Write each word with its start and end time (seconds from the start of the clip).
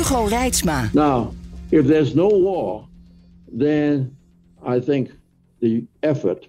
Hugo 0.00 0.30
Reitsma. 0.30 0.94
Now, 0.94 1.34
if 1.70 1.84
there's 1.84 2.14
no 2.14 2.28
war, 2.28 2.88
then 3.52 4.16
I 4.64 4.80
think 4.80 5.10
the 5.60 5.84
effort 6.02 6.48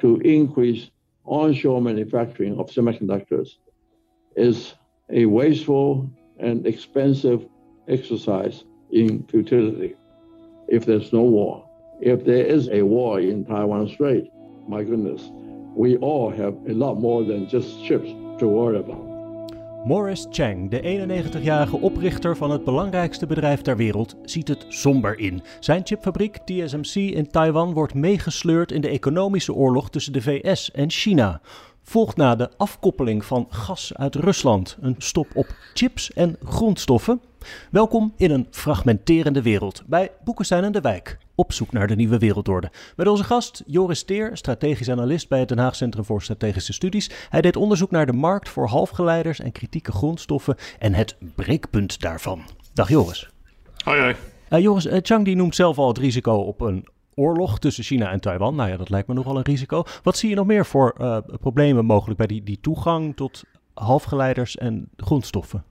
to 0.00 0.18
increase 0.18 0.90
onshore 1.24 1.80
manufacturing 1.80 2.58
of 2.58 2.66
semiconductors 2.68 3.56
is 4.36 4.74
a 5.08 5.24
wasteful 5.24 6.10
and 6.40 6.66
expensive 6.66 7.48
exercise 7.88 8.64
in 8.92 9.22
futility 9.28 9.96
if 10.68 10.84
there's 10.84 11.10
no 11.10 11.22
war. 11.22 11.66
If 12.02 12.26
there 12.26 12.44
is 12.44 12.68
a 12.68 12.82
war 12.82 13.18
in 13.18 13.46
Taiwan 13.46 13.88
Strait, 13.88 14.30
my 14.68 14.84
goodness, 14.84 15.22
we 15.74 15.96
all 15.96 16.28
have 16.28 16.54
a 16.68 16.74
lot 16.74 16.96
more 16.96 17.24
than 17.24 17.48
just 17.48 17.82
ships 17.82 18.10
to 18.40 18.46
worry 18.46 18.78
about. 18.78 19.09
Morris 19.84 20.26
Chang, 20.30 20.70
de 20.70 20.80
91-jarige 20.80 21.76
oprichter 21.76 22.36
van 22.36 22.50
het 22.50 22.64
belangrijkste 22.64 23.26
bedrijf 23.26 23.60
ter 23.60 23.76
wereld, 23.76 24.16
ziet 24.24 24.48
het 24.48 24.66
somber 24.68 25.18
in. 25.18 25.42
Zijn 25.60 25.80
chipfabriek 25.84 26.36
TSMC 26.36 26.94
in 26.94 27.30
Taiwan 27.30 27.72
wordt 27.72 27.94
meegesleurd 27.94 28.72
in 28.72 28.80
de 28.80 28.88
economische 28.88 29.54
oorlog 29.54 29.90
tussen 29.90 30.12
de 30.12 30.22
VS 30.22 30.70
en 30.70 30.90
China. 30.90 31.40
Volgt 31.82 32.16
na 32.16 32.36
de 32.36 32.50
afkoppeling 32.56 33.24
van 33.24 33.46
gas 33.48 33.94
uit 33.94 34.14
Rusland 34.14 34.76
een 34.80 34.94
stop 34.98 35.26
op 35.34 35.46
chips 35.74 36.12
en 36.12 36.36
grondstoffen. 36.44 37.20
Welkom 37.70 38.12
in 38.16 38.30
een 38.30 38.46
fragmenterende 38.50 39.42
wereld 39.42 39.82
bij 39.86 40.10
Boekenstein 40.24 40.64
en 40.64 40.72
de 40.72 40.80
Wijk. 40.80 41.18
Op 41.34 41.52
zoek 41.52 41.72
naar 41.72 41.86
de 41.86 41.96
nieuwe 41.96 42.18
wereldorde. 42.18 42.70
Met 42.96 43.06
onze 43.06 43.24
gast 43.24 43.62
Joris 43.66 44.02
Teer, 44.02 44.30
strategisch 44.36 44.90
analist 44.90 45.28
bij 45.28 45.38
het 45.38 45.48
Den 45.48 45.58
Haag 45.58 45.76
Centrum 45.76 46.04
voor 46.04 46.22
Strategische 46.22 46.72
Studies. 46.72 47.10
Hij 47.28 47.40
deed 47.40 47.56
onderzoek 47.56 47.90
naar 47.90 48.06
de 48.06 48.12
markt 48.12 48.48
voor 48.48 48.66
halfgeleiders 48.66 49.40
en 49.40 49.52
kritieke 49.52 49.92
grondstoffen 49.92 50.56
en 50.78 50.94
het 50.94 51.16
breekpunt 51.34 52.00
daarvan. 52.00 52.42
Dag 52.72 52.88
Joris. 52.88 53.30
Hoi 53.84 54.00
hoi. 54.00 54.14
Uh, 54.50 54.58
Joris, 54.58 54.86
uh, 54.86 54.98
Chang 55.02 55.24
die 55.24 55.36
noemt 55.36 55.54
zelf 55.54 55.78
al 55.78 55.88
het 55.88 55.98
risico 55.98 56.34
op 56.34 56.60
een 56.60 56.86
oorlog 57.14 57.58
tussen 57.58 57.84
China 57.84 58.10
en 58.10 58.20
Taiwan. 58.20 58.54
Nou 58.54 58.70
ja, 58.70 58.76
dat 58.76 58.90
lijkt 58.90 59.08
me 59.08 59.14
nogal 59.14 59.36
een 59.36 59.42
risico. 59.42 59.84
Wat 60.02 60.16
zie 60.16 60.28
je 60.28 60.34
nog 60.34 60.46
meer 60.46 60.66
voor 60.66 60.94
uh, 61.00 61.18
problemen 61.40 61.84
mogelijk 61.84 62.18
bij 62.18 62.26
die, 62.26 62.42
die 62.42 62.58
toegang 62.60 63.16
tot 63.16 63.44
halfgeleiders 63.74 64.56
en 64.56 64.88
grondstoffen? 64.96 65.64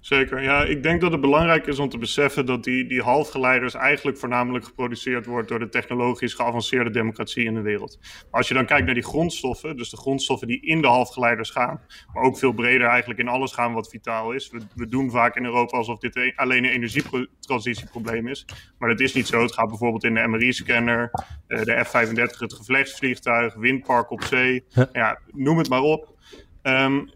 Zeker, 0.00 0.42
ja. 0.42 0.64
Ik 0.64 0.82
denk 0.82 1.00
dat 1.00 1.12
het 1.12 1.20
belangrijk 1.20 1.66
is 1.66 1.78
om 1.78 1.88
te 1.88 1.98
beseffen 1.98 2.46
dat 2.46 2.64
die, 2.64 2.86
die 2.86 3.02
halfgeleiders 3.02 3.74
eigenlijk 3.74 4.18
voornamelijk 4.18 4.64
geproduceerd 4.64 5.26
wordt 5.26 5.48
door 5.48 5.58
de 5.58 5.68
technologisch 5.68 6.34
geavanceerde 6.34 6.90
democratie 6.90 7.44
in 7.44 7.54
de 7.54 7.60
wereld. 7.60 7.98
Maar 8.00 8.40
als 8.40 8.48
je 8.48 8.54
dan 8.54 8.66
kijkt 8.66 8.84
naar 8.84 8.94
die 8.94 9.02
grondstoffen, 9.02 9.76
dus 9.76 9.90
de 9.90 9.96
grondstoffen 9.96 10.48
die 10.48 10.60
in 10.60 10.80
de 10.80 10.86
halfgeleiders 10.86 11.50
gaan, 11.50 11.80
maar 12.12 12.22
ook 12.22 12.38
veel 12.38 12.52
breder 12.52 12.86
eigenlijk 12.86 13.20
in 13.20 13.28
alles 13.28 13.52
gaan 13.52 13.72
wat 13.72 13.88
vitaal 13.88 14.32
is. 14.32 14.50
We, 14.50 14.60
we 14.74 14.86
doen 14.86 15.10
vaak 15.10 15.36
in 15.36 15.44
Europa 15.44 15.76
alsof 15.76 15.98
dit 15.98 16.16
een, 16.16 16.32
alleen 16.36 16.64
een 16.64 16.70
energietransitieprobleem 16.70 18.28
is, 18.28 18.46
maar 18.78 18.88
dat 18.88 19.00
is 19.00 19.14
niet 19.14 19.26
zo. 19.26 19.42
Het 19.42 19.52
gaat 19.52 19.68
bijvoorbeeld 19.68 20.04
in 20.04 20.14
de 20.14 20.28
MRI-scanner, 20.28 21.10
de 21.46 21.84
F-35, 21.84 22.38
het 22.38 22.52
gevechtsvliegtuig, 22.52 23.54
windpark 23.54 24.10
op 24.10 24.22
zee, 24.22 24.64
ja, 24.92 25.18
noem 25.30 25.58
het 25.58 25.68
maar 25.68 25.82
op. 25.82 26.14
Um, 26.62 27.10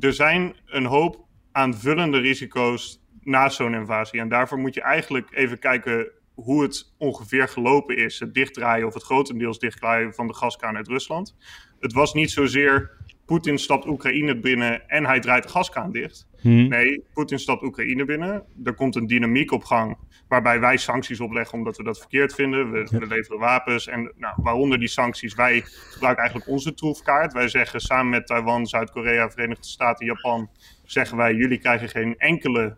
er 0.00 0.12
zijn 0.12 0.54
een 0.66 0.84
hoop 0.84 1.28
aanvullende 1.52 2.18
risico's 2.18 3.00
na 3.22 3.48
zo'n 3.48 3.74
invasie. 3.74 4.20
En 4.20 4.28
daarvoor 4.28 4.58
moet 4.58 4.74
je 4.74 4.82
eigenlijk 4.82 5.28
even 5.30 5.58
kijken 5.58 6.10
hoe 6.34 6.62
het 6.62 6.94
ongeveer 6.98 7.48
gelopen 7.48 7.96
is. 7.96 8.20
Het 8.20 8.34
dichtdraaien 8.34 8.86
of 8.86 8.94
het 8.94 9.02
grotendeels 9.02 9.58
dichtdraaien 9.58 10.14
van 10.14 10.26
de 10.26 10.34
gaskraan 10.34 10.76
uit 10.76 10.88
Rusland. 10.88 11.36
Het 11.80 11.92
was 11.92 12.14
niet 12.14 12.30
zozeer 12.30 12.90
Poetin 13.30 13.58
stapt 13.58 13.86
Oekraïne 13.86 14.36
binnen 14.36 14.88
en 14.88 15.06
hij 15.06 15.20
draait 15.20 15.42
de 15.42 15.48
gaskraan 15.48 15.92
dicht. 15.92 16.26
Hmm. 16.40 16.68
Nee, 16.68 17.04
Poetin 17.12 17.38
stapt 17.38 17.62
Oekraïne 17.62 18.04
binnen. 18.04 18.44
Er 18.64 18.74
komt 18.74 18.94
een 18.96 19.06
dynamiek 19.06 19.52
op 19.52 19.64
gang 19.64 19.96
waarbij 20.28 20.60
wij 20.60 20.76
sancties 20.76 21.20
opleggen 21.20 21.58
omdat 21.58 21.76
we 21.76 21.82
dat 21.82 21.98
verkeerd 21.98 22.34
vinden. 22.34 22.70
We, 22.70 22.86
we 22.98 23.06
leveren 23.06 23.38
wapens 23.38 23.86
en 23.86 24.12
nou, 24.16 24.34
waaronder 24.36 24.78
die 24.78 24.88
sancties. 24.88 25.34
Wij 25.34 25.62
gebruiken 25.64 26.22
eigenlijk 26.22 26.50
onze 26.50 26.74
troefkaart. 26.74 27.32
Wij 27.32 27.48
zeggen 27.48 27.80
samen 27.80 28.08
met 28.08 28.26
Taiwan, 28.26 28.66
Zuid-Korea, 28.66 29.30
Verenigde 29.30 29.66
Staten, 29.66 30.06
Japan... 30.06 30.50
zeggen 30.84 31.16
wij, 31.16 31.34
jullie 31.34 31.58
krijgen 31.58 31.88
geen 31.88 32.14
enkele 32.18 32.76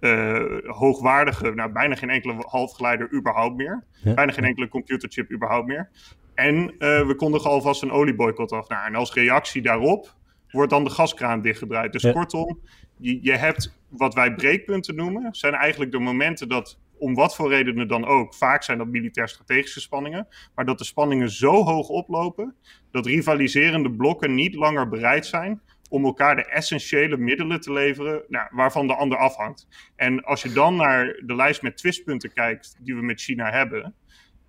uh, 0.00 0.58
hoogwaardige, 0.66 1.50
nou 1.50 1.72
bijna 1.72 1.94
geen 1.94 2.10
enkele 2.10 2.34
halfgeleider 2.38 3.12
überhaupt 3.12 3.56
meer. 3.56 3.84
Bijna 4.14 4.32
geen 4.32 4.44
enkele 4.44 4.68
computerchip 4.68 5.32
überhaupt 5.32 5.66
meer. 5.66 5.90
En 6.34 6.56
uh, 6.56 7.06
we 7.06 7.14
kondigen 7.16 7.50
alvast 7.50 7.82
een 7.82 7.90
olieboycott 7.90 8.52
af. 8.52 8.68
Nou, 8.68 8.86
en 8.86 8.94
als 8.94 9.12
reactie 9.12 9.62
daarop 9.62 10.14
wordt 10.50 10.70
dan 10.70 10.84
de 10.84 10.90
gaskraan 10.90 11.42
dichtgedraaid. 11.42 11.92
Dus 11.92 12.12
kortom, 12.12 12.60
je, 12.96 13.18
je 13.22 13.32
hebt 13.32 13.78
wat 13.88 14.14
wij 14.14 14.34
breekpunten 14.34 14.94
noemen, 14.94 15.34
zijn 15.34 15.54
eigenlijk 15.54 15.92
de 15.92 15.98
momenten 15.98 16.48
dat 16.48 16.78
om 16.98 17.14
wat 17.14 17.34
voor 17.34 17.48
redenen 17.48 17.88
dan 17.88 18.04
ook, 18.04 18.34
vaak 18.34 18.62
zijn 18.62 18.78
dat 18.78 18.86
militair-strategische 18.86 19.80
spanningen, 19.80 20.26
maar 20.54 20.64
dat 20.64 20.78
de 20.78 20.84
spanningen 20.84 21.30
zo 21.30 21.64
hoog 21.64 21.88
oplopen 21.88 22.54
dat 22.90 23.06
rivaliserende 23.06 23.90
blokken 23.90 24.34
niet 24.34 24.54
langer 24.54 24.88
bereid 24.88 25.26
zijn 25.26 25.60
om 25.88 26.04
elkaar 26.04 26.36
de 26.36 26.44
essentiële 26.44 27.16
middelen 27.16 27.60
te 27.60 27.72
leveren 27.72 28.22
nou, 28.28 28.48
waarvan 28.50 28.86
de 28.86 28.94
ander 28.94 29.18
afhangt. 29.18 29.68
En 29.96 30.24
als 30.24 30.42
je 30.42 30.52
dan 30.52 30.76
naar 30.76 31.20
de 31.26 31.34
lijst 31.34 31.62
met 31.62 31.76
twistpunten 31.76 32.32
kijkt 32.32 32.76
die 32.80 32.94
we 32.94 33.02
met 33.02 33.20
China 33.20 33.50
hebben, 33.50 33.94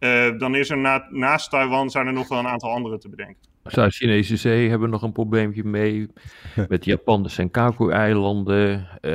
uh, 0.05 0.39
dan 0.39 0.55
is 0.55 0.69
er 0.69 0.77
na, 0.77 1.07
naast 1.09 1.49
Taiwan 1.49 1.89
zijn 1.89 2.07
er 2.07 2.13
nog 2.13 2.27
wel 2.27 2.39
een 2.39 2.47
aantal 2.47 2.71
andere 2.71 2.97
te 2.97 3.09
bedenken. 3.09 3.53
Zuid-Chinese 3.63 4.37
Zee 4.37 4.69
hebben 4.69 4.89
nog 4.89 5.01
een 5.01 5.11
probleempje 5.11 5.63
mee. 5.63 6.07
Met 6.69 6.85
Japan, 6.85 7.23
de 7.23 7.29
Senkaku-eilanden. 7.29 8.87
Uh, 9.01 9.11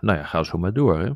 nou 0.00 0.18
ja, 0.18 0.24
ga 0.24 0.42
zo 0.42 0.58
maar 0.58 0.72
door. 0.72 0.98
Hè? 0.98 1.10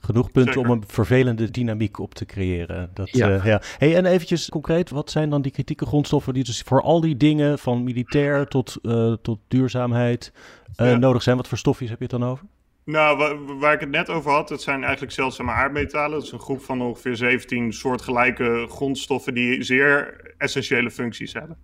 Genoeg 0.00 0.30
punten 0.30 0.52
Zeker. 0.52 0.70
om 0.70 0.76
een 0.76 0.84
vervelende 0.86 1.50
dynamiek 1.50 1.98
op 1.98 2.14
te 2.14 2.24
creëren. 2.24 2.90
Dat, 2.94 3.10
ja. 3.10 3.28
Uh, 3.28 3.44
ja. 3.44 3.62
Hey, 3.78 3.96
en 3.96 4.06
eventjes 4.06 4.48
concreet, 4.48 4.90
wat 4.90 5.10
zijn 5.10 5.30
dan 5.30 5.42
die 5.42 5.52
kritieke 5.52 5.86
grondstoffen 5.86 6.34
die 6.34 6.44
dus 6.44 6.60
voor 6.60 6.82
al 6.82 7.00
die 7.00 7.16
dingen, 7.16 7.58
van 7.58 7.84
militair 7.84 8.46
tot, 8.46 8.78
uh, 8.82 9.12
tot 9.22 9.38
duurzaamheid, 9.48 10.32
uh, 10.76 10.90
ja. 10.90 10.96
nodig 10.96 11.22
zijn? 11.22 11.36
Wat 11.36 11.48
voor 11.48 11.58
stofjes 11.58 11.88
heb 11.90 11.98
je 11.98 12.04
het 12.04 12.20
dan 12.20 12.24
over? 12.24 12.44
Nou, 12.88 13.36
waar, 13.58 13.72
ik 13.72 13.80
het 13.80 13.90
net 13.90 14.08
over 14.08 14.30
had, 14.30 14.48
dat 14.48 14.62
zijn 14.62 14.82
eigenlijk 14.82 15.12
zeldzame 15.12 15.50
aardmetalen. 15.50 16.10
Dat 16.10 16.22
is 16.22 16.32
een 16.32 16.40
groep 16.40 16.62
van 16.62 16.82
ongeveer 16.82 17.16
17 17.16 17.72
soortgelijke 17.72 18.66
grondstoffen 18.68 19.34
die 19.34 19.62
zeer 19.62 20.20
essentiële 20.38 20.90
functies 20.90 21.32
hebben. 21.32 21.58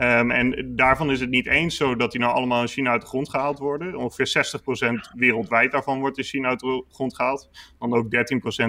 Um, 0.00 0.30
en 0.30 0.76
daarvan 0.76 1.10
is 1.10 1.20
het 1.20 1.30
niet 1.30 1.46
eens 1.46 1.76
zo 1.76 1.96
dat 1.96 2.12
die 2.12 2.20
nou 2.20 2.34
allemaal 2.34 2.60
in 2.60 2.68
China 2.68 2.90
uit 2.90 3.00
de 3.00 3.06
grond 3.06 3.30
gehaald 3.30 3.58
worden. 3.58 3.96
Ongeveer 3.96 4.60
60% 5.14 5.16
wereldwijd 5.16 5.72
daarvan 5.72 5.98
wordt 6.00 6.18
in 6.18 6.24
China 6.24 6.48
uit 6.48 6.60
de 6.60 6.84
grond 6.90 7.16
gehaald. 7.16 7.50
Dan 7.78 7.94
ook 7.94 8.04
13% 8.04 8.08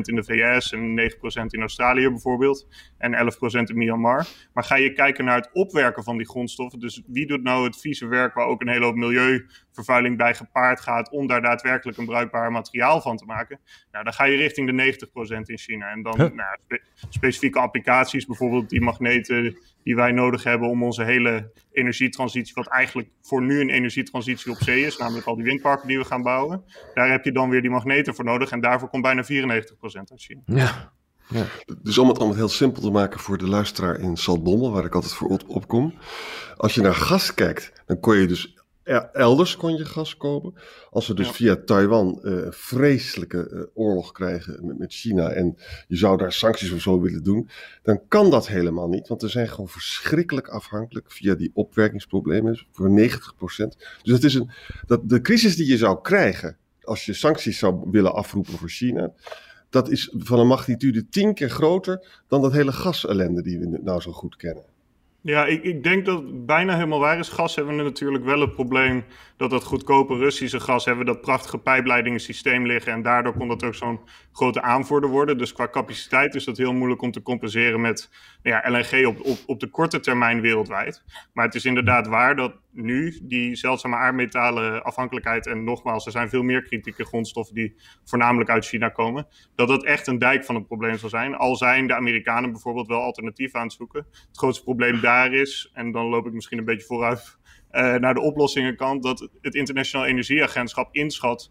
in 0.02 0.16
de 0.16 0.24
VS 0.24 0.72
en 0.72 1.12
9% 1.44 1.46
in 1.46 1.60
Australië 1.60 2.10
bijvoorbeeld. 2.10 2.68
En 2.98 3.14
11% 3.14 3.16
in 3.52 3.78
Myanmar. 3.78 4.28
Maar 4.54 4.64
ga 4.64 4.76
je 4.76 4.94
kijken 4.94 5.26
naar 5.26 5.36
het 5.36 5.50
opwerken 5.54 6.04
van 6.04 6.18
die 6.18 6.28
grondstoffen. 6.28 6.80
Dus 6.80 7.02
wie 7.08 7.28
doet 7.28 7.44
nou 7.44 7.66
het 7.66 7.80
vieze 7.80 8.08
werk 8.08 8.34
waar 8.34 8.46
ook 8.46 8.62
een 8.62 8.70
hele 8.70 8.86
hoop 8.86 8.96
milieuvervuiling 8.96 10.18
bij 10.18 10.36
gepaard 10.36 10.80
gaat. 10.80 11.12
om 11.12 11.28
daar 11.28 11.42
daadwerkelijk 11.42 11.98
een 11.98 12.06
bruikbaar 12.06 12.52
materiaal 12.52 13.02
van 13.02 13.18
te 13.18 13.26
maken. 13.26 13.60
Nou, 13.92 14.04
dan 14.04 14.14
ga 14.14 14.24
je 14.24 14.38
richting 14.38 14.78
de 14.78 15.08
90% 15.36 15.42
in 15.46 15.58
China. 15.58 15.92
En 15.92 16.02
dan 16.02 16.18
huh? 16.18 16.32
nou, 16.32 16.58
spe 16.64 16.82
specifieke 17.10 17.60
applicaties, 17.60 18.26
bijvoorbeeld 18.26 18.70
die 18.70 18.82
magneten 18.82 19.58
die 19.84 19.96
wij 19.96 20.12
nodig 20.12 20.44
hebben 20.44 20.70
om 20.70 20.84
onze 20.84 21.04
hele 21.04 21.19
energietransitie, 21.72 22.54
wat 22.54 22.68
eigenlijk 22.68 23.10
voor 23.22 23.42
nu 23.42 23.60
een 23.60 23.70
energietransitie 23.70 24.52
op 24.52 24.58
zee 24.58 24.86
is, 24.86 24.98
namelijk 24.98 25.26
al 25.28 25.36
die 25.36 25.44
windparken 25.44 25.88
die 25.88 25.98
we 25.98 26.06
gaan 26.06 26.22
bouwen, 26.22 26.64
daar 26.94 27.12
heb 27.12 27.24
je 27.24 27.32
dan 27.32 27.50
weer 27.50 27.62
die 27.62 27.70
magneten 27.70 28.16
voor 28.16 28.26
nodig 28.26 28.50
en 28.50 28.62
daarvoor 28.62 28.90
komt 28.90 29.04
bijna 29.04 29.24
94% 29.24 29.28
uit 29.94 30.12
China. 30.16 30.42
Ja. 30.46 30.94
Ja. 31.30 31.46
Dus 31.82 31.98
om 31.98 32.08
het 32.08 32.18
allemaal 32.18 32.36
heel 32.36 32.50
simpel 32.50 32.82
te 32.82 32.90
maken 32.90 33.20
voor 33.20 33.38
de 33.38 33.48
luisteraar 33.48 34.00
in 34.00 34.18
Saltbommel, 34.18 34.72
waar 34.72 34.86
ik 34.86 34.96
altijd 34.96 35.14
voor 35.14 35.28
op, 35.28 35.44
opkom. 35.48 35.94
Als 36.58 36.74
je 36.74 36.82
naar 36.82 36.96
gas 36.96 37.34
kijkt, 37.34 37.72
dan 37.86 38.00
kon 38.00 38.18
je 38.18 38.28
dus 38.28 38.59
elders 39.14 39.56
kon 39.56 39.78
je 39.78 39.86
gas 39.86 40.18
kopen. 40.18 40.54
Als 40.90 41.08
we 41.08 41.14
dus 41.14 41.28
ja. 41.28 41.34
via 41.34 41.56
Taiwan 41.66 42.20
uh, 42.24 42.48
vreselijke 42.50 43.50
uh, 43.52 43.62
oorlog 43.74 44.12
krijgen 44.12 44.66
met, 44.66 44.78
met, 44.78 44.94
China 44.94 45.30
en 45.30 45.58
je 45.88 45.98
zou 45.98 46.18
daar 46.18 46.34
sancties 46.34 46.72
of 46.72 46.82
zo 46.82 47.02
willen 47.02 47.24
doen, 47.24 47.50
dan 47.84 48.02
kan 48.08 48.30
dat 48.30 48.48
helemaal 48.48 48.90
niet. 48.90 49.08
Want 49.08 49.22
we 49.22 49.28
zijn 49.28 49.50
gewoon 49.50 49.70
verschrikkelijk 49.70 50.48
afhankelijk 50.48 51.12
via 51.12 51.36
die 51.36 51.52
opwerkingsproblemen 51.54 52.66
voor 52.72 52.90
90%. 52.90 52.94
Dus 54.04 54.14
het 54.14 54.24
is 54.24 54.34
een, 54.34 54.50
dat, 54.86 55.10
de 55.10 55.22
crisis 55.22 55.56
die 55.56 55.68
je 55.68 55.78
zou 55.78 56.02
krijgen 56.02 56.58
als 56.90 57.06
je 57.06 57.14
sancties 57.14 57.58
zou 57.58 57.90
willen 57.92 58.14
afroepen 58.14 58.54
voor 58.54 58.70
China, 58.70 59.12
dat 59.70 59.90
is 59.90 60.14
van 60.18 60.40
een 60.40 60.48
magnitude 60.48 61.10
tien 61.10 61.34
keer 61.34 61.50
groter 61.50 62.22
dan 62.28 62.42
dat 62.42 62.54
hele 62.54 62.72
gasellende 62.72 63.42
die 63.42 63.60
we 63.60 63.80
nou 63.84 64.02
zo 64.02 64.12
goed 64.12 64.36
kennen. 64.36 64.64
Ja, 65.30 65.46
ik, 65.46 65.64
ik 65.64 65.84
denk 65.84 66.06
dat 66.06 66.22
het 66.22 66.46
bijna 66.46 66.74
helemaal 66.74 67.00
waar 67.00 67.20
is. 67.20 67.30
Gas 67.30 67.56
hebben 67.56 67.78
we 67.78 67.84
natuurlijk 67.84 68.24
wel 68.24 68.40
het 68.40 68.54
probleem 68.54 69.06
dat 69.38 69.50
dat 69.50 69.64
goedkope 69.64 70.18
Russische 70.18 70.60
gas 70.60 70.86
hebben 70.86 71.06
dat 71.06 71.22
prachtige 71.22 71.58
pijpleidingensysteem 71.58 72.66
liggen. 72.66 72.92
En 72.92 73.02
daardoor 73.02 73.34
kon 73.34 73.48
dat 73.48 73.64
ook 73.64 73.76
zo'n 73.76 74.00
grote 74.32 74.62
aanvoerder 74.62 75.10
worden. 75.10 75.38
Dus 75.38 75.54
qua 75.54 75.68
capaciteit 75.70 76.36
is 76.36 76.44
dat 76.44 76.58
heel 76.58 76.74
moeilijk 76.74 77.02
om 77.02 77.12
te 77.12 77.22
compenseren 77.22 77.82
met 77.82 78.10
nou 78.44 78.56
ja, 78.56 78.72
LNG 78.72 79.06
op, 79.06 79.26
op, 79.26 79.38
op 79.46 79.60
de 79.60 79.68
korte 79.68 80.00
termijn 80.00 80.42
wereldwijd. 80.42 81.04
Maar 81.34 81.46
het 81.46 81.56
is 81.56 81.66
inderdaad 81.66 82.08
waar 82.08 82.36
dat 82.36 82.54
nu 82.82 83.20
die 83.24 83.56
zeldzame 83.56 83.96
aardmetalen 83.96 84.84
afhankelijkheid, 84.84 85.48
en 85.48 85.64
nogmaals, 85.64 86.06
er 86.06 86.12
zijn 86.12 86.30
veel 86.30 86.44
meer 86.44 86.64
kritieke 86.64 87.06
grondstoffen 87.06 87.56
die 87.56 87.76
voornamelijk 88.04 88.50
uit 88.50 88.66
China 88.66 88.90
komen, 88.90 89.28
dat 89.56 89.68
dat 89.68 89.84
echt 89.84 90.08
een 90.08 90.20
dijk 90.20 90.46
van 90.46 90.56
een 90.56 90.66
probleem 90.66 90.98
zal 90.98 91.10
zijn. 91.10 91.36
Al 91.36 91.56
zijn 91.56 91.88
de 91.88 91.96
Amerikanen 91.96 92.52
bijvoorbeeld 92.52 92.88
wel 92.88 93.02
alternatieven 93.02 93.60
aan 93.60 93.66
het 93.66 93.76
zoeken. 93.76 94.06
Het 94.12 94.38
grootste 94.38 94.64
probleem 94.64 95.02
daar 95.02 95.34
is, 95.34 95.72
en 95.74 95.92
dan 95.92 96.06
loop 96.06 96.28
ik 96.28 96.34
misschien 96.34 96.58
een 96.58 96.66
beetje 96.66 96.86
vooruit 96.86 97.38
uh, 97.72 97.96
naar 97.96 98.14
de 98.14 98.22
oplossingenkant, 98.22 99.04
dat 99.04 99.30
het 99.42 99.56
Internationaal 99.56 100.08
Energieagentschap 100.08 100.96
inschat 100.96 101.50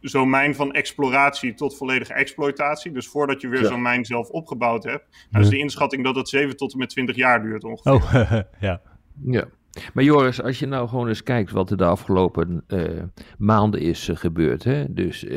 zo'n 0.00 0.30
mijn 0.30 0.54
van 0.54 0.72
exploratie 0.72 1.54
tot 1.54 1.76
volledige 1.76 2.12
exploitatie. 2.12 2.92
Dus 2.92 3.08
voordat 3.08 3.40
je 3.40 3.48
weer 3.48 3.64
zo'n 3.64 3.82
mijn 3.82 4.04
zelf 4.04 4.28
opgebouwd 4.28 4.84
hebt, 4.84 5.26
nou 5.30 5.44
is 5.44 5.50
de 5.50 5.58
inschatting 5.58 6.04
dat 6.04 6.14
dat 6.14 6.28
7 6.28 6.56
tot 6.56 6.72
en 6.72 6.78
met 6.78 6.88
20 6.88 7.16
jaar 7.16 7.42
duurt 7.42 7.64
ongeveer. 7.64 7.92
Oh, 7.92 8.40
ja. 8.60 8.80
Ja. 9.24 9.48
Maar 9.94 10.04
Joris, 10.04 10.42
als 10.42 10.58
je 10.58 10.66
nou 10.66 10.88
gewoon 10.88 11.08
eens 11.08 11.22
kijkt 11.22 11.50
wat 11.50 11.70
er 11.70 11.76
de 11.76 11.84
afgelopen 11.84 12.64
uh, 12.68 13.02
maanden 13.38 13.80
is 13.80 14.08
uh, 14.08 14.16
gebeurd. 14.16 14.64
Hè? 14.64 14.84
Dus 14.88 15.24
uh, 15.24 15.30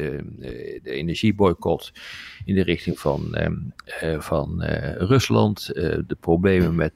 de 0.84 0.92
energieboycott 0.92 1.92
in 2.46 2.56
de 2.56 2.64
richting 2.64 3.00
van, 3.00 3.36
ehm, 3.36 4.20
van 4.20 4.64
Rusland. 4.98 5.66
de 6.08 6.18
problemen 6.20 6.76
met 6.76 6.94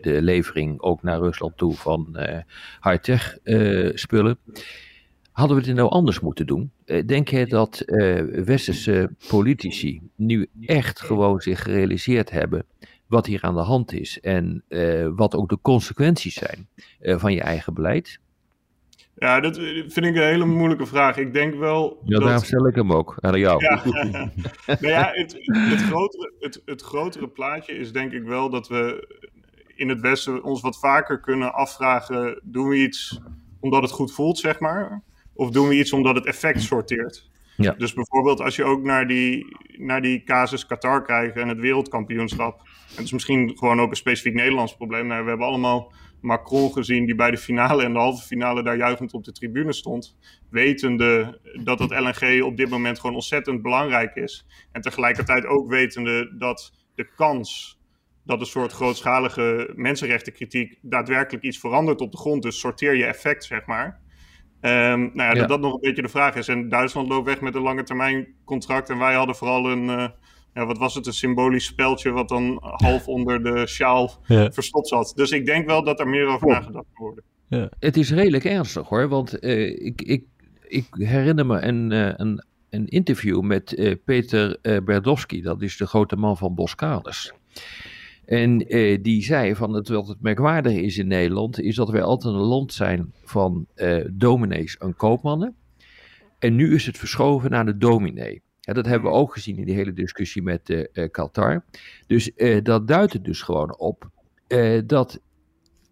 de 0.00 0.18
levering 0.22 0.80
ook 0.80 1.02
naar 1.02 1.18
Rusland 1.18 1.56
toe 1.56 1.74
van 1.74 2.18
high-tech 2.82 3.38
spullen. 3.94 4.38
Hadden 5.32 5.56
we 5.56 5.66
het 5.66 5.74
nou 5.74 5.90
anders 5.90 6.20
moeten 6.20 6.46
doen? 6.46 6.70
denk 7.06 7.28
je 7.28 7.46
dat 7.46 7.82
westerse 8.44 9.10
politici 9.28 10.00
nu 10.16 10.48
echt 10.60 11.00
gewoon 11.00 11.40
zich 11.40 11.62
gerealiseerd 11.62 12.30
hebben 12.30 12.64
wat 13.06 13.26
hier 13.26 13.42
aan 13.42 13.54
de 13.54 13.60
hand 13.60 13.92
is 13.92 14.20
en 14.20 14.64
uh, 14.68 15.08
wat 15.14 15.34
ook 15.34 15.48
de 15.48 15.58
consequenties 15.62 16.34
zijn 16.34 16.68
uh, 17.00 17.18
van 17.18 17.32
je 17.32 17.40
eigen 17.40 17.74
beleid? 17.74 18.20
Ja, 19.18 19.40
dat 19.40 19.56
vind 19.56 19.96
ik 19.96 20.16
een 20.16 20.22
hele 20.22 20.44
moeilijke 20.44 20.86
vraag. 20.86 21.16
Ik 21.16 21.32
denk 21.32 21.54
wel. 21.54 21.98
Ja, 22.04 22.18
dat... 22.18 22.22
daarom 22.22 22.44
stel 22.44 22.66
ik 22.66 22.74
hem 22.74 22.92
ook 22.92 23.16
aan 23.20 23.38
jou. 23.38 23.62
Ja, 23.62 23.82
nou 24.66 24.86
ja, 24.86 25.10
het, 25.12 25.36
het, 25.46 25.82
grotere, 25.82 26.32
het, 26.40 26.62
het 26.64 26.82
grotere 26.82 27.28
plaatje 27.28 27.72
is 27.72 27.92
denk 27.92 28.12
ik 28.12 28.22
wel 28.22 28.50
dat 28.50 28.68
we 28.68 29.08
in 29.74 29.88
het 29.88 30.00
Westen 30.00 30.44
ons 30.44 30.60
wat 30.60 30.78
vaker 30.78 31.20
kunnen 31.20 31.54
afvragen: 31.54 32.40
doen 32.44 32.68
we 32.68 32.76
iets 32.76 33.20
omdat 33.60 33.82
het 33.82 33.90
goed 33.90 34.12
voelt, 34.12 34.38
zeg 34.38 34.60
maar? 34.60 35.02
Of 35.34 35.50
doen 35.50 35.68
we 35.68 35.78
iets 35.78 35.92
omdat 35.92 36.14
het 36.14 36.26
effect 36.26 36.62
sorteert? 36.62 37.30
Ja. 37.56 37.72
Dus 37.72 37.94
bijvoorbeeld 37.94 38.40
als 38.40 38.56
je 38.56 38.64
ook 38.64 38.82
naar 38.82 39.06
die, 39.06 39.56
naar 39.78 40.02
die 40.02 40.22
casus 40.22 40.66
Qatar 40.66 41.02
krijgt 41.02 41.36
en 41.36 41.48
het 41.48 41.58
wereldkampioenschap. 41.58 42.60
Het 42.88 43.04
is 43.04 43.12
misschien 43.12 43.58
gewoon 43.58 43.80
ook 43.80 43.90
een 43.90 43.96
specifiek 43.96 44.34
Nederlands 44.34 44.76
probleem. 44.76 45.06
Nou, 45.06 45.22
we 45.22 45.28
hebben 45.28 45.46
allemaal 45.46 45.92
Macron 46.20 46.72
gezien 46.72 47.06
die 47.06 47.14
bij 47.14 47.30
de 47.30 47.38
finale 47.38 47.82
en 47.82 47.92
de 47.92 47.98
halve 47.98 48.26
finale 48.26 48.62
daar 48.62 48.76
juichend 48.76 49.12
op 49.12 49.24
de 49.24 49.32
tribune 49.32 49.72
stond. 49.72 50.16
Wetende 50.50 51.40
dat 51.64 51.78
het 51.78 51.90
LNG 51.90 52.42
op 52.42 52.56
dit 52.56 52.68
moment 52.68 53.00
gewoon 53.00 53.14
ontzettend 53.14 53.62
belangrijk 53.62 54.14
is. 54.14 54.46
En 54.72 54.80
tegelijkertijd 54.80 55.46
ook 55.46 55.68
wetende 55.68 56.36
dat 56.38 56.72
de 56.94 57.08
kans 57.16 57.78
dat 58.24 58.40
een 58.40 58.46
soort 58.46 58.72
grootschalige 58.72 59.72
mensenrechtenkritiek 59.74 60.78
daadwerkelijk 60.82 61.44
iets 61.44 61.58
verandert 61.58 62.00
op 62.00 62.12
de 62.12 62.18
grond. 62.18 62.42
Dus 62.42 62.58
sorteer 62.58 62.94
je 62.94 63.04
effect, 63.04 63.44
zeg 63.44 63.66
maar. 63.66 64.00
Um, 64.60 65.10
nou 65.14 65.14
ja, 65.14 65.34
Dat 65.34 65.48
dat 65.48 65.60
nog 65.60 65.74
een 65.74 65.80
beetje 65.80 66.02
de 66.02 66.08
vraag 66.08 66.34
is. 66.34 66.48
En 66.48 66.68
Duitsland 66.68 67.08
loopt 67.08 67.26
weg 67.26 67.40
met 67.40 67.54
een 67.54 67.62
lange 67.62 67.82
termijn 67.82 68.26
contract. 68.44 68.90
En 68.90 68.98
wij 68.98 69.14
hadden 69.14 69.36
vooral 69.36 69.70
een, 69.70 69.84
uh, 69.84 70.08
ja, 70.54 70.66
wat 70.66 70.78
was 70.78 70.94
het, 70.94 71.06
een 71.06 71.12
symbolisch 71.12 71.64
speltje 71.64 72.10
wat 72.10 72.28
dan 72.28 72.58
half 72.60 73.08
onder 73.08 73.42
de 73.42 73.66
sjaal 73.66 74.10
verstopt 74.26 74.88
zat. 74.88 75.12
Dus 75.16 75.30
ik 75.30 75.46
denk 75.46 75.66
wel 75.66 75.84
dat 75.84 76.00
er 76.00 76.08
meer 76.08 76.26
over 76.26 76.46
nagedacht 76.46 76.86
moet 76.88 76.98
worden. 76.98 77.24
Ja. 77.48 77.68
Het 77.78 77.96
is 77.96 78.10
redelijk 78.10 78.44
ernstig 78.44 78.88
hoor, 78.88 79.08
want 79.08 79.44
uh, 79.44 79.84
ik, 79.86 80.02
ik, 80.02 80.24
ik 80.68 80.86
herinner 80.90 81.46
me 81.46 81.60
een, 81.60 81.90
uh, 81.90 82.12
een, 82.16 82.44
een 82.70 82.86
interview 82.86 83.40
met 83.40 83.98
Peter 84.04 84.58
Berdowski, 84.84 85.42
dat 85.42 85.62
is 85.62 85.76
de 85.76 85.86
grote 85.86 86.16
man 86.16 86.36
van 86.36 86.54
Boskalis. 86.54 87.32
En 88.26 88.66
eh, 88.66 89.02
die 89.02 89.22
zei 89.22 89.54
van 89.54 89.72
het, 89.72 89.88
wat 89.88 90.08
het 90.08 90.20
merkwaardige 90.22 90.82
is 90.82 90.98
in 90.98 91.06
Nederland, 91.06 91.60
is 91.60 91.74
dat 91.74 91.90
wij 91.90 92.02
altijd 92.02 92.34
een 92.34 92.40
land 92.40 92.72
zijn 92.72 93.12
van 93.24 93.66
eh, 93.74 94.04
dominees 94.12 94.76
en 94.76 94.96
koopmannen. 94.96 95.54
En 96.38 96.54
nu 96.54 96.74
is 96.74 96.86
het 96.86 96.98
verschoven 96.98 97.50
naar 97.50 97.66
de 97.66 97.76
dominee. 97.76 98.42
Ja, 98.60 98.72
dat 98.72 98.86
hebben 98.86 99.10
we 99.10 99.16
ook 99.16 99.32
gezien 99.32 99.56
in 99.56 99.64
die 99.64 99.74
hele 99.74 99.92
discussie 99.92 100.42
met 100.42 100.68
uh, 100.68 101.08
Qatar. 101.10 101.64
Dus 102.06 102.30
dat 102.62 102.88
duidt 102.88 103.12
er 103.12 103.22
dus 103.22 103.42
gewoon 103.42 103.78
op 103.78 104.10
dat, 104.86 105.20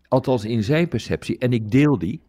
althans 0.08 0.44
in 0.44 0.62
zijn 0.62 0.88
perceptie, 0.88 1.38
en 1.38 1.52
ik 1.52 1.70
deel 1.70 1.98
die, 1.98 2.20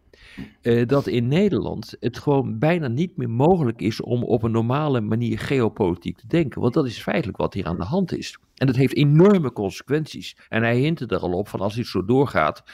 dat 0.86 1.06
in 1.06 1.28
Nederland 1.28 1.96
het 2.00 2.18
gewoon 2.18 2.58
bijna 2.58 2.88
niet 2.88 3.16
meer 3.16 3.30
mogelijk 3.30 3.80
is 3.80 4.00
om 4.00 4.22
op 4.22 4.42
een 4.42 4.50
normale 4.50 5.00
manier 5.00 5.38
geopolitiek 5.38 6.18
te 6.18 6.26
denken. 6.26 6.60
Want 6.60 6.74
dat 6.74 6.86
is 6.86 7.02
feitelijk 7.02 7.38
wat 7.38 7.54
hier 7.54 7.66
aan 7.66 7.76
de 7.76 7.84
hand 7.84 8.16
is. 8.16 8.38
En 8.56 8.66
dat 8.66 8.76
heeft 8.76 8.94
enorme 8.94 9.52
consequenties. 9.52 10.36
En 10.48 10.62
hij 10.62 10.78
hint 10.78 11.00
er 11.00 11.18
al 11.18 11.32
op 11.32 11.48
van 11.48 11.60
als 11.60 11.74
dit 11.74 11.86
zo 11.86 12.04
doorgaat, 12.04 12.64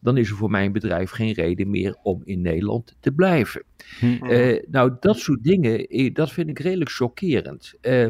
dan 0.00 0.16
is 0.16 0.30
er 0.30 0.36
voor 0.36 0.50
mijn 0.50 0.72
bedrijf 0.72 1.10
geen 1.10 1.32
reden 1.32 1.70
meer 1.70 1.96
om 2.02 2.22
in 2.24 2.40
Nederland 2.40 2.96
te 3.00 3.12
blijven. 3.12 3.64
Hm. 3.98 4.06
Uh, 4.06 4.62
nou, 4.70 4.96
dat 5.00 5.18
soort 5.18 5.42
dingen, 5.44 5.86
eh, 5.86 6.14
dat 6.14 6.32
vind 6.32 6.48
ik 6.48 6.58
redelijk 6.58 6.90
chockerend. 6.90 7.74
Uh, 7.82 8.06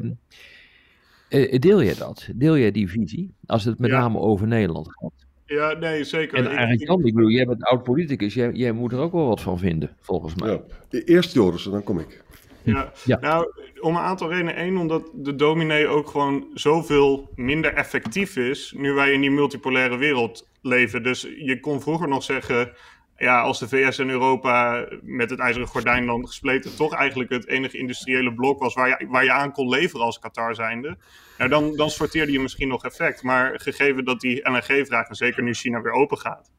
uh, 1.31 1.59
deel 1.59 1.83
jij 1.83 1.95
dat? 1.95 2.29
Deel 2.35 2.59
jij 2.59 2.71
die 2.71 2.89
visie? 2.89 3.35
Als 3.47 3.65
het 3.65 3.79
met 3.79 3.91
name 3.91 4.19
over 4.19 4.47
Nederland 4.47 4.89
gaat. 4.91 5.26
Ja, 5.47 5.73
nee, 5.73 6.05
zeker. 6.05 6.39
En 6.39 6.47
eigenlijk 6.47 6.85
kan, 6.85 7.05
ik 7.05 7.15
bedoel, 7.15 7.31
jij 7.31 7.47
bent 7.47 7.65
oud-politicus, 7.65 8.35
jij, 8.35 8.51
jij, 8.53 8.73
moet 8.73 8.93
er 8.93 8.99
ook 8.99 9.13
wel 9.13 9.27
wat 9.27 9.41
van 9.41 9.59
vinden, 9.59 9.97
volgens 10.01 10.35
mij. 10.35 10.61
Ja. 10.91 11.01
Eerst 11.05 11.33
Joris, 11.35 11.63
dan 11.63 11.83
kom 11.83 11.99
ik. 11.99 12.25
Ja. 12.63 12.93
ja. 13.05 13.19
nou, 13.21 13.53
om 13.81 13.97
een 13.97 14.03
aantal 14.03 14.31
redenen. 14.31 14.61
Eén, 14.61 14.77
omdat 14.77 15.11
de 15.15 15.35
dominee 15.35 15.87
ook 15.87 16.09
gewoon 16.09 16.47
zoveel 16.55 17.31
minder 17.35 17.75
effectief 17.75 18.37
is 18.37 18.75
nu 18.77 18.93
wij 18.93 19.13
in 19.13 19.21
die 19.21 19.31
multipolaire 19.31 19.97
wereld 19.97 20.49
leven. 20.63 21.03
Dus 21.03 21.23
je 21.39 21.61
kon 21.61 21.81
vroeger 21.81 22.09
nog 22.09 22.23
zeggen, 22.23 22.73
ja, 23.17 23.41
als 23.41 23.59
de 23.59 23.69
VS 23.69 23.99
en 23.99 24.09
Europa 24.09 24.87
met 25.03 25.31
het 25.31 25.39
ijzeren 25.39 25.69
gordijn 25.69 26.07
dan 26.07 26.27
gespleten 26.27 26.77
toch 26.77 26.95
eigenlijk 26.95 27.31
het 27.31 27.47
enige 27.47 27.79
industriële 27.79 28.35
blok 28.35 28.59
was 28.59 28.75
waar 28.75 28.89
je, 28.89 29.07
waar 29.09 29.25
je 29.25 29.33
aan 29.33 29.53
kon 29.53 29.69
leveren 29.69 30.05
als 30.05 30.19
Qatar 30.19 30.55
zijnde, 30.55 30.97
nou 31.39 31.51
dan, 31.51 31.77
dan 31.77 31.91
sorteerde 31.91 32.33
je 32.33 32.41
misschien 32.41 32.69
nog 32.69 32.85
effect. 32.85 33.23
Maar 33.23 33.61
gegeven 33.61 34.05
dat 34.05 34.21
die 34.21 34.51
LNG-vraag, 34.51 35.09
en 35.09 35.15
zeker 35.15 35.43
nu 35.43 35.55
China 35.55 35.81
weer 35.81 35.93
open 35.93 36.19
gaat, 36.19 36.51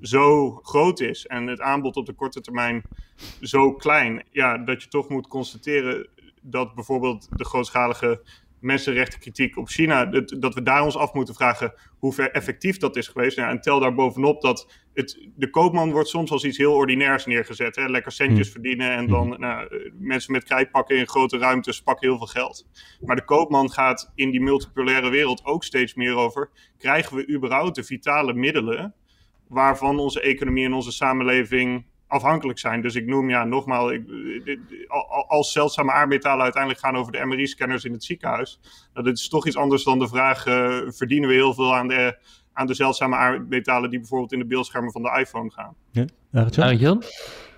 zo 0.00 0.50
groot 0.50 1.00
is 1.00 1.26
en 1.26 1.46
het 1.46 1.60
aanbod 1.60 1.96
op 1.96 2.06
de 2.06 2.12
korte 2.12 2.40
termijn 2.40 2.82
zo 3.40 3.74
klein, 3.74 4.24
ja, 4.30 4.58
dat 4.58 4.82
je 4.82 4.88
toch 4.88 5.08
moet 5.08 5.26
constateren 5.26 6.08
dat 6.42 6.74
bijvoorbeeld 6.74 7.28
de 7.30 7.44
grootschalige 7.44 8.22
mensenrechtenkritiek 8.62 9.56
op 9.56 9.68
China, 9.68 10.06
dat, 10.06 10.36
dat, 10.38 10.54
we 10.54 10.62
daar 10.62 10.84
ons 10.84 10.96
af 10.96 11.12
moeten 11.12 11.34
vragen 11.34 11.74
hoe 11.98 12.12
ver 12.12 12.30
effectief 12.30 12.76
dat 12.76 12.96
is 12.96 13.08
geweest. 13.08 13.36
Ja, 13.36 13.50
en 13.50 13.60
tel 13.60 13.80
daar 13.80 13.94
bovenop 13.94 14.40
dat 14.40 14.72
het, 14.94 15.28
de 15.36 15.50
koopman 15.50 15.90
wordt 15.90 16.08
soms 16.08 16.30
als 16.30 16.44
iets 16.44 16.58
heel 16.58 16.72
ordinairs 16.72 17.26
neergezet. 17.26 17.76
Hè? 17.76 17.86
Lekker 17.86 18.12
centjes 18.12 18.52
hmm. 18.52 18.52
verdienen 18.52 18.90
en 18.90 19.06
dan 19.06 19.28
hmm. 19.28 19.40
nou, 19.40 19.92
mensen 19.98 20.32
met 20.32 20.44
krijtpakken 20.44 20.96
in 20.96 21.08
grote 21.08 21.38
ruimtes 21.38 21.82
pakken 21.82 22.08
heel 22.08 22.18
veel 22.18 22.26
geld. 22.26 22.68
Maar 23.00 23.16
de 23.16 23.24
koopman 23.24 23.70
gaat 23.70 24.12
in 24.14 24.30
die 24.30 24.40
multipolaire 24.40 25.10
wereld 25.10 25.44
ook 25.44 25.64
steeds 25.64 25.94
meer 25.94 26.14
over, 26.14 26.50
krijgen 26.78 27.16
we 27.16 27.28
überhaupt 27.28 27.74
de 27.74 27.84
vitale 27.84 28.34
middelen 28.34 28.94
waarvan 29.48 29.98
onze 29.98 30.20
economie 30.20 30.64
en 30.64 30.72
onze 30.72 30.92
samenleving 30.92 31.86
afhankelijk 32.12 32.58
zijn. 32.58 32.82
Dus 32.82 32.94
ik 32.94 33.06
noem 33.06 33.28
ja, 33.28 33.44
nogmaals, 33.44 33.90
ik, 33.92 34.04
als 35.26 35.52
zeldzame 35.52 35.92
aardmetalen 35.92 36.42
uiteindelijk 36.42 36.82
gaan 36.82 36.96
over 36.96 37.12
de 37.12 37.24
MRI-scanners 37.24 37.84
in 37.84 37.92
het 37.92 38.04
ziekenhuis. 38.04 38.60
Nou, 38.94 39.06
dat 39.06 39.18
is 39.18 39.28
toch 39.28 39.46
iets 39.46 39.56
anders 39.56 39.84
dan 39.84 39.98
de 39.98 40.08
vraag: 40.08 40.46
uh, 40.46 40.78
verdienen 40.88 41.28
we 41.28 41.34
heel 41.34 41.54
veel 41.54 41.74
aan 41.74 41.88
de, 41.88 42.18
aan 42.52 42.66
de 42.66 42.74
zeldzame 42.74 43.16
aardmetalen 43.16 43.90
die 43.90 43.98
bijvoorbeeld 43.98 44.32
in 44.32 44.38
de 44.38 44.46
beeldschermen 44.46 44.92
van 44.92 45.02
de 45.02 45.18
iPhone 45.18 45.50
gaan? 45.50 45.74
Ja, 45.90 46.06
Arjan? 46.56 47.02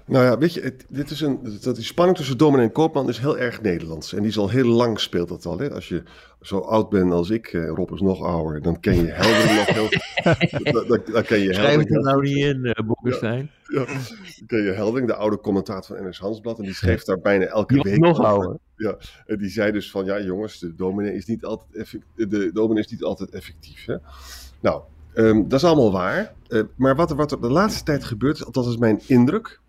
Nou 0.06 0.24
ja, 0.24 0.38
weet 0.38 0.54
je, 0.54 0.60
het, 0.60 0.86
dit 0.88 1.10
is 1.10 1.20
een, 1.20 1.58
dat 1.60 1.74
die 1.74 1.84
spanning 1.84 2.16
tussen 2.16 2.38
dominee 2.38 2.66
en 2.66 2.72
koopman 2.72 3.08
is 3.08 3.18
heel 3.18 3.38
erg 3.38 3.62
Nederlands. 3.62 4.12
En 4.12 4.20
die 4.20 4.30
is 4.30 4.38
al 4.38 4.48
heel 4.48 4.66
lang 4.66 5.00
speelt 5.00 5.28
dat 5.28 5.46
al. 5.46 5.58
Hè? 5.58 5.70
Als 5.70 5.88
je 5.88 6.02
zo 6.46 6.58
oud 6.58 6.88
bent 6.88 7.12
als 7.12 7.30
ik, 7.30 7.46
eh, 7.46 7.68
Rob 7.68 7.92
is 7.92 8.00
nog 8.00 8.22
ouder, 8.22 8.62
dan 8.62 8.80
ken 8.80 8.94
je 8.94 9.06
Heldering 9.06 9.56
nog 9.56 9.66
heel... 9.66 9.88
dan, 10.72 10.88
dan, 10.88 11.00
dan 11.12 11.22
ken 11.22 11.38
je 11.38 11.54
Schrijf 11.54 11.76
het 11.78 11.90
er 11.94 12.00
nou 12.00 12.22
niet 12.22 12.36
in, 12.36 12.64
uh, 12.64 12.72
Boekenstein. 12.86 13.50
Ja, 13.62 13.84
dan 13.84 13.96
ken 14.46 14.62
je 14.62 14.70
Heldering, 14.70 15.08
de 15.08 15.14
oude 15.14 15.38
commentator 15.40 15.96
van 15.96 16.08
NS 16.08 16.18
Hansblad. 16.18 16.58
En 16.58 16.64
die 16.64 16.74
schreef 16.74 17.04
daar 17.04 17.20
bijna 17.20 17.44
elke 17.44 17.74
Nog- 17.74 17.84
week 17.84 17.98
nog 17.98 18.10
over. 18.10 18.24
ouder. 18.24 18.58
Ja, 18.76 18.96
en 19.26 19.38
die 19.38 19.48
zei 19.48 19.72
dus 19.72 19.90
van, 19.90 20.04
ja 20.04 20.20
jongens, 20.20 20.58
de 20.58 20.74
dominee 20.74 21.14
is 21.14 21.26
niet 21.26 21.44
altijd, 21.44 21.76
effect, 21.76 22.04
de 22.14 22.50
dominee 22.52 22.82
is 22.82 22.90
niet 22.90 23.02
altijd 23.02 23.30
effectief. 23.30 23.84
Hè? 23.86 23.96
Nou, 24.60 24.82
ehm, 25.14 25.42
dat 25.48 25.52
is 25.52 25.64
allemaal 25.64 25.92
waar. 25.92 26.32
Eh, 26.48 26.62
maar 26.76 26.96
wat 26.96 27.10
er, 27.10 27.16
wat 27.16 27.32
er 27.32 27.40
de 27.40 27.50
laatste 27.50 27.84
tijd 27.84 28.04
gebeurt, 28.04 28.36
is, 28.36 28.44
althans 28.44 28.68
is 28.68 28.76
mijn 28.76 29.00
indruk, 29.06 29.60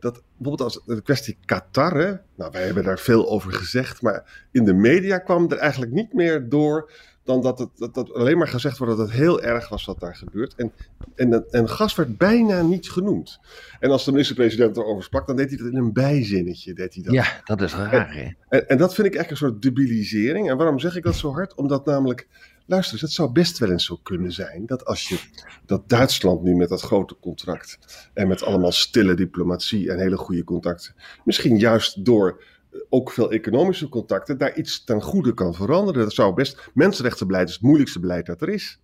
dat 0.00 0.22
bijvoorbeeld 0.36 0.60
als 0.60 0.82
de 0.86 1.02
kwestie 1.02 1.38
Qatar, 1.44 1.96
hè, 1.96 2.12
nou 2.34 2.50
wij 2.52 2.64
hebben 2.64 2.84
daar 2.84 2.98
veel 2.98 3.28
over 3.30 3.52
gezegd, 3.52 4.02
maar 4.02 4.46
in 4.52 4.64
de 4.64 4.74
media 4.74 5.18
kwam 5.18 5.50
er 5.50 5.58
eigenlijk 5.58 5.92
niet 5.92 6.12
meer 6.12 6.48
door 6.48 6.90
dan 7.28 7.42
dat, 7.42 7.58
het, 7.58 7.68
dat, 7.76 7.94
dat 7.94 8.14
alleen 8.14 8.38
maar 8.38 8.48
gezegd 8.48 8.78
wordt 8.78 8.96
dat 8.96 9.06
het 9.06 9.16
heel 9.16 9.42
erg 9.42 9.68
was 9.68 9.84
wat 9.84 10.00
daar 10.00 10.16
gebeurt. 10.16 10.54
En, 10.54 10.72
en, 11.14 11.44
en 11.50 11.68
gas 11.68 11.94
werd 11.94 12.18
bijna 12.18 12.62
niet 12.62 12.90
genoemd. 12.90 13.38
En 13.80 13.90
als 13.90 14.04
de 14.04 14.10
minister-president 14.10 14.76
erover 14.76 15.04
sprak, 15.04 15.26
dan 15.26 15.36
deed 15.36 15.48
hij 15.48 15.58
dat 15.58 15.66
in 15.66 15.76
een 15.76 15.92
bijzinnetje. 15.92 16.72
Deed 16.74 16.94
hij 16.94 17.02
dat. 17.02 17.12
Ja, 17.12 17.40
dat 17.44 17.60
is 17.60 17.74
raar, 17.74 18.14
hè? 18.14 18.30
En, 18.48 18.68
en 18.68 18.78
dat 18.78 18.94
vind 18.94 19.06
ik 19.06 19.14
echt 19.14 19.30
een 19.30 19.36
soort 19.36 19.62
debilisering. 19.62 20.50
En 20.50 20.56
waarom 20.56 20.78
zeg 20.78 20.96
ik 20.96 21.02
dat 21.02 21.14
zo 21.14 21.32
hard? 21.32 21.54
Omdat 21.54 21.84
namelijk, 21.84 22.26
luister 22.68 22.92
eens, 22.92 23.02
het 23.02 23.12
zou 23.12 23.32
best 23.32 23.58
wel 23.58 23.70
eens 23.70 23.84
zo 23.84 23.96
kunnen 24.02 24.32
zijn 24.32 24.66
dat 24.66 24.84
als 24.84 25.08
je 25.08 25.20
dat 25.66 25.88
Duitsland 25.88 26.42
nu 26.42 26.54
met 26.54 26.68
dat 26.68 26.80
grote 26.80 27.16
contract 27.20 27.78
en 28.14 28.28
met 28.28 28.42
allemaal 28.42 28.72
stille 28.72 29.14
diplomatie 29.14 29.90
en 29.90 29.98
hele 29.98 30.16
goede 30.16 30.44
contacten, 30.44 30.94
misschien 31.24 31.58
juist 31.58 32.04
door 32.04 32.42
eh, 32.70 32.80
ook 32.88 33.10
veel 33.10 33.30
economische 33.30 33.88
contacten, 33.88 34.38
daar 34.38 34.56
iets 34.56 34.84
ten 34.84 35.02
goede 35.02 35.34
kan 35.34 35.54
veranderen. 35.54 36.02
Dat 36.02 36.12
zou 36.12 36.34
best, 36.34 36.70
mensenrechtenbeleid 36.74 37.48
is 37.48 37.54
het 37.54 37.62
moeilijkste 37.62 38.00
beleid 38.00 38.26
dat 38.26 38.40
er 38.40 38.48
is. 38.48 38.80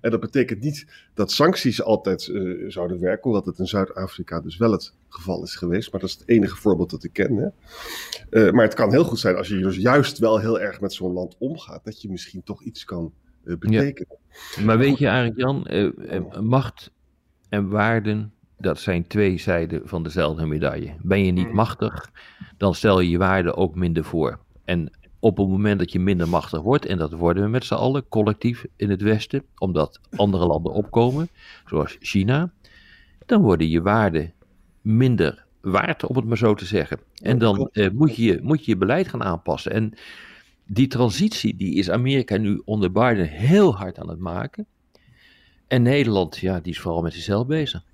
En 0.00 0.10
dat 0.10 0.20
betekent 0.20 0.60
niet 0.60 0.86
dat 1.14 1.32
sancties 1.32 1.82
altijd 1.82 2.28
eh, 2.28 2.70
zouden 2.70 3.00
werken, 3.00 3.22
hoewel 3.22 3.44
het 3.44 3.58
in 3.58 3.66
Zuid-Afrika 3.66 4.40
dus 4.40 4.56
wel 4.56 4.72
het 4.72 4.92
geval 5.08 5.42
is 5.42 5.56
geweest. 5.56 5.92
Maar 5.92 6.00
dat 6.00 6.10
is 6.10 6.16
het 6.18 6.28
enige 6.28 6.56
voorbeeld 6.56 6.90
dat 6.90 7.04
ik 7.04 7.12
ken. 7.12 7.36
Hè? 7.36 7.48
Eh, 8.46 8.52
maar 8.52 8.64
het 8.64 8.74
kan 8.74 8.90
heel 8.90 9.04
goed 9.04 9.18
zijn 9.18 9.36
als 9.36 9.48
je 9.48 9.58
dus 9.58 9.76
juist 9.76 10.18
wel 10.18 10.38
heel 10.38 10.60
erg 10.60 10.80
met 10.80 10.92
zo'n 10.92 11.12
land 11.12 11.36
omgaat, 11.38 11.84
dat 11.84 12.02
je 12.02 12.10
misschien 12.10 12.42
toch 12.42 12.62
iets 12.62 12.84
kan 12.84 13.12
eh, 13.44 13.56
betekenen. 13.56 14.18
Maar 14.64 14.78
weet 14.78 14.98
je 14.98 15.06
eigenlijk, 15.06 15.40
Jan, 15.40 15.66
eh, 15.66 16.16
eh, 16.16 16.40
macht 16.40 16.90
en 17.48 17.68
waarden, 17.68 18.32
dat 18.58 18.78
zijn 18.78 19.06
twee 19.06 19.38
zijden 19.38 19.88
van 19.88 20.02
dezelfde 20.02 20.46
medaille. 20.46 20.94
Ben 21.02 21.24
je 21.24 21.32
niet 21.32 21.48
Mm. 21.48 21.54
machtig, 21.54 22.10
dan 22.56 22.74
stel 22.74 23.00
je 23.00 23.10
je 23.10 23.18
waarden 23.18 23.56
ook 23.56 23.74
minder 23.74 24.04
voor. 24.04 24.38
En 24.64 24.90
op 25.24 25.36
het 25.36 25.48
moment 25.48 25.78
dat 25.78 25.92
je 25.92 26.00
minder 26.00 26.28
machtig 26.28 26.62
wordt, 26.62 26.86
en 26.86 26.98
dat 26.98 27.12
worden 27.12 27.42
we 27.42 27.48
met 27.48 27.64
z'n 27.64 27.74
allen 27.74 28.08
collectief 28.08 28.66
in 28.76 28.90
het 28.90 29.02
Westen, 29.02 29.44
omdat 29.58 30.00
andere 30.16 30.46
landen 30.46 30.72
opkomen, 30.72 31.28
zoals 31.66 31.96
China, 32.00 32.52
dan 33.26 33.42
worden 33.42 33.68
je 33.68 33.82
waarden 33.82 34.32
minder 34.82 35.44
waard, 35.60 36.04
om 36.04 36.16
het 36.16 36.24
maar 36.24 36.36
zo 36.36 36.54
te 36.54 36.64
zeggen. 36.64 36.98
En 37.22 37.38
dan 37.38 37.68
eh, 37.72 37.90
moet, 37.90 38.16
je, 38.16 38.38
moet 38.42 38.64
je 38.64 38.70
je 38.70 38.76
beleid 38.76 39.08
gaan 39.08 39.22
aanpassen. 39.22 39.72
En 39.72 39.92
die 40.66 40.86
transitie, 40.86 41.56
die 41.56 41.74
is 41.74 41.90
Amerika 41.90 42.36
nu 42.36 42.62
onder 42.64 42.92
Biden 42.92 43.28
heel 43.28 43.76
hard 43.76 43.98
aan 43.98 44.08
het 44.08 44.18
maken. 44.18 44.66
En 45.66 45.82
Nederland, 45.82 46.36
ja, 46.36 46.60
die 46.60 46.72
is 46.72 46.80
vooral 46.80 47.02
met 47.02 47.12
zichzelf 47.12 47.46
bezig. 47.46 47.84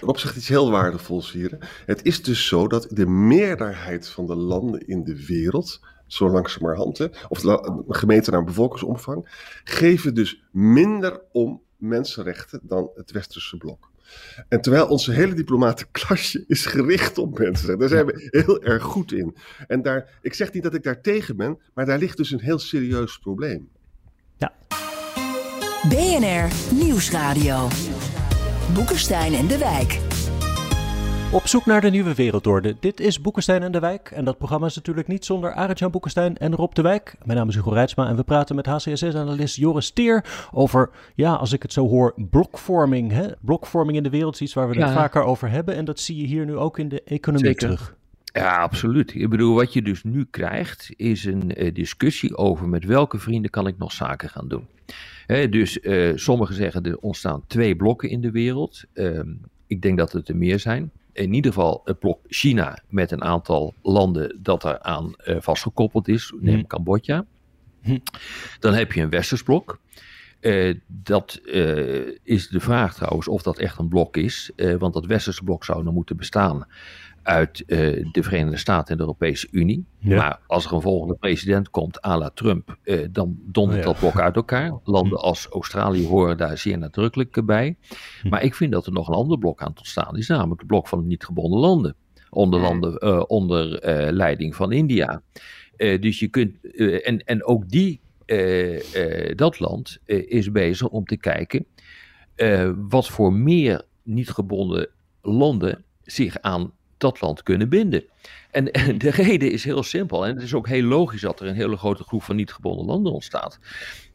Rob 0.00 0.16
zegt 0.16 0.36
iets 0.36 0.48
heel 0.48 0.70
waardevols 0.70 1.32
hier. 1.32 1.82
Het 1.86 2.04
is 2.04 2.22
dus 2.22 2.46
zo 2.46 2.66
dat 2.68 2.86
de 2.90 3.06
meerderheid 3.06 4.08
van 4.08 4.26
de 4.26 4.36
landen 4.36 4.86
in 4.86 5.04
de 5.04 5.26
wereld, 5.26 5.80
zo 6.12 6.30
langzamerhand, 6.30 6.98
hè, 6.98 7.06
of 7.28 7.40
gemeten 7.88 8.32
naar 8.32 8.44
bevolkingsomvang, 8.44 9.28
geven 9.64 10.14
dus 10.14 10.44
minder 10.50 11.22
om 11.32 11.62
mensenrechten 11.76 12.60
dan 12.62 12.90
het 12.94 13.10
westerse 13.10 13.56
blok. 13.56 13.90
En 14.48 14.60
terwijl 14.60 14.86
onze 14.86 15.12
hele 15.12 15.34
diplomatenklasje 15.34 16.44
is 16.46 16.66
gericht 16.66 17.18
op 17.18 17.38
mensenrechten. 17.38 17.78
Daar 17.78 17.88
zijn 17.88 18.06
we 18.06 18.28
heel 18.30 18.62
erg 18.62 18.82
goed 18.82 19.12
in. 19.12 19.36
En 19.66 19.82
daar, 19.82 20.18
ik 20.22 20.34
zeg 20.34 20.52
niet 20.52 20.62
dat 20.62 20.74
ik 20.74 20.82
daar 20.82 21.00
tegen 21.00 21.36
ben, 21.36 21.58
maar 21.74 21.86
daar 21.86 21.98
ligt 21.98 22.16
dus 22.16 22.30
een 22.30 22.40
heel 22.40 22.58
serieus 22.58 23.18
probleem. 23.18 23.68
BNR 25.88 26.74
Nieuwsradio. 26.74 27.68
Boekenstein 28.74 29.34
en 29.34 29.46
de 29.46 29.58
Wijk. 29.58 30.19
Op 31.32 31.46
zoek 31.46 31.66
naar 31.66 31.80
de 31.80 31.90
nieuwe 31.90 32.14
wereldorde. 32.14 32.76
Dit 32.80 33.00
is 33.00 33.20
Boekenstein 33.20 33.62
en 33.62 33.72
de 33.72 33.78
Wijk. 33.80 34.10
En 34.10 34.24
dat 34.24 34.38
programma 34.38 34.66
is 34.66 34.74
natuurlijk 34.76 35.08
niet 35.08 35.24
zonder 35.24 35.52
Arend-Jan 35.52 35.90
Boekenstein 35.90 36.36
en 36.36 36.54
Rob 36.54 36.72
de 36.74 36.82
Wijk. 36.82 37.16
Mijn 37.24 37.38
naam 37.38 37.48
is 37.48 37.54
Hugo 37.54 37.70
Reitsma 37.70 38.08
en 38.08 38.16
we 38.16 38.22
praten 38.22 38.56
met 38.56 38.66
HCSS-analyst 38.66 39.56
Joris 39.56 39.90
Teer 39.90 40.48
over, 40.52 40.90
ja, 41.14 41.32
als 41.34 41.52
ik 41.52 41.62
het 41.62 41.72
zo 41.72 41.88
hoor, 41.88 42.14
blokvorming. 42.30 43.12
Hè? 43.12 43.26
Blokvorming 43.40 43.96
in 43.96 44.02
de 44.02 44.10
wereld 44.10 44.34
is 44.34 44.40
iets 44.40 44.54
waar 44.54 44.68
we 44.68 44.74
het 44.74 44.88
Ja. 44.88 44.94
vaker 44.94 45.22
over 45.22 45.50
hebben. 45.50 45.74
En 45.74 45.84
dat 45.84 46.00
zie 46.00 46.16
je 46.16 46.26
hier 46.26 46.44
nu 46.46 46.56
ook 46.56 46.78
in 46.78 46.88
de 46.88 47.02
economie 47.02 47.46
Zeker. 47.46 47.60
terug. 47.68 47.94
Ja, 48.32 48.56
absoluut. 48.56 49.14
Ik 49.14 49.28
bedoel, 49.28 49.54
wat 49.54 49.72
je 49.72 49.82
dus 49.82 50.02
nu 50.04 50.26
krijgt, 50.30 50.92
is 50.96 51.24
een 51.24 51.54
eh, 51.54 51.74
discussie 51.74 52.36
over 52.36 52.68
met 52.68 52.84
welke 52.84 53.18
vrienden 53.18 53.50
kan 53.50 53.66
ik 53.66 53.78
nog 53.78 53.92
zaken 53.92 54.28
gaan 54.28 54.48
doen. 54.48 54.66
Hè, 55.26 55.48
dus 55.48 55.80
eh, 55.80 56.12
sommigen 56.14 56.54
zeggen 56.54 56.82
er 56.82 56.96
ontstaan 56.98 57.42
twee 57.46 57.76
blokken 57.76 58.08
in 58.08 58.20
de 58.20 58.30
wereld. 58.30 58.84
Ehm, 58.92 59.28
ik 59.66 59.82
denk 59.82 59.98
dat 59.98 60.12
het 60.12 60.28
er 60.28 60.36
meer 60.36 60.58
zijn. 60.58 60.90
In 61.12 61.34
ieder 61.34 61.52
geval 61.52 61.80
het 61.84 61.98
blok 61.98 62.20
China 62.26 62.78
met 62.88 63.10
een 63.10 63.22
aantal 63.22 63.74
landen 63.82 64.38
dat 64.42 64.64
eraan 64.64 65.14
eh 65.14 65.36
vastgekoppeld 65.40 66.08
is. 66.08 66.34
Neem 66.40 66.58
Hm. 66.58 66.66
Cambodja. 66.66 67.24
Hm. 67.82 67.98
Dan 68.58 68.74
heb 68.74 68.92
je 68.92 69.02
een 69.02 69.10
westers 69.10 69.42
blok. 69.42 69.80
Eh, 70.40 70.74
dat 70.86 71.34
eh, 71.34 72.18
is 72.22 72.48
de 72.48 72.60
vraag 72.60 72.94
trouwens 72.94 73.28
of 73.28 73.42
dat 73.42 73.58
echt 73.58 73.78
een 73.78 73.88
blok 73.88 74.16
is. 74.16 74.50
Want 74.78 74.94
dat 74.94 75.06
westerse 75.06 75.44
blok 75.44 75.64
zou 75.64 75.84
dan 75.84 75.94
moeten 75.94 76.16
bestaan 76.16 76.66
uit 77.22 77.64
eh, 77.66 77.78
de 78.12 78.22
Verenigde 78.22 78.56
Staten 78.56 78.90
en 78.90 78.96
de 78.96 79.02
Europese 79.02 79.48
Unie. 79.50 79.84
Ja. 79.98 80.16
Maar 80.16 80.40
als 80.46 80.64
er 80.66 80.72
een 80.72 80.80
volgende 80.80 81.14
president 81.14 81.70
komt, 81.70 82.04
à 82.04 82.18
la 82.18 82.30
Trump, 82.34 82.76
eh, 82.82 83.06
dan 83.10 83.38
dondert 83.44 83.78
Ja. 83.78 83.84
dat 83.84 83.98
blok 83.98 84.20
uit 84.20 84.36
elkaar. 84.36 84.78
Landen 84.84 85.18
als 85.18 85.46
Australië 85.46 86.06
horen 86.06 86.36
daar 86.36 86.58
zeer 86.58 86.78
nadrukkelijk 86.78 87.46
bij. 87.46 87.76
Hm. 88.22 88.28
Maar 88.28 88.42
ik 88.42 88.54
vind 88.54 88.72
dat 88.72 88.86
er 88.86 88.92
nog 88.92 89.08
een 89.08 89.14
ander 89.14 89.38
blok 89.38 89.62
aan 89.62 89.72
te 89.72 89.78
ontstaan 89.78 90.16
is, 90.16 90.28
namelijk 90.28 90.58
het 90.60 90.68
blok 90.68 90.88
van 90.88 91.00
de 91.00 91.06
niet 91.06 91.24
gebonden 91.24 91.58
landen. 91.60 91.94
Onder, 92.30 92.60
landen, 92.60 92.98
eh, 92.98 93.22
onder 93.26 93.78
eh, 93.78 94.12
leiding 94.12 94.56
van 94.56 94.72
India. 94.72 95.22
Eh, 95.76 96.00
dus 96.00 96.18
je 96.18 96.28
kunt, 96.28 96.56
eh, 96.76 97.08
en, 97.08 97.24
en 97.24 97.44
ook 97.44 97.68
die, 97.68 98.00
eh, 98.26 99.28
eh, 99.28 99.36
dat 99.36 99.60
land 99.60 99.98
eh, 100.04 100.22
is 100.30 100.52
bezig 100.52 100.88
om 100.88 101.04
te 101.04 101.16
kijken 101.16 101.66
eh, 102.34 102.70
wat 102.88 103.08
voor 103.08 103.32
meer 103.32 103.82
niet 104.02 104.30
gebonden 104.30 104.88
landen 105.22 105.84
zich 106.02 106.40
aan 106.40 106.72
dat 107.00 107.20
land 107.20 107.42
kunnen 107.42 107.68
binden. 107.68 108.04
En, 108.50 108.64
de 108.98 109.10
reden 109.10 109.52
is 109.52 109.64
heel 109.64 109.82
simpel. 109.82 110.26
En 110.26 110.34
het 110.34 110.42
is 110.42 110.54
ook 110.54 110.68
heel 110.68 110.82
logisch 110.82 111.20
dat 111.20 111.40
er 111.40 111.46
een 111.46 111.54
hele 111.54 111.76
grote 111.76 112.02
groep 112.02 112.22
van 112.22 112.36
niet 112.36 112.52
gebonden 112.52 112.86
landen 112.86 113.12
ontstaat. 113.12 113.58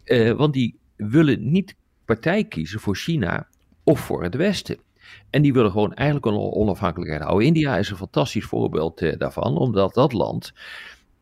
Eh, 0.03 0.31
want 0.31 0.53
die 0.53 0.75
willen 0.95 1.51
niet 1.51 1.75
partij 2.05 2.43
kiezen 2.43 2.79
voor 2.79 2.95
China 2.95 3.47
of 3.83 3.99
voor 3.99 4.23
het 4.23 4.35
Westen. 4.35 4.77
En 5.29 5.41
die 5.41 5.53
willen 5.53 5.71
gewoon 5.71 5.93
eigenlijk 5.93 6.25
een 6.25 6.37
onafhankelijkheid 6.37 7.21
houden. 7.21 7.47
India 7.47 7.77
is 7.77 7.89
een 7.89 7.97
fantastisch 7.97 8.45
voorbeeld 8.45 9.01
eh, 9.01 9.17
daarvan, 9.17 9.57
omdat 9.57 9.93
dat 9.93 10.13
land 10.13 10.53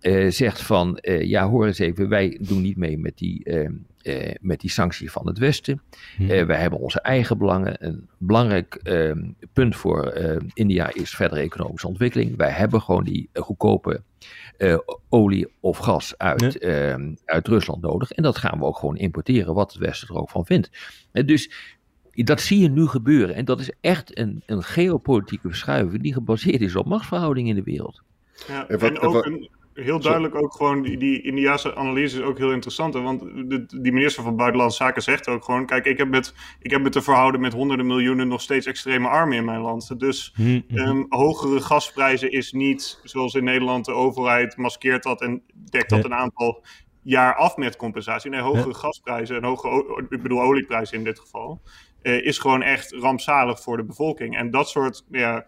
eh, 0.04 0.30
zegt 0.32 0.62
van, 0.62 0.98
eh, 0.98 1.22
ja 1.24 1.48
hoor 1.50 1.66
eens 1.66 1.80
even, 1.80 2.10
wij 2.10 2.38
doen 2.42 2.62
niet 2.62 2.78
mee 2.78 2.98
met 2.98 3.18
die, 3.18 3.44
eh, 3.44 3.70
eh, 4.02 4.36
met 4.42 4.60
die 4.60 4.70
sanctie 4.70 5.12
van 5.12 5.28
het 5.28 5.38
Westen. 5.38 5.82
Hm. 6.18 6.30
Eh, 6.30 6.46
wij 6.46 6.60
hebben 6.60 6.80
onze 6.80 7.02
eigen 7.02 7.38
belangen. 7.38 7.86
Een 7.86 8.08
belangrijk 8.18 8.76
eh, 8.76 9.12
punt 9.54 9.76
voor 9.76 10.04
eh, 10.08 10.38
India 10.54 10.94
is 10.94 11.10
verdere 11.16 11.42
economische 11.42 11.88
ontwikkeling. 11.88 12.38
Wij 12.38 12.50
hebben 12.52 12.82
gewoon 12.82 13.04
die 13.04 13.30
goedkope 13.34 14.02
eh, 14.58 14.78
olie 15.10 15.48
of 15.60 15.78
gas 15.78 16.18
uit, 16.18 16.58
eh, 16.58 16.96
uit 17.26 17.48
Rusland 17.48 17.82
nodig. 17.82 18.12
En 18.12 18.24
dat 18.24 18.38
gaan 18.38 18.60
we 18.60 18.66
ook 18.66 18.78
gewoon 18.78 18.98
importeren, 18.98 19.54
wat 19.54 19.72
het 19.74 19.82
Westen 19.82 20.08
er 20.08 20.16
ook 20.22 20.30
van 20.30 20.46
vindt. 20.46 20.70
Dus 21.12 21.52
dat 22.12 22.42
zie 22.42 22.60
je 22.60 22.70
nu 22.70 22.88
gebeuren. 22.88 23.36
En 23.36 23.46
dat 23.46 23.60
is 23.60 23.72
echt 23.82 24.18
een, 24.18 24.42
een 24.46 24.64
geopolitieke 24.64 25.48
verschuiving 25.48 26.02
die 26.04 26.14
gebaseerd 26.14 26.62
is 26.62 26.76
op 26.76 26.86
machtsverhoudingen 26.86 27.50
in 27.50 27.56
de 27.64 27.72
wereld. 27.72 28.02
Ja, 28.48 28.68
En 28.68 28.80
wat- 28.80 28.90
en 28.90 28.96
en 28.96 29.02
ook 29.02 29.14
wat- 29.14 29.26
een, 29.26 29.50
heel 29.74 30.00
duidelijk 30.00 30.36
ook 30.36 30.53
gewoon, 30.53 30.82
die, 30.82 30.98
die 30.98 31.22
Indiaanse 31.22 31.75
analyse 31.75 32.18
is 32.18 32.24
ook 32.24 32.38
heel 32.38 32.51
interessant. 32.51 32.94
hè, 32.94 33.01
Want 33.01 33.20
de, 33.20 33.65
die 33.82 33.92
minister 33.92 34.24
van 34.24 34.36
Buitenlandse 34.36 34.77
Zaken 34.77 35.01
zegt 35.01 35.27
ook 35.27 35.44
gewoon... 35.44 35.65
kijk, 35.65 35.86
ik 35.86 35.98
heb, 35.98 36.08
met, 36.08 36.34
ik 36.60 36.72
heb 36.72 36.82
met 36.82 36.92
te 36.92 37.01
verhouden 37.01 37.42
met 37.42 37.53
honderden 37.53 37.86
miljoenen 37.86 38.27
nog 38.27 38.42
steeds 38.42 38.65
extreme 38.65 39.08
armen 39.08 39.38
in 39.38 39.46
mijn 39.46 39.62
land. 39.62 40.00
Dus 40.00 40.34
Hm, 40.36 40.62
hm. 40.68 40.77
ehm, 40.77 41.03
hogere 41.10 41.62
gasprijzen 41.62 42.32
is 42.32 42.51
niet, 42.51 43.00
zoals 43.03 43.34
in 43.34 43.44
Nederland, 43.44 43.86
de 43.86 43.92
overheid 43.92 44.58
maskeert 44.58 45.03
dat... 45.03 45.22
en 45.22 45.44
dekt 45.70 45.89
dat 45.89 46.06
een 46.06 46.13
aantal 46.13 46.63
jaar 47.01 47.36
af 47.36 47.58
met 47.58 47.75
compensatie. 47.75 48.30
Nee, 48.30 48.42
hogere 48.42 48.74
gasprijzen 48.74 49.36
en 49.36 49.44
hogere, 49.44 50.06
ik 50.10 50.22
bedoel 50.22 50.42
olieprijzen 50.42 50.98
in 50.98 51.03
dit 51.03 51.20
geval... 51.20 51.62
eh, 52.01 52.25
is 52.25 52.38
gewoon 52.38 52.62
echt 52.62 52.92
rampzalig 52.92 53.62
voor 53.62 53.77
de 53.77 53.86
bevolking. 53.86 54.38
En 54.38 54.51
dat 54.51 54.70
soort 54.70 55.06
ja, 55.12 55.46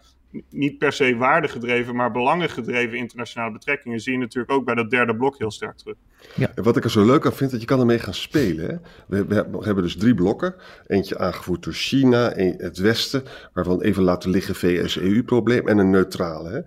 niet 0.50 0.78
per 0.78 0.92
se 0.92 1.16
waardegedreven, 1.16 1.94
maar 1.94 2.12
belangengedreven 2.12 2.98
internationale 2.98 3.52
betrekkingen 3.52 4.00
zie 4.00 4.12
je 4.12 4.18
natuurlijk 4.18 4.52
ook 4.52 4.64
bij 4.64 4.74
dat 4.74 4.90
derde 4.90 5.16
blok 5.16 5.38
heel 5.38 5.50
sterk 5.50 5.76
terug. 5.76 5.96
Ja. 6.34 6.52
En 6.54 6.62
wat 6.62 6.76
ik 6.76 6.84
er 6.84 6.90
zo 6.90 7.04
leuk 7.04 7.26
aan 7.26 7.32
vind, 7.32 7.50
dat 7.50 7.60
je 7.60 7.66
kan 7.66 7.80
ermee 7.80 7.98
gaan 7.98 8.14
spelen. 8.14 8.66
Hè? 8.66 8.76
We, 9.06 9.26
we, 9.26 9.64
hebben 9.64 9.82
dus 9.82 9.96
drie 9.96 10.14
blokken. 10.14 10.54
Eentje 10.86 11.18
aangevoerd 11.18 11.62
door 11.62 11.72
China, 11.72 12.32
het 12.36 12.78
Westen, 12.78 13.22
waarvan 13.52 13.82
even 13.82 14.02
laten 14.02 14.30
liggen 14.30 14.54
VS-EU-probleem, 14.54 15.68
en 15.68 15.78
een 15.78 15.90
neutrale. 15.90 16.50
Hè? 16.50 16.60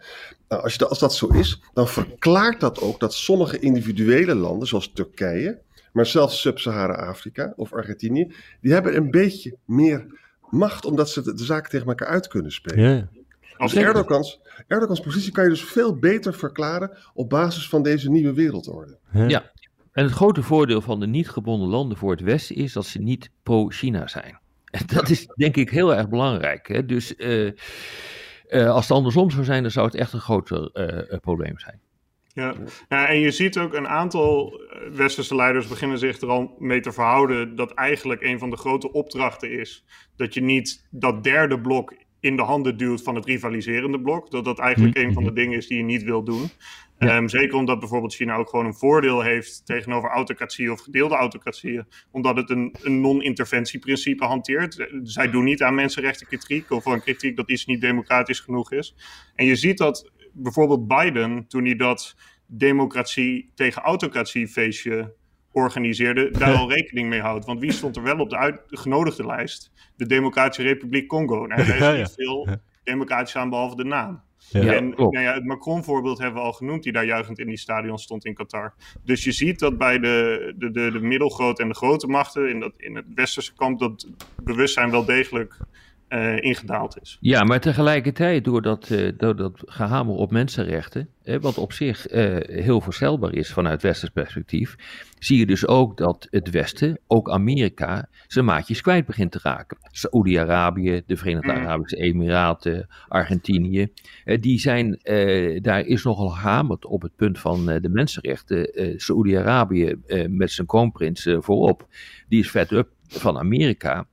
Nou, 0.48 0.64
als, 0.64 0.76
je, 0.76 0.88
als 0.88 1.00
dat 1.00 1.16
zo 1.16 1.28
is, 1.28 1.62
dan 1.74 1.88
verklaart 1.88 2.60
dat 2.60 2.82
ook 2.82 3.00
dat 3.00 3.14
sommige 3.14 3.60
individuele 3.60 4.36
landen, 4.36 4.68
zoals 4.68 4.92
Turkije, 4.94 5.60
maar 5.94 6.06
zelfs 6.06 6.42
Sub-Sahara-Afrika 6.42 7.54
of 7.56 7.74
Argentinië, 7.74 8.34
die 8.62 8.74
hebben 8.74 8.96
een 8.96 9.12
beetje 9.12 9.58
meer 9.66 10.06
macht 10.50 10.86
omdat 10.86 11.10
ze 11.10 11.22
de, 11.22 11.34
de 11.34 11.44
zaken 11.44 11.70
tegen 11.70 11.88
elkaar 11.88 12.08
uit 12.08 12.28
kunnen 12.28 12.52
spelen. 12.52 12.94
Ja. 12.96 13.08
Dus 13.60 13.76
Erdogans, 13.76 14.40
Erdogans 14.68 15.00
positie 15.00 15.32
kan 15.32 15.44
je 15.44 15.50
dus 15.50 15.64
veel 15.64 15.96
beter 15.96 16.34
verklaren 16.34 16.98
op 17.14 17.30
basis 17.30 17.70
van 17.70 17.84
deze 17.84 18.10
nieuwe 18.10 18.34
wereldorde. 18.34 18.98
Ja, 19.12 19.52
en 19.92 20.04
het 20.04 20.14
grote 20.14 20.44
voordeel 20.44 20.82
van 20.82 21.00
de 21.00 21.08
niet 21.08 21.30
gebonden 21.30 21.68
landen 21.68 21.98
voor 21.98 22.12
het 22.12 22.22
Westen 22.22 22.56
is 22.56 22.74
dat 22.74 22.86
ze 22.86 23.00
niet 23.00 23.32
pro-China 23.44 24.08
zijn. 24.08 24.40
En 24.70 24.84
dat 24.86 25.10
is 25.10 25.26
denk 25.26 25.58
ik 25.58 25.70
heel 25.70 25.96
erg 25.96 26.10
belangrijk. 26.10 26.68
Hè? 26.68 26.86
Dus 26.86 27.14
uh, 27.18 27.52
uh, 28.50 28.70
als 28.70 28.88
het 28.88 28.98
andersom 28.98 29.32
zou 29.32 29.44
zijn, 29.44 29.62
dan 29.62 29.72
zou 29.72 29.86
het 29.86 29.96
echt 29.96 30.14
een 30.14 30.20
groter 30.20 30.70
uh, 30.74 31.20
probleem 31.20 31.60
zijn. 31.60 31.80
Ja. 32.34 32.56
ja, 32.90 33.08
en 33.08 33.20
je 33.20 33.32
ziet 33.32 33.58
ook 33.58 33.74
een 33.74 33.88
aantal 33.88 34.62
westerse 34.92 35.36
leiders 35.36 35.68
beginnen 35.68 35.98
zich 35.98 36.22
er 36.22 36.28
al 36.28 36.56
mee 36.60 36.80
te 36.80 36.92
verhouden 36.92 37.56
dat 37.56 37.74
eigenlijk 37.74 38.22
een 38.22 38.40
van 38.40 38.50
de 38.50 38.58
grote 38.58 38.92
opdrachten 38.92 39.52
is 39.52 39.86
dat 40.16 40.34
je 40.34 40.42
niet 40.42 40.88
dat 40.90 41.24
derde 41.24 41.62
blok 41.62 41.94
in 42.20 42.36
de 42.36 42.42
handen 42.42 42.78
duwt 42.78 43.02
van 43.02 43.16
het 43.16 43.26
rivaliserende 43.26 44.02
blok. 44.02 44.32
Dat 44.32 44.46
dat 44.46 44.60
eigenlijk 44.60 44.96
mm-hmm. 44.96 45.10
een 45.10 45.16
van 45.16 45.24
de 45.24 45.34
dingen 45.34 45.58
is 45.58 45.68
die 45.68 45.78
je 45.78 45.84
niet 45.84 46.04
wil 46.04 46.24
doen. 46.24 46.50
Ehm, 46.98 47.28
zeker 47.28 47.56
omdat 47.56 47.80
bijvoorbeeld 47.80 48.16
China 48.16 48.36
ook 48.36 48.50
gewoon 48.50 48.66
een 48.66 48.76
voordeel 48.76 49.22
heeft 49.22 49.66
tegenover 49.66 50.10
autocratieën 50.10 50.72
of 50.72 50.82
gedeelde 50.82 51.16
autocratieën. 51.16 51.86
Omdat 52.12 52.36
het 52.36 52.50
een, 52.50 52.76
een 52.82 53.02
non-interventieprincipe 53.02 54.26
hanteert. 54.26 54.90
Zij 55.04 55.30
doen 55.30 55.44
niet 55.44 55.64
aan 55.64 55.76
mensenrechtenkritiek 55.76 56.72
of 56.72 56.86
een 56.86 57.02
kritiek 57.02 57.36
dat 57.36 57.50
iets 57.50 57.66
niet 57.66 57.82
democratisch 57.82 58.40
genoeg 58.40 58.72
is. 58.72 58.96
En 59.36 59.46
je 59.46 59.56
ziet 59.56 59.78
dat 59.78 60.12
bijvoorbeeld 60.34 60.88
Biden, 60.88 61.48
toen 61.48 61.66
hij 61.66 61.76
dat 61.76 62.16
democratie 62.48 63.52
tegen 63.56 63.82
autocratie 63.82 64.48
feestje 64.48 65.14
organiseerde, 65.60 66.32
daar 66.32 66.56
al 66.60 66.72
rekening 66.72 67.10
mee 67.10 67.22
houdt. 67.22 67.46
Want 67.46 67.60
wie 67.60 67.72
stond 67.72 67.96
er 67.96 68.04
wel 68.04 68.20
op 68.20 68.30
de 68.30 68.38
uitgenodigde 68.38 69.26
lijst? 69.26 69.72
De 69.96 70.06
Democratische 70.06 70.64
Republiek 70.64 71.08
Congo. 71.08 71.46
Nou, 71.46 71.66
daar 71.80 71.94
is 71.94 71.98
niet 71.98 72.28
veel 72.28 72.48
democratisch 72.84 73.36
aan 73.36 73.50
behalve 73.50 73.76
de 73.76 73.84
naam. 73.84 74.22
Ja, 74.50 74.74
en 74.74 74.90
nou 74.90 75.20
ja, 75.20 75.34
het 75.34 75.46
Macron-voorbeeld 75.46 76.18
hebben 76.18 76.42
we 76.42 76.48
al 76.48 76.54
genoemd, 76.54 76.84
die 76.84 76.92
daar 76.92 77.06
juichend 77.06 77.40
in 77.40 77.48
die 77.48 77.58
stadion 77.58 77.98
stond 77.98 78.26
in 78.26 78.34
Qatar. 78.34 78.74
Dus 79.04 79.24
je 79.24 79.32
ziet 79.32 79.60
dat 79.60 79.78
bij 79.78 80.00
de, 80.00 80.54
de, 80.58 80.72
de, 80.72 80.92
de 80.92 81.00
middelgrote 81.00 81.62
en 81.62 81.68
de 81.68 81.76
grote 81.76 82.08
machten 82.08 82.50
in, 82.50 82.60
dat, 82.60 82.74
in 82.78 82.96
het 82.96 83.06
westerse 83.16 83.54
kamp 83.54 83.80
dat 83.80 84.08
bewustzijn 84.44 84.92
wel 84.92 85.06
degelijk 85.06 85.58
uh, 86.10 86.42
ingedaald 86.42 87.02
is. 87.02 87.18
Ja, 87.22 87.44
maar 87.44 87.60
tegelijkertijd 87.60 88.44
door 88.44 88.62
dat, 88.62 88.90
uh, 88.90 89.12
door 89.18 89.36
dat 89.36 89.62
gehamer 89.66 90.16
op 90.16 90.32
mensenrechten, 90.32 91.10
hè, 91.24 91.40
wat 91.40 91.58
op 91.58 91.74
zich 91.74 92.12
uh, 92.12 92.38
heel 92.42 92.82
voorstelbaar 92.82 93.34
is 93.34 93.54
vanuit 93.54 93.82
westers 93.82 94.12
perspectief, 94.12 94.76
zie 95.20 95.38
je 95.38 95.46
dus 95.46 95.68
ook 95.68 95.98
dat 95.98 96.28
het 96.30 96.50
Westen, 96.50 97.00
ook 97.08 97.30
Amerika, 97.30 98.10
zijn 98.28 98.46
maatjes 98.46 98.82
kwijt 98.82 99.06
begint 99.06 99.32
te 99.32 99.40
raken. 99.44 99.78
Saoedi-Arabië, 99.92 101.02
de 101.06 101.18
Verenigde 101.18 101.52
mm. 101.52 101.58
Arabische 101.58 101.98
Emiraten, 101.98 102.88
Argentinië, 103.08 103.88
die 104.40 104.60
zijn, 104.60 105.00
daar 105.62 105.86
is 105.86 106.04
nogal 106.04 106.30
gehamerd 106.30 106.86
op 106.86 107.02
het 107.02 107.16
punt 107.16 107.40
van 107.40 107.66
de 107.66 107.90
mensenrechten. 107.90 108.70
Saoedi-Arabië 109.00 109.96
met 110.28 110.52
zijn 110.52 110.68
kroonprins 110.68 111.28
voorop, 111.40 111.88
die 112.28 112.40
is 112.40 112.52
vet 112.52 112.72
up 112.72 112.90
van 113.08 113.38
Amerika. 113.38 114.08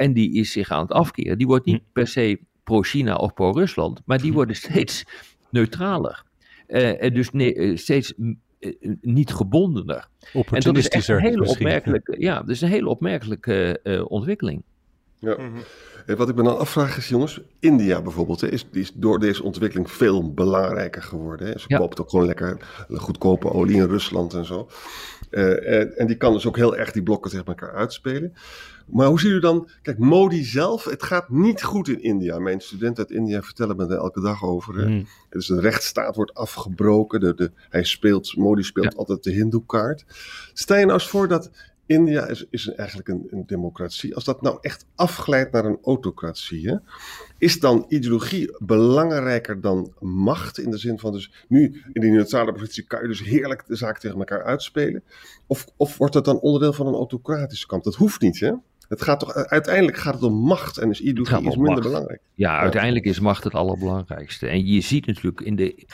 En 0.00 0.12
die 0.12 0.32
is 0.32 0.52
zich 0.52 0.70
aan 0.70 0.82
het 0.82 0.92
afkeren. 0.92 1.38
Die 1.38 1.46
wordt 1.46 1.66
niet 1.66 1.82
hm. 1.84 1.92
per 1.92 2.06
se 2.06 2.40
pro-China 2.64 3.16
of 3.16 3.34
pro-Rusland, 3.34 4.00
maar 4.04 4.20
die 4.20 4.32
worden 4.38 4.56
steeds 4.56 5.04
neutraler. 5.50 6.24
Uh, 6.68 7.14
dus 7.14 7.30
nee, 7.30 7.54
uh, 7.54 7.76
steeds 7.76 8.14
uh, 8.18 8.34
niet 9.00 9.32
gebondener. 9.32 10.08
En 10.32 10.60
dat 10.60 10.76
is 10.76 10.88
echt 10.88 11.08
een 11.08 11.20
hele 11.20 11.44
opmerkelijke, 11.44 12.14
ja, 12.18 12.40
dat 12.40 12.48
is 12.48 12.60
een 12.60 12.68
hele 12.68 12.88
opmerkelijke 12.88 13.80
ontwikkeling. 14.08 14.62
Ja. 15.18 15.36
Mm 15.38 15.52
-hmm. 15.52 15.62
Wat 16.06 16.28
ik 16.28 16.34
me 16.34 16.42
dan 16.42 16.58
afvraag 16.58 16.96
is, 16.96 17.08
jongens, 17.08 17.40
India 17.60 18.02
bijvoorbeeld, 18.02 18.40
hè, 18.40 18.48
is, 18.48 18.66
die 18.70 18.82
is 18.82 18.92
door 18.94 19.18
deze 19.18 19.42
ontwikkeling 19.42 19.90
veel 19.90 20.32
belangrijker 20.34 21.02
geworden. 21.02 21.46
Hè. 21.46 21.58
Ze 21.58 21.64
ja. 21.68 21.78
koopt 21.78 22.00
ook 22.00 22.10
gewoon 22.10 22.26
lekker 22.26 22.56
goedkope 22.94 23.52
olie 23.52 23.76
in 23.76 23.86
Rusland 23.86 24.34
en 24.34 24.44
zo. 24.44 24.68
en, 25.30 25.96
en, 25.96 26.06
die 26.06 26.16
kan 26.16 26.32
dus 26.32 26.46
ook 26.46 26.56
heel 26.56 26.76
erg 26.76 26.92
die 26.92 27.02
blokken 27.02 27.30
tegen 27.30 27.46
elkaar 27.46 27.74
uitspelen. 27.74 28.32
Maar 28.90 29.06
hoe 29.06 29.20
zie 29.20 29.32
je 29.32 29.40
dan, 29.40 29.68
kijk, 29.82 29.98
Modi 29.98 30.44
zelf, 30.44 30.84
het 30.84 31.02
gaat 31.02 31.28
niet 31.28 31.62
goed 31.62 31.88
in 31.88 32.02
India. 32.02 32.38
Mijn 32.38 32.60
studenten 32.60 33.06
uit 33.06 33.16
India 33.16 33.42
vertellen 33.42 33.76
me 33.76 33.84
er 33.84 33.96
elke 33.96 34.20
dag 34.20 34.44
over. 34.44 34.88
Mm. 34.88 35.06
Dus 35.30 35.46
de 35.46 35.60
rechtsstaat 35.60 36.16
wordt 36.16 36.34
afgebroken. 36.34 37.20
De, 37.20 37.34
de, 37.34 37.50
hij 37.68 37.84
speelt, 37.84 38.36
Modi 38.36 38.62
speelt 38.62 38.96
altijd 38.96 39.22
de 39.22 39.30
Hindoe-kaart. 39.30 40.04
Stel 40.52 40.76
je 40.76 40.84
nou 40.84 40.98
eens 40.98 41.08
voor 41.08 41.28
dat 41.28 41.50
India 41.90 42.26
is, 42.26 42.46
is 42.50 42.68
eigenlijk 42.68 43.08
een, 43.08 43.26
een, 43.30 43.46
democratie. 43.46 44.14
Als 44.14 44.24
dat 44.24 44.42
nou 44.42 44.58
echt 44.60 44.86
afglijdt 44.94 45.52
naar 45.52 45.64
een 45.64 45.78
autocratie, 45.82 46.78
is 47.38 47.60
dan 47.60 47.84
ideologie 47.88 48.56
belangrijker 48.58 49.60
dan 49.60 49.92
macht? 50.00 50.58
In 50.58 50.70
de 50.70 50.78
zin 50.78 50.98
van 50.98 51.12
dus 51.12 51.32
nu 51.48 51.82
in 51.92 52.00
die 52.00 52.10
neutrale 52.10 52.52
positie 52.52 52.86
kan 52.86 53.02
je 53.02 53.08
dus 53.08 53.22
heerlijk 53.22 53.66
de 53.66 53.76
zaak 53.76 53.98
tegen 53.98 54.18
elkaar 54.18 54.44
uitspelen. 54.44 55.02
Of, 55.46 55.66
of 55.76 55.96
wordt 55.96 56.12
dat 56.12 56.24
dan 56.24 56.40
onderdeel 56.40 56.72
van 56.72 56.86
een 56.86 56.94
autocratische 56.94 57.66
kamp? 57.66 57.84
Dat 57.84 57.94
hoeft 57.94 58.20
niet, 58.20 58.40
hè? 58.40 58.52
Het 58.90 59.02
gaat 59.02 59.20
toch, 59.20 59.34
uiteindelijk 59.34 59.96
gaat 59.96 60.14
het 60.14 60.22
om 60.22 60.34
macht 60.34 60.78
en 60.78 60.90
is 60.90 61.00
ideologie 61.00 61.48
is 61.48 61.56
minder 61.56 61.82
belangrijk. 61.82 62.20
Ja, 62.34 62.58
uiteindelijk 62.58 63.04
is 63.04 63.20
macht 63.20 63.44
het 63.44 63.54
allerbelangrijkste. 63.54 64.46
En 64.46 64.66
je 64.66 64.80
ziet 64.80 65.06
natuurlijk 65.06 65.40
in 65.40 65.56
de, 65.56 65.86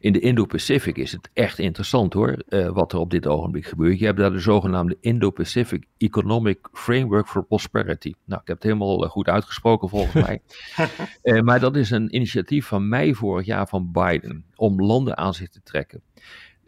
in 0.00 0.12
de 0.12 0.20
Indo-Pacific 0.20 0.96
is 0.96 1.12
het 1.12 1.30
echt 1.32 1.58
interessant 1.58 2.12
hoor, 2.12 2.42
uh, 2.48 2.68
wat 2.68 2.92
er 2.92 2.98
op 2.98 3.10
dit 3.10 3.26
ogenblik 3.26 3.66
gebeurt. 3.66 3.98
Je 3.98 4.04
hebt 4.04 4.18
daar 4.18 4.32
de 4.32 4.38
zogenaamde 4.38 4.96
Indo-Pacific 5.00 5.86
Economic 5.98 6.68
Framework 6.72 7.26
for 7.26 7.44
Prosperity. 7.44 8.12
Nou, 8.24 8.40
ik 8.40 8.46
heb 8.46 8.56
het 8.56 8.64
helemaal 8.64 9.04
eh, 9.04 9.10
goed 9.10 9.28
uitgesproken 9.28 9.88
volgens 9.88 10.24
mij. 10.24 10.42
uh, 11.22 11.40
maar 11.46 11.60
dat 11.60 11.76
is 11.76 11.90
een 11.90 12.14
initiatief 12.14 12.66
van 12.66 12.88
mei 12.88 13.14
vorig 13.14 13.46
jaar 13.46 13.68
van 13.68 13.92
Biden 13.92 14.44
om 14.54 14.82
landen 14.82 15.16
aan 15.16 15.34
zich 15.34 15.48
te 15.48 15.60
trekken. 15.62 16.02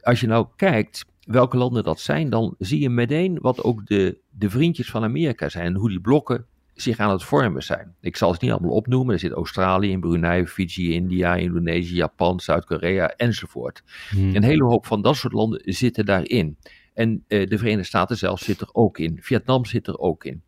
Als 0.01 0.20
je 0.20 0.27
nou 0.27 0.46
kijkt 0.57 1.05
welke 1.27 1.57
landen 1.57 1.85
dat 1.85 2.01
zijn, 2.01 2.31
dan 2.31 2.55
zie 2.59 2.81
je 2.81 2.91
meteen 2.91 3.39
wat 3.41 3.62
ook 3.62 3.87
de, 3.87 4.19
de 4.31 4.51
vriendjes 4.51 4.91
van 4.91 5.03
Amerika 5.03 5.49
zijn 5.49 5.67
en 5.67 5.75
hoe 5.75 5.89
die 5.89 6.01
blokken 6.01 6.47
zich 6.75 6.99
aan 6.99 7.11
het 7.11 7.25
vormen 7.25 7.62
zijn. 7.62 7.95
Ik 8.01 8.17
zal 8.17 8.33
het 8.33 8.41
niet 8.41 8.51
allemaal 8.51 8.71
opnoemen. 8.71 9.15
Er 9.15 9.21
zit 9.21 9.33
Australië, 9.33 9.99
Brunei, 9.99 10.47
Fiji, 10.47 10.93
India, 10.93 11.35
Indonesië, 11.35 11.95
Japan, 11.95 12.41
Zuid-Korea 12.41 13.09
enzovoort. 13.09 13.83
Hmm. 14.11 14.35
Een 14.35 14.43
hele 14.43 14.65
hoop 14.65 14.87
van 14.87 15.03
dat 15.03 15.17
soort 15.17 15.33
landen 15.33 15.61
zitten 15.65 16.05
daarin. 16.05 16.57
En 16.95 17.25
uh, 17.29 17.49
de 17.49 17.59
Verenigde 17.59 17.87
Staten 17.87 18.17
zelf 18.17 18.41
zit 18.41 18.61
er 18.61 18.69
ook 18.73 18.99
in. 18.99 19.19
Vietnam 19.21 19.65
zit 19.65 19.87
er 19.87 19.99
ook 19.99 20.25
in. 20.25 20.43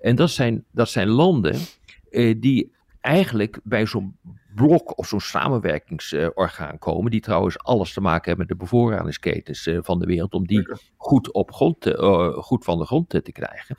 En 0.00 0.16
dat 0.16 0.30
zijn, 0.30 0.64
dat 0.70 0.88
zijn 0.88 1.08
landen 1.08 1.56
uh, 2.10 2.34
die 2.40 2.72
eigenlijk 3.00 3.60
bij 3.62 3.86
zo'n 3.86 4.16
blok 4.54 4.98
of 4.98 5.06
zo'n 5.06 5.20
samenwerkingsorgaan 5.20 6.78
komen, 6.78 7.10
die 7.10 7.20
trouwens 7.20 7.58
alles 7.58 7.92
te 7.92 8.00
maken 8.00 8.28
hebben 8.28 8.46
met 8.46 8.58
de 8.58 8.64
bevoorradingsketens 8.64 9.66
eh, 9.66 9.78
van 9.80 9.98
de 9.98 10.06
wereld, 10.06 10.32
om 10.32 10.46
die 10.46 10.68
goed, 10.96 11.32
op 11.32 11.52
grond 11.52 11.80
te, 11.80 11.98
uh, 12.00 12.42
goed 12.42 12.64
van 12.64 12.78
de 12.78 12.84
grond 12.84 13.08
te, 13.08 13.32
krijgen. 13.32 13.76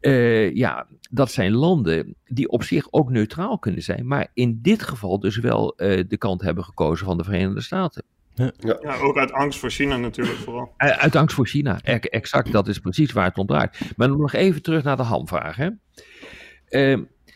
Uh, 0.00 0.54
ja, 0.54 0.86
dat 1.10 1.30
zijn 1.30 1.52
landen 1.52 2.16
die 2.24 2.48
op 2.48 2.62
zich 2.62 2.86
ook 2.90 3.10
neutraal 3.10 3.58
kunnen 3.58 3.82
zijn, 3.82 4.06
maar 4.06 4.28
in 4.34 4.58
dit 4.62 4.82
geval 4.82 5.20
dus 5.20 5.36
wel 5.36 5.74
uh, 5.76 6.04
de 6.08 6.16
kant 6.16 6.42
hebben 6.42 6.64
gekozen 6.64 7.06
van 7.06 7.16
de 7.16 7.24
Verenigde 7.24 7.60
Staten. 7.60 8.02
Ja. 8.34 8.52
ja. 8.58 8.96
ook 8.96 9.16
uit 9.16 9.32
angst 9.32 9.58
voor 9.58 9.70
China 9.70 9.96
natuurlijk 9.96 10.38
vooral. 10.38 10.74
Uit 10.76 11.16
angst 11.16 11.34
voor 11.34 11.46
China, 11.46 11.80
exact, 11.82 12.52
dat 12.52 12.68
is 12.68 12.78
precies 12.78 13.12
waar 13.12 13.28
het 13.28 13.38
om 13.38 13.46
draait. 13.46 13.78
Maar 13.96 14.08
nog 14.08 14.32
even 14.32 14.62
terug 14.62 14.82
naar 14.82 14.96
de 14.96 15.02
hamvraag. 15.02 15.56
Hè. 15.56 15.68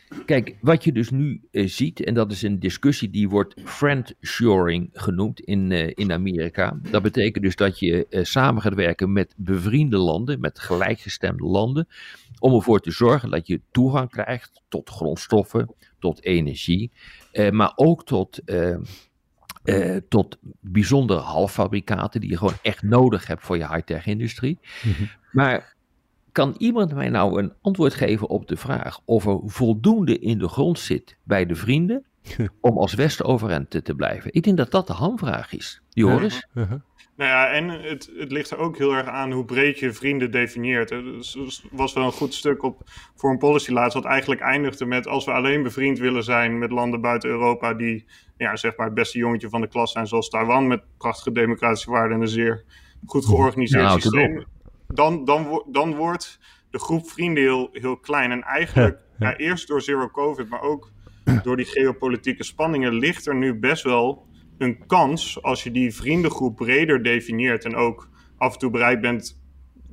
Uh, 0.09 0.17
Kijk, 0.25 0.57
wat 0.61 0.83
je 0.83 0.91
dus 0.91 1.09
nu 1.09 1.41
uh, 1.51 1.67
ziet, 1.67 2.03
en 2.03 2.13
dat 2.13 2.31
is 2.31 2.41
een 2.41 2.59
discussie 2.59 3.09
die 3.09 3.29
wordt 3.29 3.61
friendshoring 3.63 4.89
genoemd 4.93 5.39
in, 5.39 5.71
uh, 5.71 5.91
in 5.93 6.11
Amerika. 6.11 6.79
Dat 6.91 7.01
betekent 7.01 7.43
dus 7.43 7.55
dat 7.55 7.79
je 7.79 8.05
uh, 8.09 8.23
samen 8.23 8.61
gaat 8.61 8.73
werken 8.73 9.13
met 9.13 9.33
bevriende 9.37 9.97
landen, 9.97 10.39
met 10.39 10.59
gelijkgestemde 10.59 11.43
landen, 11.43 11.87
om 12.39 12.53
ervoor 12.53 12.79
te 12.79 12.91
zorgen 12.91 13.29
dat 13.29 13.47
je 13.47 13.61
toegang 13.71 14.09
krijgt 14.09 14.61
tot 14.67 14.89
grondstoffen, 14.89 15.75
tot 15.99 16.23
energie, 16.23 16.91
maar 17.51 17.71
ook 17.75 18.05
tot, 18.05 18.41
tot 20.07 20.37
bijzondere 20.59 21.19
halffabrikaten 21.19 22.21
die 22.21 22.29
je 22.29 22.37
gewoon 22.37 22.57
echt 22.61 22.83
nodig 22.83 23.27
hebt 23.27 23.43
voor 23.43 23.57
je 23.57 23.67
high-tech 23.67 24.05
industrie. 24.05 24.59
Mhm. 24.83 25.03
Maar 25.31 25.75
kan 26.39 26.55
iemand 26.57 26.93
mij 26.93 27.09
nou 27.09 27.39
een 27.39 27.53
antwoord 27.61 27.93
geven 27.93 28.29
op 28.29 28.47
de 28.47 28.57
vraag 28.57 28.99
of 29.05 29.25
er 29.25 29.39
voldoende 29.45 30.19
in 30.19 30.37
de 30.37 30.47
grond 30.47 30.79
zit 30.79 31.17
bij 31.23 31.45
de 31.45 31.55
vrienden 31.55 32.05
om 32.61 32.77
als 32.77 32.93
Westen 32.93 33.25
overeind 33.25 33.69
te, 33.69 33.81
te 33.81 33.95
blijven? 33.95 34.33
Ik 34.33 34.43
denk 34.43 34.57
dat 34.57 34.71
dat 34.71 34.87
de 34.87 34.93
hamvraag 34.93 35.53
is. 35.53 35.81
Joris? 35.89 36.47
Nou 36.53 37.31
ja, 37.31 37.51
en 37.51 37.69
het, 37.69 38.11
het 38.17 38.31
ligt 38.31 38.51
er 38.51 38.57
ook 38.57 38.77
heel 38.77 38.93
erg 38.93 39.07
aan 39.07 39.31
hoe 39.31 39.45
breed 39.45 39.79
je 39.79 39.93
vrienden 39.93 40.31
definieert. 40.31 40.91
Er 40.91 41.03
dus 41.03 41.63
was 41.71 41.93
wel 41.93 42.05
een 42.05 42.11
goed 42.11 42.33
stuk 42.33 42.63
op 42.63 42.81
voor 43.15 43.31
een 43.31 43.37
policy 43.37 43.71
laatst, 43.71 43.93
wat 43.93 44.05
eigenlijk 44.05 44.41
eindigde 44.41 44.85
met 44.85 45.07
als 45.07 45.25
we 45.25 45.31
alleen 45.31 45.63
bevriend 45.63 45.99
willen 45.99 46.23
zijn 46.23 46.57
met 46.57 46.71
landen 46.71 47.01
buiten 47.01 47.29
Europa 47.29 47.73
die 47.73 48.05
ja, 48.37 48.55
zeg 48.55 48.77
maar 48.77 48.85
het 48.85 48.95
beste 48.95 49.17
jongetje 49.17 49.49
van 49.49 49.61
de 49.61 49.67
klas 49.67 49.91
zijn, 49.91 50.07
zoals 50.07 50.29
Taiwan, 50.29 50.67
met 50.67 50.81
prachtige 50.97 51.31
democratische 51.31 51.91
waarden 51.91 52.15
en 52.15 52.21
een 52.21 52.27
zeer 52.27 52.63
goed 53.05 53.25
georganiseerd 53.25 53.83
nou, 53.83 53.99
systeem. 53.99 54.45
Dan, 54.93 55.25
dan, 55.25 55.63
dan 55.67 55.95
wordt 55.95 56.39
de 56.69 56.79
groep 56.79 57.09
vrienden 57.09 57.43
heel, 57.43 57.69
heel 57.71 57.97
klein. 57.97 58.31
En 58.31 58.43
eigenlijk, 58.43 58.99
ja, 59.19 59.35
eerst 59.35 59.67
door 59.67 59.81
zero 59.81 60.09
covid, 60.09 60.49
maar 60.49 60.61
ook 60.61 60.91
door 61.43 61.57
die 61.57 61.65
geopolitieke 61.65 62.43
spanningen, 62.43 62.93
ligt 62.93 63.27
er 63.27 63.35
nu 63.35 63.55
best 63.55 63.83
wel 63.83 64.27
een 64.57 64.85
kans, 64.87 65.41
als 65.43 65.63
je 65.63 65.71
die 65.71 65.95
vriendengroep 65.95 66.55
breder 66.55 67.03
definieert 67.03 67.65
en 67.65 67.75
ook 67.75 68.09
af 68.37 68.53
en 68.53 68.59
toe 68.59 68.71
bereid 68.71 69.01
bent 69.01 69.41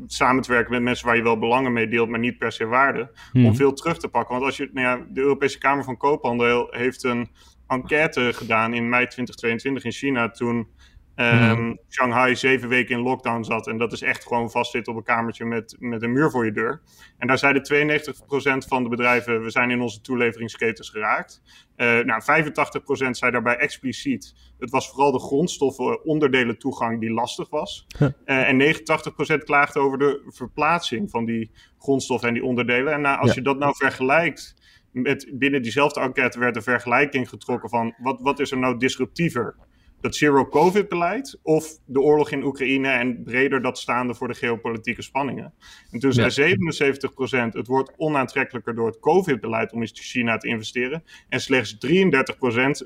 samen 0.07 0.43
te 0.43 0.53
werken 0.53 0.73
met 0.73 0.83
mensen 0.83 1.07
waar 1.07 1.17
je 1.17 1.23
wel 1.23 1.39
belangen 1.39 1.73
mee 1.73 1.89
deelt, 1.89 2.09
maar 2.09 2.19
niet 2.19 2.39
per 2.39 2.53
se 2.53 2.67
waarde, 2.67 3.11
om 3.33 3.41
hmm. 3.41 3.57
veel 3.57 3.73
terug 3.73 3.99
te 3.99 4.09
pakken. 4.09 4.35
Want 4.35 4.47
als 4.47 4.57
je, 4.57 4.71
nou 4.73 4.87
ja, 4.87 5.07
de 5.09 5.21
Europese 5.21 5.59
Kamer 5.59 5.85
van 5.85 5.97
Koophandel 5.97 6.67
heeft 6.71 7.05
een 7.05 7.29
enquête 7.67 8.33
gedaan 8.35 8.75
in 8.75 8.89
mei 8.89 9.07
2022 9.07 9.85
in 9.85 9.93
China, 9.93 10.31
toen 10.31 10.69
Um, 11.17 11.79
Shanghai 11.89 12.37
zeven 12.37 12.69
weken 12.69 12.97
in 12.97 13.03
lockdown 13.03 13.43
zat. 13.43 13.67
En 13.67 13.79
dat 13.79 13.93
is 13.93 14.03
echt 14.03 14.27
gewoon 14.27 14.51
vastzitten 14.51 14.93
op 14.93 14.99
een 14.99 15.05
kamertje 15.05 15.45
met, 15.45 15.77
met 15.79 16.03
een 16.03 16.13
muur 16.13 16.31
voor 16.31 16.45
je 16.45 16.53
deur. 16.53 16.83
En 17.19 17.27
daar 17.27 17.39
zeiden 17.39 17.63
92% 18.65 18.69
van 18.69 18.83
de 18.83 18.89
bedrijven: 18.89 19.43
we 19.43 19.51
zijn 19.51 19.71
in 19.71 19.81
onze 19.81 20.01
toeleveringsketens 20.01 20.91
geraakt. 20.91 21.43
Uh, 21.77 21.87
nou, 22.01 22.23
85% 22.23 23.11
zei 23.11 23.31
daarbij 23.31 23.57
expliciet: 23.57 24.35
het 24.59 24.71
was 24.71 24.89
vooral 24.89 25.13
de 25.13 25.19
grondstoffen, 25.19 26.05
onderdelen 26.05 26.59
toegang 26.59 27.01
die 27.01 27.13
lastig 27.13 27.51
was. 27.51 27.87
Uh, 27.99 28.11
en 28.49 28.75
89% 29.41 29.45
klaagde 29.45 29.81
over 29.81 29.99
de 29.99 30.23
verplaatsing 30.27 31.11
van 31.11 31.25
die 31.25 31.51
grondstoffen 31.79 32.29
en 32.29 32.35
die 32.35 32.45
onderdelen. 32.45 32.93
En 32.93 33.01
nou, 33.01 33.19
als 33.19 33.35
je 33.35 33.43
dat 33.43 33.59
nou 33.59 33.75
vergelijkt. 33.77 34.55
Met, 34.91 35.31
binnen 35.33 35.63
diezelfde 35.63 36.01
enquête 36.01 36.39
werd 36.39 36.57
een 36.57 36.63
vergelijking 36.63 37.29
getrokken 37.29 37.69
van 37.69 37.95
wat, 37.99 38.21
wat 38.21 38.41
is 38.41 38.51
er 38.51 38.59
nou 38.59 38.77
disruptiever? 38.77 39.57
Het 40.01 40.17
zero-covid-beleid 40.17 41.39
of 41.43 41.79
de 41.85 42.01
oorlog 42.01 42.31
in 42.31 42.45
Oekraïne 42.45 42.89
en 42.89 43.23
breder 43.23 43.63
dat 43.63 43.79
staande 43.79 44.15
voor 44.15 44.29
de 44.29 44.35
geopolitieke 44.35 45.03
spanningen. 45.03 45.55
En 45.91 45.99
toen 45.99 46.13
zei 46.13 46.31
77 46.31 47.11
77% 47.11 47.57
het 47.57 47.67
wordt 47.67 47.93
onaantrekkelijker 47.97 48.75
door 48.75 48.87
het 48.87 49.01
covid-beleid 49.01 49.73
om 49.73 49.83
in 49.83 49.89
China 49.93 50.37
te 50.37 50.49
investeren 50.49 51.05
en 51.29 51.41
slechts 51.41 51.77
33% 51.87 51.89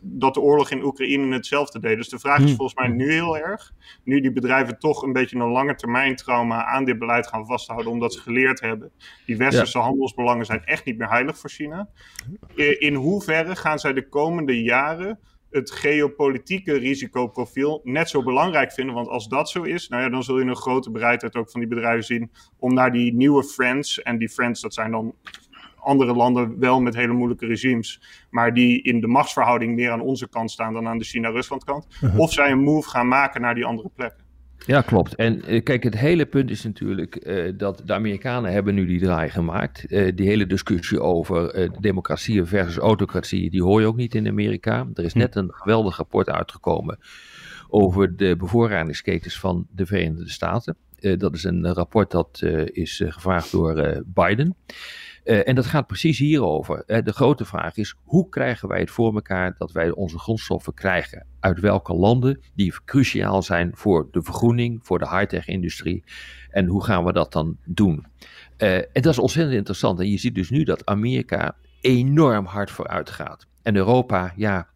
dat 0.03 0.35
de 0.35 0.41
oorlog 0.41 0.71
in 0.71 0.85
Oekraïne 0.85 1.35
hetzelfde 1.35 1.81
deed. 1.81 1.97
Dus 1.97 2.09
de 2.09 2.19
vraag 2.19 2.39
is 2.39 2.45
hmm. 2.45 2.57
volgens 2.57 2.79
mij 2.79 2.89
nu 2.89 3.13
heel 3.13 3.39
erg, 3.39 3.73
nu 4.05 4.21
die 4.21 4.33
bedrijven 4.33 4.79
toch 4.79 5.03
een 5.03 5.13
beetje 5.13 5.37
een 5.37 5.51
lange 5.51 5.75
termijn 5.75 6.17
trauma 6.17 6.65
aan 6.65 6.85
dit 6.85 6.99
beleid 6.99 7.27
gaan 7.27 7.47
vasthouden 7.47 7.93
omdat 7.93 8.15
ze 8.15 8.21
geleerd 8.21 8.61
hebben, 8.61 8.91
die 9.27 9.37
westerse 9.37 9.79
handelsbelangen 9.79 10.47
zijn 10.47 10.65
echt 10.65 10.85
niet 10.85 10.99
meer 10.99 11.11
heilig 11.11 11.39
voor 11.39 11.51
China. 11.51 11.89
In 12.79 12.95
hoeverre 12.95 13.57
gaan 13.57 13.79
zij 13.79 13.93
de 13.93 14.09
komende 14.09 14.63
jaren 14.63 15.19
het 15.51 15.71
geopolitieke 15.71 16.73
risicoprofiel 16.73 17.81
net 17.85 18.09
zo 18.09 18.23
belangrijk 18.23 18.73
vinden. 18.73 18.95
Want 18.95 19.09
als 19.09 19.29
dat 19.29 19.51
zo 19.51 19.63
is, 19.63 19.89
nou 19.89 20.03
ja, 20.03 20.09
dan 20.09 20.23
zul 20.23 20.39
je 20.39 20.45
een 20.45 20.57
grote 20.57 20.91
bereidheid 20.91 21.37
ook 21.37 21.51
van 21.51 21.61
die 21.61 21.69
bedrijven 21.69 22.05
zien 22.05 22.31
om 22.59 22.75
naar 22.75 22.93
die 22.93 23.15
nieuwe 23.15 23.45
friends, 23.45 24.03
en 24.03 24.19
die 24.19 24.29
friends 24.29 24.61
dat 24.61 24.75
zijn 24.75 24.91
dan 24.91 25.15
andere 25.77 26.15
landen 26.15 26.59
wel 26.59 26.81
met 26.81 26.95
hele 26.95 27.13
moeilijke 27.13 27.47
regimes, 27.47 28.03
maar 28.31 28.55
die 28.55 28.83
in 28.83 29.01
de 29.01 29.07
machtsverhouding 29.07 29.75
meer 29.75 29.91
aan 29.91 30.01
onze 30.01 30.29
kant 30.29 30.51
staan 30.51 30.73
dan 30.73 30.89
aan 30.89 30.99
de 30.99 31.05
China-Rusland 31.05 31.65
kant, 31.65 31.87
uh-huh. 31.91 32.19
of 32.19 32.33
zij 32.33 32.51
een 32.51 32.63
move 32.63 32.89
gaan 32.89 33.09
maken 33.09 33.41
naar 33.41 33.55
die 33.55 33.65
andere 33.65 33.91
plekken. 33.95 34.20
Ja, 34.67 34.81
klopt. 34.81 35.15
En 35.15 35.53
uh, 35.53 35.63
kijk, 35.63 35.83
het 35.83 35.99
hele 35.99 36.27
punt 36.27 36.51
is 36.51 36.65
natuurlijk 36.65 37.27
uh, 37.27 37.53
dat 37.57 37.83
de 37.85 37.93
Amerikanen 37.93 38.53
hebben 38.53 38.75
nu 38.75 38.87
die 38.87 39.01
draai 39.01 39.31
gemaakt. 39.31 39.85
Uh, 39.89 40.13
die 40.15 40.27
hele 40.27 40.47
discussie 40.47 41.01
over 41.01 41.71
democratie 41.81 42.45
versus 42.45 42.77
autocratie, 42.77 43.51
die 43.51 43.63
hoor 43.63 43.81
je 43.81 43.87
ook 43.87 43.97
niet 43.97 44.15
in 44.15 44.29
Amerika. 44.29 44.87
Er 44.95 45.05
is 45.05 45.13
hm. 45.13 45.19
net 45.19 45.37
een 45.37 45.53
geweldig 45.53 45.97
rapport 45.97 46.29
uitgekomen 46.29 46.99
over 47.69 48.17
de 48.17 48.37
bevoorradingsketens 48.37 49.39
van 49.39 49.67
de 49.71 49.87
Verenigde 49.87 50.31
Staten. 50.31 50.77
dat 51.19 51.35
is 51.35 51.45
een 51.45 51.73
rapport 51.73 52.11
dat 52.11 52.43
is 52.73 53.03
gevraagd 53.07 53.53
door 53.53 54.03
Biden. 54.07 54.57
Uh, 55.25 55.49
en 55.49 55.55
dat 55.55 55.67
gaat 55.67 55.87
precies 55.87 56.19
hierover. 56.19 56.83
Uh, 56.87 57.03
de 57.03 57.13
grote 57.13 57.45
vraag 57.45 57.77
is: 57.77 57.95
hoe 58.05 58.29
krijgen 58.29 58.69
wij 58.69 58.81
het 58.81 58.91
voor 58.91 59.15
elkaar 59.15 59.55
dat 59.59 59.73
wij 59.73 59.91
onze 59.91 60.19
grondstoffen 60.19 60.75
krijgen? 60.75 61.27
Uit 61.41 61.61
welke 61.61 61.95
landen 61.95 62.41
die 62.55 62.75
cruciaal 62.85 63.43
zijn 63.43 63.71
voor 63.75 64.09
de 64.11 64.23
vergroening, 64.23 64.81
voor 64.83 64.99
de 64.99 65.09
high-tech-industrie? 65.09 66.05
En 66.51 66.67
hoe 66.67 66.85
gaan 66.85 67.05
we 67.05 67.13
dat 67.13 67.33
dan 67.33 67.57
doen? 67.65 68.07
Uh, 68.59 68.77
en 68.77 68.89
dat 68.93 69.13
is 69.13 69.19
ontzettend 69.19 69.57
interessant. 69.57 70.01
En 70.01 70.11
je 70.11 70.19
ziet 70.19 70.35
dus 70.35 70.51
nu 70.51 70.65
dat 70.65 70.87
Amerika 70.87 71.57
enorm 71.81 72.45
hard 72.45 72.71
vooruit 72.71 73.11
gaat. 73.11 73.47
En 73.63 73.77
Europa, 73.77 74.33
ja, 74.37 74.69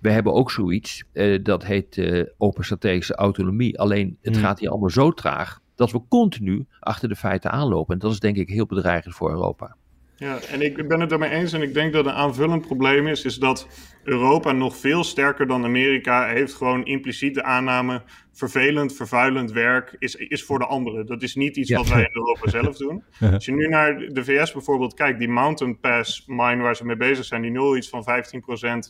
we 0.00 0.10
hebben 0.10 0.32
ook 0.32 0.50
zoiets. 0.50 1.04
dat 1.42 1.64
heet 1.64 2.02
open 2.38 2.64
strategische 2.64 3.14
autonomie. 3.14 3.78
Alleen 3.78 4.18
het 4.22 4.34
hmm. 4.34 4.44
gaat 4.44 4.58
hier 4.58 4.70
allemaal 4.70 4.90
zo 4.90 5.12
traag 5.12 5.60
dat 5.74 5.92
we 5.92 6.00
continu 6.08 6.66
achter 6.80 7.08
de 7.08 7.16
feiten 7.16 7.50
aanlopen. 7.50 7.94
En 7.94 8.00
dat 8.00 8.12
is 8.12 8.20
denk 8.20 8.36
ik 8.36 8.48
heel 8.48 8.66
bedreigend 8.66 9.14
voor 9.14 9.30
Europa. 9.30 9.76
Ja, 10.16 10.38
en 10.40 10.62
ik 10.62 10.88
ben 10.88 11.00
het 11.00 11.12
ermee 11.12 11.30
eens 11.30 11.52
en 11.52 11.62
ik 11.62 11.74
denk 11.74 11.92
dat 11.92 12.06
een 12.06 12.12
aanvullend 12.12 12.66
probleem 12.66 13.06
is, 13.06 13.24
is 13.24 13.36
dat 13.36 13.66
Europa 14.04 14.52
nog 14.52 14.76
veel 14.76 15.04
sterker 15.04 15.46
dan 15.46 15.64
Amerika 15.64 16.26
heeft 16.26 16.54
gewoon 16.54 16.84
impliciet 16.84 17.34
de 17.34 17.42
aanname 17.42 18.02
vervelend, 18.32 18.94
vervuilend 18.94 19.52
werk 19.52 19.96
is, 19.98 20.14
is 20.14 20.42
voor 20.42 20.58
de 20.58 20.66
anderen. 20.66 21.06
Dat 21.06 21.22
is 21.22 21.34
niet 21.34 21.56
iets 21.56 21.72
wat 21.72 21.88
wij 21.88 22.00
in 22.00 22.10
Europa 22.12 22.50
zelf 22.50 22.76
doen. 22.76 23.04
Als 23.32 23.44
je 23.44 23.52
nu 23.52 23.68
naar 23.68 23.98
de 23.98 24.24
VS 24.24 24.52
bijvoorbeeld 24.52 24.94
kijkt, 24.94 25.18
die 25.18 25.28
Mountain 25.28 25.78
Pass 25.80 26.24
mine 26.26 26.62
waar 26.62 26.76
ze 26.76 26.84
mee 26.84 26.96
bezig 26.96 27.24
zijn, 27.24 27.42
die 27.42 27.50
nul 27.50 27.76
iets 27.76 27.88
van 27.88 28.06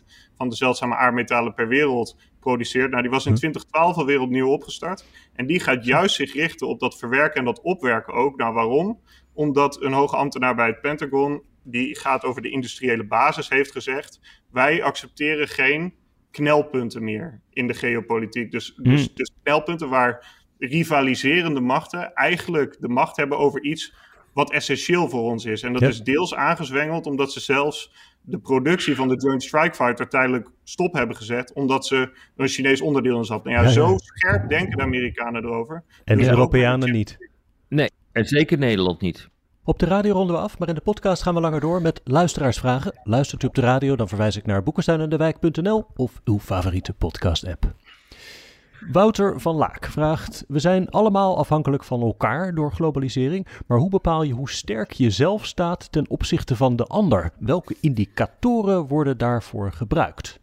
15% 0.01 0.05
van 0.37 0.49
de 0.49 0.57
zeldzame 0.57 0.97
aardmetalen 0.97 1.55
per 1.55 1.69
wereld 1.69 2.17
produceert. 2.41 2.91
Nou, 2.91 3.03
die 3.03 3.11
was 3.11 3.27
in 3.27 3.35
2012 3.35 3.97
alweer 3.97 4.21
opnieuw 4.21 4.49
opgestart. 4.49 5.05
En 5.33 5.47
die 5.47 5.61
gaat 5.61 5.85
juist 5.85 6.15
zich 6.15 6.35
richten 6.35 6.69
op 6.69 6.81
dat 6.81 6.99
verwerken 6.99 7.39
en 7.39 7.45
dat 7.45 7.61
opwerken 7.61 8.15
ook. 8.15 8.37
Nou, 8.37 8.55
waarom? 8.55 8.99
Omdat 9.35 9.83
een 9.83 9.93
hoge 9.93 10.17
ambtenaar 10.17 10.55
bij 10.55 10.67
het 10.67 10.81
Pentagon, 10.81 11.43
die 11.63 11.99
gaat 11.99 12.25
over 12.25 12.43
de 12.43 12.51
industriële 12.51 13.05
basis, 13.05 13.49
heeft 13.49 13.73
gezegd: 13.73 14.21
wij 14.51 14.83
accepteren 14.83 15.49
geen 15.49 15.95
knelpunten 16.31 17.05
meer 17.05 17.41
in 17.51 17.67
de 17.67 17.75
geopolitiek. 17.75 18.51
Dus, 18.51 18.73
hmm. 18.77 18.85
dus, 18.85 19.15
dus 19.15 19.31
knelpunten 19.43 19.89
waar 19.89 20.43
rivaliserende 20.59 21.61
machten 21.61 22.15
eigenlijk 22.15 22.77
de 22.81 22.89
macht 22.89 23.17
hebben 23.17 23.39
over 23.39 23.63
iets 23.63 23.95
wat 24.33 24.53
essentieel 24.53 25.09
voor 25.09 25.23
ons 25.23 25.45
is. 25.45 25.63
En 25.63 25.73
dat 25.73 25.83
is 25.83 26.03
deels 26.03 26.35
aangezwengeld 26.35 27.07
omdat 27.07 27.33
ze 27.33 27.41
zelfs 27.41 27.93
de 28.21 28.39
productie 28.39 28.97
van 28.97 29.09
de 29.09 29.17
Joint 29.17 29.43
Strike 29.43 29.75
Fighter 29.75 30.09
tijdelijk 30.09 30.49
stop 30.65 30.95
hebben 30.95 31.17
gezet, 31.17 31.53
omdat 31.53 31.87
ze 31.87 32.11
een 32.37 32.49
Chinees 32.49 32.81
onderdeel 32.81 33.17
in 33.17 33.25
zat. 33.25 33.45
Nou 33.45 33.57
ja, 33.57 33.69
zo 33.69 33.97
scherp 33.99 34.49
denken 34.49 34.77
de 34.77 34.83
Amerikanen 34.83 35.45
erover. 35.45 35.85
En 36.05 36.19
de 36.19 36.29
Europeanen 36.29 36.93
niet. 36.93 37.17
Nee, 37.69 37.91
en 38.15 38.25
zeker 38.25 38.59
Nederland 38.59 39.01
niet. 39.01 39.29
Op 39.65 39.79
de 39.79 39.87
radio 39.87 40.13
ronden 40.13 40.37
we 40.37 40.43
af, 40.43 40.59
maar 40.59 40.69
in 40.69 40.75
de 40.75 40.81
podcast 40.81 41.23
gaan 41.23 41.35
we 41.35 41.41
langer 41.41 41.61
door 41.61 41.83
met 41.83 42.01
luisteraarsvragen. 42.05 43.01
Luistert 43.05 43.43
u 43.43 43.47
op 43.47 43.55
de 43.55 43.61
radio, 43.61 43.97
dan 43.97 44.09
verwijs 44.09 44.37
ik 44.37 44.47
naar 44.47 44.63
boekensteinendewijk.nl 44.63 45.87
of 45.97 46.21
uw 46.25 46.39
favoriete 46.39 46.93
podcast-app. 46.93 47.75
Wouter 48.93 49.41
van 49.41 49.55
Laak 49.55 49.87
vraagt: 49.87 50.45
We 50.49 50.59
zijn 50.59 50.91
allemaal 50.91 51.37
afhankelijk 51.37 51.85
van 51.85 52.01
elkaar 52.03 52.55
door 52.55 52.73
globalisering, 52.73 53.47
maar 53.67 53.79
hoe 53.79 53.91
bepaal 53.91 54.23
je 54.23 54.33
hoe 54.33 54.51
sterk 54.51 54.93
je 54.93 55.11
zelf 55.11 55.47
staat 55.47 55.93
ten 55.93 56.11
opzichte 56.11 56.57
van 56.57 56.77
de 56.77 56.85
ander? 56.85 57.31
Welke 57.39 57.77
indicatoren 57.81 58.87
worden 58.87 59.19
daarvoor 59.19 59.73
gebruikt? 59.73 60.41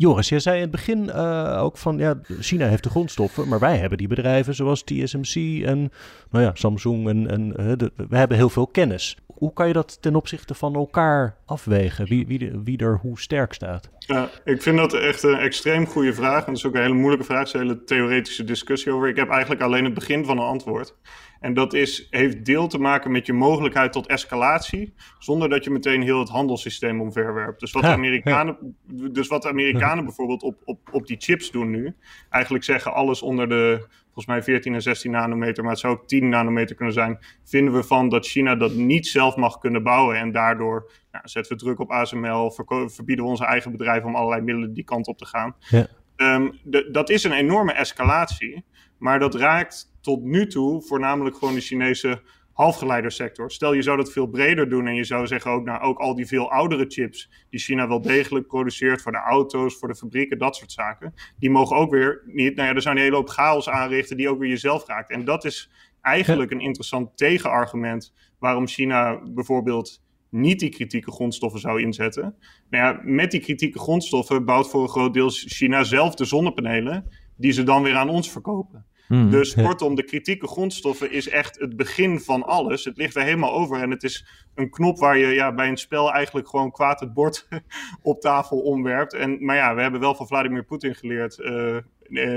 Joris, 0.00 0.28
jij 0.28 0.38
zei 0.38 0.56
in 0.56 0.62
het 0.62 0.70
begin 0.70 1.04
uh, 1.04 1.62
ook 1.62 1.76
van 1.76 1.98
ja, 1.98 2.20
China 2.40 2.66
heeft 2.66 2.82
de 2.82 2.90
grondstoffen, 2.90 3.48
maar 3.48 3.58
wij 3.58 3.76
hebben 3.76 3.98
die 3.98 4.08
bedrijven 4.08 4.54
zoals 4.54 4.82
TSMC 4.82 5.64
en 5.64 5.92
nou 6.30 6.44
ja, 6.44 6.50
Samsung 6.54 7.08
en, 7.08 7.30
en 7.30 7.48
de, 7.78 7.92
we 8.08 8.16
hebben 8.16 8.36
heel 8.36 8.50
veel 8.50 8.66
kennis. 8.66 9.16
Hoe 9.26 9.52
kan 9.52 9.66
je 9.66 9.72
dat 9.72 10.02
ten 10.02 10.16
opzichte 10.16 10.54
van 10.54 10.74
elkaar 10.74 11.36
afwegen? 11.46 12.06
Wie, 12.06 12.26
wie, 12.26 12.50
wie 12.64 12.78
er 12.78 12.98
hoe 13.02 13.20
sterk 13.20 13.52
staat? 13.52 13.90
Ja, 13.98 14.28
ik 14.44 14.62
vind 14.62 14.76
dat 14.76 14.94
echt 14.94 15.22
een 15.22 15.38
extreem 15.38 15.86
goede 15.86 16.14
vraag. 16.14 16.40
En 16.40 16.46
dat 16.46 16.56
is 16.56 16.66
ook 16.66 16.74
een 16.74 16.82
hele 16.82 16.94
moeilijke 16.94 17.24
vraag. 17.24 17.40
Er 17.40 17.46
is 17.46 17.52
een 17.52 17.60
hele 17.60 17.84
theoretische 17.84 18.44
discussie 18.44 18.92
over. 18.92 19.08
Ik 19.08 19.16
heb 19.16 19.28
eigenlijk 19.28 19.62
alleen 19.62 19.84
het 19.84 19.94
begin 19.94 20.24
van 20.24 20.38
een 20.38 20.44
antwoord. 20.44 20.94
En 21.40 21.54
dat 21.54 21.74
is, 21.74 22.06
heeft 22.10 22.44
deel 22.44 22.68
te 22.68 22.78
maken 22.78 23.10
met 23.10 23.26
je 23.26 23.32
mogelijkheid 23.32 23.92
tot 23.92 24.06
escalatie, 24.06 24.94
zonder 25.18 25.48
dat 25.48 25.64
je 25.64 25.70
meteen 25.70 26.02
heel 26.02 26.18
het 26.18 26.28
handelssysteem 26.28 27.00
omverwerpt. 27.00 27.60
Dus 27.60 27.72
wat 27.72 27.82
de 27.82 27.88
Amerikanen, 27.88 28.76
dus 29.10 29.28
wat 29.28 29.42
de 29.42 29.48
Amerikanen 29.48 30.04
bijvoorbeeld 30.10 30.42
op, 30.42 30.56
op, 30.64 30.78
op 30.92 31.06
die 31.06 31.16
chips 31.20 31.50
doen 31.50 31.70
nu, 31.70 31.94
eigenlijk 32.30 32.64
zeggen 32.64 32.92
alles 32.92 33.22
onder 33.22 33.48
de 33.48 33.86
volgens 34.18 34.36
mij 34.36 34.54
14 34.54 34.74
en 34.74 34.82
16 34.82 35.10
nanometer, 35.10 35.62
maar 35.62 35.72
het 35.72 35.80
zou 35.80 35.94
ook 35.94 36.08
10 36.08 36.28
nanometer 36.28 36.76
kunnen 36.76 36.94
zijn, 36.94 37.18
vinden 37.44 37.74
we 37.74 37.82
van 37.82 38.08
dat 38.08 38.26
China 38.26 38.54
dat 38.54 38.72
niet 38.72 39.06
zelf 39.06 39.36
mag 39.36 39.58
kunnen 39.58 39.82
bouwen. 39.82 40.16
En 40.16 40.32
daardoor 40.32 40.90
nou, 41.12 41.28
zetten 41.28 41.56
we 41.56 41.62
druk 41.62 41.78
op 41.78 41.90
ASML, 41.90 42.50
verbieden 42.86 43.24
we 43.24 43.30
onze 43.30 43.44
eigen 43.44 43.70
bedrijven 43.70 44.08
om 44.08 44.16
allerlei 44.16 44.42
middelen 44.42 44.74
die 44.74 44.84
kant 44.84 45.06
op 45.06 45.18
te 45.18 45.26
gaan. 45.26 45.56
Ja. 45.58 45.86
Ehm, 46.16 46.50
dat 46.92 47.10
is 47.10 47.24
een 47.24 47.32
enorme 47.32 47.72
escalatie, 47.72 48.64
maar 48.98 49.18
dat 49.18 49.34
raakt 49.34 49.97
tot 50.08 50.22
nu 50.22 50.46
toe 50.46 50.82
voornamelijk 50.82 51.36
gewoon 51.36 51.54
de 51.54 51.60
Chinese 51.60 52.22
halfgeleidersector. 52.52 53.50
Stel 53.50 53.72
je 53.72 53.82
zou 53.82 53.96
dat 53.96 54.12
veel 54.12 54.26
breder 54.26 54.68
doen 54.68 54.86
en 54.86 54.94
je 54.94 55.04
zou 55.04 55.26
zeggen 55.26 55.50
ook, 55.50 55.64
nou, 55.64 55.82
ook 55.82 55.98
al 55.98 56.14
die 56.14 56.26
veel 56.26 56.50
oudere 56.50 56.84
chips 56.88 57.30
die 57.50 57.60
China 57.60 57.88
wel 57.88 58.00
degelijk 58.00 58.46
produceert 58.46 59.02
voor 59.02 59.12
de 59.12 59.18
auto's, 59.18 59.78
voor 59.78 59.88
de 59.88 59.94
fabrieken, 59.94 60.38
dat 60.38 60.56
soort 60.56 60.72
zaken, 60.72 61.14
die 61.38 61.50
mogen 61.50 61.76
ook 61.76 61.90
weer 61.90 62.22
niet, 62.26 62.56
nou 62.56 62.68
ja, 62.68 62.74
er 62.74 62.82
zijn 62.82 62.96
een 62.96 63.02
hele 63.02 63.16
hoop 63.16 63.28
chaos 63.28 63.68
aanrichten 63.68 64.16
die 64.16 64.28
ook 64.28 64.38
weer 64.38 64.48
jezelf 64.48 64.86
raakt. 64.86 65.10
En 65.10 65.24
dat 65.24 65.44
is 65.44 65.70
eigenlijk 66.00 66.50
een 66.50 66.60
interessant 66.60 67.16
tegenargument 67.16 68.14
waarom 68.38 68.66
China 68.66 69.20
bijvoorbeeld 69.34 70.02
niet 70.30 70.60
die 70.60 70.70
kritieke 70.70 71.10
grondstoffen 71.10 71.60
zou 71.60 71.82
inzetten. 71.82 72.34
Nou 72.70 72.84
ja, 72.84 73.00
met 73.04 73.30
die 73.30 73.40
kritieke 73.40 73.78
grondstoffen 73.78 74.44
bouwt 74.44 74.68
voor 74.68 74.82
een 74.82 74.88
groot 74.88 75.14
deel 75.14 75.30
China 75.30 75.84
zelf 75.84 76.14
de 76.14 76.24
zonnepanelen 76.24 77.10
die 77.36 77.52
ze 77.52 77.62
dan 77.62 77.82
weer 77.82 77.96
aan 77.96 78.08
ons 78.08 78.30
verkopen. 78.30 78.86
Mhm. 79.08 79.30
dus 79.30 79.54
kortom, 79.64 79.94
de 79.94 80.04
kritieke 80.04 80.46
grondstoffen 80.46 81.12
is 81.12 81.28
echt 81.28 81.58
het 81.58 81.76
begin 81.76 82.20
van 82.20 82.42
alles. 82.42 82.84
Het 82.84 82.96
ligt 82.96 83.16
er 83.16 83.22
helemaal 83.22 83.52
over 83.52 83.82
en 83.82 83.90
het 83.90 84.02
is 84.02 84.26
een 84.54 84.70
knop 84.70 84.98
waar 84.98 85.18
je 85.18 85.26
ja, 85.26 85.54
bij 85.54 85.68
een 85.68 85.76
spel 85.76 86.12
eigenlijk 86.12 86.48
gewoon 86.48 86.70
kwaad 86.70 87.00
het 87.00 87.14
bord 87.14 87.48
op 88.02 88.20
tafel 88.20 88.58
omwerpt. 88.58 89.14
En, 89.14 89.44
maar 89.44 89.56
ja, 89.56 89.74
we 89.74 89.80
hebben 89.80 90.00
wel 90.00 90.14
van 90.14 90.26
Vladimir 90.26 90.64
Poetin 90.64 90.94
geleerd 90.94 91.38
uh, 91.38 91.76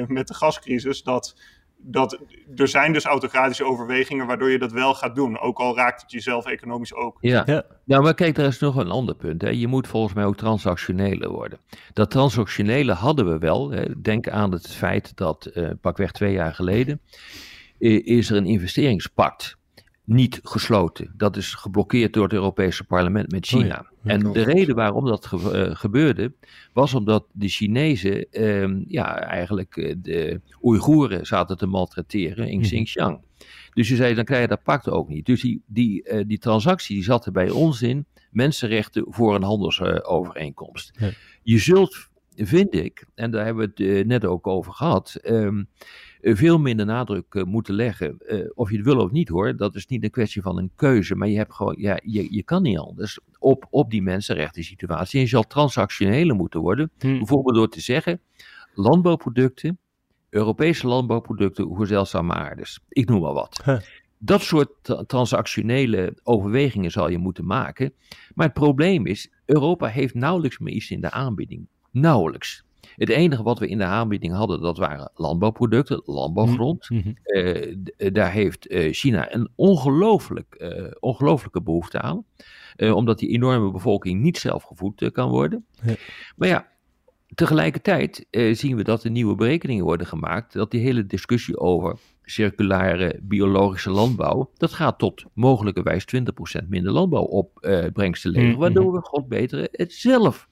met 0.07 0.27
de 0.27 0.33
gascrisis 0.33 1.03
dat 1.03 1.35
dat 1.83 2.19
er 2.55 2.67
zijn 2.67 2.93
dus 2.93 3.05
autocratische 3.05 3.65
overwegingen 3.65 4.27
waardoor 4.27 4.49
je 4.49 4.59
dat 4.59 4.71
wel 4.71 4.93
gaat 4.93 5.15
doen. 5.15 5.39
Ook 5.39 5.59
al 5.59 5.75
raakt 5.75 6.01
het 6.01 6.11
jezelf 6.11 6.45
economisch 6.45 6.93
ook. 6.93 7.17
Ja, 7.21 7.43
ja. 7.45 7.63
Nou, 7.85 8.03
maar 8.03 8.13
kijk, 8.13 8.37
er 8.37 8.45
is 8.45 8.59
nog 8.59 8.75
een 8.75 8.89
ander 8.89 9.15
punt. 9.15 9.41
Hè. 9.41 9.49
Je 9.49 9.67
moet 9.67 9.87
volgens 9.87 10.13
mij 10.13 10.25
ook 10.25 10.37
transactionele 10.37 11.29
worden. 11.29 11.59
Dat 11.93 12.11
transactionele 12.11 12.93
hadden 12.93 13.31
we 13.31 13.37
wel. 13.37 13.71
Hè. 13.71 14.01
Denk 14.01 14.29
aan 14.29 14.51
het 14.51 14.67
feit 14.67 15.15
dat 15.15 15.51
uh, 15.53 15.69
pakweg 15.81 16.11
twee 16.11 16.33
jaar 16.33 16.53
geleden 16.53 17.01
is 17.77 18.29
er 18.29 18.37
een 18.37 18.45
investeringspact 18.45 19.57
niet 20.13 20.39
gesloten. 20.43 21.13
Dat 21.17 21.37
is 21.37 21.53
geblokkeerd 21.53 22.13
door 22.13 22.23
het 22.23 22.33
Europese 22.33 22.83
parlement 22.83 23.31
met 23.31 23.45
China. 23.45 23.79
Oh 23.79 24.11
en 24.11 24.31
de 24.31 24.43
reden 24.43 24.75
waarom 24.75 25.05
dat 25.05 25.31
eh, 25.33 25.75
gebeurde, 25.75 26.33
was 26.73 26.93
omdat 26.93 27.25
de 27.31 27.47
Chinezen 27.47 28.25
uh, 28.31 28.85
ja, 28.87 29.19
eigenlijk 29.19 29.77
eh, 29.77 29.95
de 29.97 30.41
Oeigoeren 30.63 31.25
zaten 31.25 31.57
te 31.57 31.65
maltrateren 31.65 32.49
in 32.49 32.57
mhm. 32.57 32.67
Xinjiang. 32.67 33.19
Dus 33.73 33.89
je 33.89 33.95
zei, 33.95 34.13
dan 34.15 34.25
krijg 34.25 34.41
je 34.41 34.47
dat 34.47 34.63
pact 34.63 34.89
ook 34.89 35.09
niet. 35.09 35.25
Dus 35.25 35.41
die, 35.41 35.61
die, 35.65 36.09
uh, 36.09 36.23
die 36.27 36.39
transactie 36.39 36.95
die 36.95 37.03
zat 37.03 37.25
er 37.25 37.31
bij 37.31 37.49
ons 37.49 37.81
in, 37.81 38.05
mensenrechten 38.31 39.05
voor 39.07 39.35
een 39.35 39.43
handelsovereenkomst. 39.43 40.91
Je 41.43 41.57
zult, 41.57 42.09
vind 42.35 42.73
ik, 42.73 43.05
en 43.15 43.31
daar 43.31 43.45
hebben 43.45 43.73
we 43.75 43.83
het 43.83 44.07
net 44.07 44.25
ook 44.25 44.47
over 44.47 44.73
gehad, 44.73 45.19
um, 45.23 45.59
eh, 45.59 45.65
veel 46.21 46.59
minder 46.59 46.85
nadruk 46.85 47.33
eh, 47.33 47.43
moeten 47.43 47.73
leggen. 47.73 48.17
Eh, 48.19 48.49
of 48.53 48.69
je 48.69 48.75
het 48.75 48.85
wil 48.85 48.97
of 48.97 49.11
niet 49.11 49.29
hoor, 49.29 49.55
dat 49.55 49.75
is 49.75 49.85
niet 49.85 50.03
een 50.03 50.09
kwestie 50.09 50.41
van 50.41 50.57
een 50.57 50.71
keuze. 50.75 51.15
Maar 51.15 51.27
je, 51.27 51.37
hebt 51.37 51.53
gewoon, 51.53 51.75
ja, 51.77 51.99
je, 52.03 52.33
je 52.33 52.43
kan 52.43 52.61
niet 52.61 52.77
anders 52.77 53.19
op, 53.39 53.67
op 53.69 53.91
die 53.91 54.01
mensenrechten 54.01 54.63
situatie. 54.63 55.19
En 55.19 55.25
je 55.25 55.31
zal 55.31 55.43
transactionele 55.43 56.33
moeten 56.33 56.59
worden. 56.59 56.91
Hm. 56.99 57.17
Bijvoorbeeld 57.17 57.55
door 57.55 57.69
te 57.69 57.81
zeggen, 57.81 58.21
landbouwproducten, 58.73 59.79
Europese 60.29 60.87
landbouwproducten, 60.87 61.65
hoe 61.65 61.85
zeldzame 61.85 62.33
aardes. 62.33 62.79
Ik 62.89 63.09
noem 63.09 63.21
maar 63.21 63.33
wat. 63.33 63.63
Dat 64.17 64.41
soort 64.41 64.69
transactionele 65.07 66.17
overwegingen 66.23 66.91
zal 66.91 67.09
je 67.09 67.17
moeten 67.17 67.45
maken. 67.45 67.93
Maar 68.35 68.45
het 68.45 68.55
probleem 68.55 69.05
is, 69.05 69.31
Europa 69.45 69.87
heeft 69.87 70.13
nauwelijks 70.13 70.59
meer 70.59 70.73
iets 70.73 70.91
in 70.91 71.01
de 71.01 71.11
aanbieding. 71.11 71.67
Nauwelijks. 71.91 72.63
Het 73.01 73.09
enige 73.09 73.43
wat 73.43 73.59
we 73.59 73.67
in 73.67 73.77
de 73.77 73.83
aanbieding 73.83 74.33
hadden, 74.33 74.61
dat 74.61 74.77
waren 74.77 75.11
landbouwproducten, 75.15 76.01
landbouwgrond. 76.05 76.89
Mm 76.89 77.01
-hmm. 77.01 77.15
uh, 77.23 77.75
daar 78.13 78.31
heeft 78.31 78.71
uh, 78.71 78.93
China 78.93 79.33
een 79.33 79.49
ongelooflijk, 79.55 80.55
uh, 80.57 80.91
ongelooflijke 80.99 81.61
behoefte 81.61 82.01
aan. 82.01 82.25
omdat 82.77 83.19
die 83.19 83.29
enorme 83.29 83.71
bevolking 83.71 84.21
niet 84.21 84.37
zelf 84.37 84.63
gevoed 84.63 85.11
kan 85.11 85.29
worden. 85.29 85.65
Ja. 85.83 85.95
Maar 86.35 86.47
ja, 86.47 86.67
tegelijkertijd 87.33 88.25
zien 88.51 88.75
we 88.75 88.83
dat 88.83 89.03
er 89.03 89.11
nieuwe 89.11 89.35
berekeningen 89.35 89.83
worden 89.83 90.07
gemaakt. 90.07 90.53
Dat 90.53 90.71
die 90.71 90.81
hele 90.81 91.05
discussie 91.05 91.59
over 91.59 91.97
circulaire 92.23 93.19
biologische 93.21 93.91
landbouw, 93.91 94.51
dat 94.57 94.73
gaat 94.73 94.99
tot 94.99 95.23
mogelijkerwijs 95.33 96.05
20% 96.63 96.67
minder 96.67 96.91
landbouwopbrengsten 96.91 98.31
leveren. 98.31 98.51
-hmm. 98.51 98.61
Waardoor 98.61 98.93
we, 98.93 98.99
god 99.01 99.27
betere, 99.27 99.67
het 99.71 99.93
zelf 99.93 100.49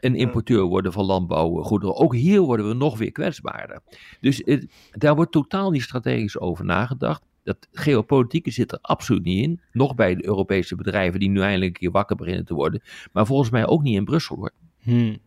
een 0.00 0.14
importeur 0.14 0.62
worden 0.62 0.92
van 0.92 1.04
landbouwgoederen. 1.04 1.96
Ook 1.96 2.14
hier 2.14 2.40
worden 2.40 2.68
we 2.68 2.74
nog 2.74 2.98
weer 2.98 3.12
kwetsbaarder. 3.12 3.80
Dus 4.20 4.42
het, 4.44 4.72
daar 4.90 5.14
wordt 5.14 5.32
totaal 5.32 5.70
niet 5.70 5.82
strategisch 5.82 6.38
over 6.38 6.64
nagedacht. 6.64 7.22
Dat 7.42 7.68
geopolitieke 7.72 8.50
zit 8.50 8.72
er 8.72 8.78
absoluut 8.80 9.24
niet 9.24 9.44
in. 9.44 9.60
Nog 9.72 9.94
bij 9.94 10.14
de 10.14 10.26
Europese 10.26 10.76
bedrijven 10.76 11.20
die 11.20 11.28
nu 11.28 11.40
eindelijk 11.40 11.70
een 11.70 11.80
keer 11.80 11.90
wakker 11.90 12.16
beginnen 12.16 12.44
te 12.44 12.54
worden. 12.54 12.82
Maar 13.12 13.26
volgens 13.26 13.50
mij 13.50 13.66
ook 13.66 13.82
niet 13.82 13.96
in 13.96 14.04
Brussel 14.04 14.36
hoor. 14.36 14.52
Hmm. 14.82 15.20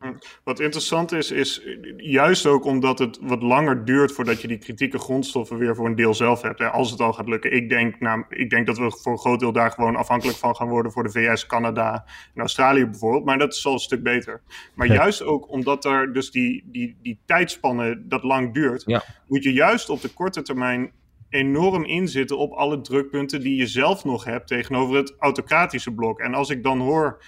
Wat 0.44 0.60
interessant 0.60 1.12
is, 1.12 1.32
is 1.32 1.62
juist 1.98 2.46
ook 2.46 2.66
omdat 2.66 3.00
het 3.00 3.20
wat 3.22 3.42
langer 3.42 3.86
duurt 3.86 4.12
voordat 4.12 4.42
je 4.42 4.48
die 4.48 4.58
kritieke 4.58 4.98
grondstoffen 4.98 5.58
weer 5.58 5.76
voor 5.76 5.86
een 5.86 5.96
deel 5.96 6.14
zelf 6.14 6.42
hebt. 6.42 6.60
Hè, 6.60 6.70
als 6.70 6.92
het 6.92 7.00
al 7.00 7.14
gaat 7.14 7.28
lukken. 7.28 7.54
Ik 7.54 7.70
denk, 7.70 8.00
nou, 8.00 8.24
ik 8.30 8.50
denk 8.50 8.68
dat 8.68 8.78
we 8.78 8.92
voor 8.92 9.12
een 9.12 9.18
groot 9.18 9.40
deel 9.40 9.52
daar 9.52 9.72
gewoon 9.72 9.96
afhankelijk 9.96 10.38
van 10.38 10.56
gaan 10.56 10.70
worden 10.70 10.92
voor 10.92 11.04
de 11.04 11.12
VS, 11.12 11.46
Canada 11.46 12.06
en 12.34 12.42
Australië 12.42 12.86
bijvoorbeeld. 12.86 13.26
Maar 13.26 13.38
dat 13.38 13.54
is 13.54 13.66
al 13.66 13.74
een 13.74 13.80
stuk 13.80 14.04
beter. 14.04 14.42
Maar 14.74 14.88
juist 14.88 15.24
ook 15.24 15.50
omdat 15.50 15.86
er 15.86 16.14
dus 16.14 16.32
die, 16.32 16.64
die, 16.66 16.98
die 17.02 17.20
tijdspanne 17.26 18.08
dat 18.08 18.24
lang 18.24 18.54
duurt, 18.54 19.04
moet 19.28 19.44
je 19.44 19.54
juist 19.54 19.90
op 19.90 20.02
de 20.02 20.10
korte 20.10 20.42
termijn 20.42 20.92
enorm 21.30 21.86
inzitten 21.86 22.38
op 22.38 22.52
alle 22.52 22.82
drukpunten 22.82 23.42
die 23.42 23.56
je 23.56 23.68
zelf 23.68 24.04
nog 24.04 24.24
hebt 24.24 24.48
tegenover 24.48 24.96
het 24.96 25.16
autocratische 25.20 25.94
blok. 25.94 26.20
En 26.20 26.34
als 26.34 26.50
ik 26.50 26.64
dan 26.64 26.80
hoor 26.80 27.24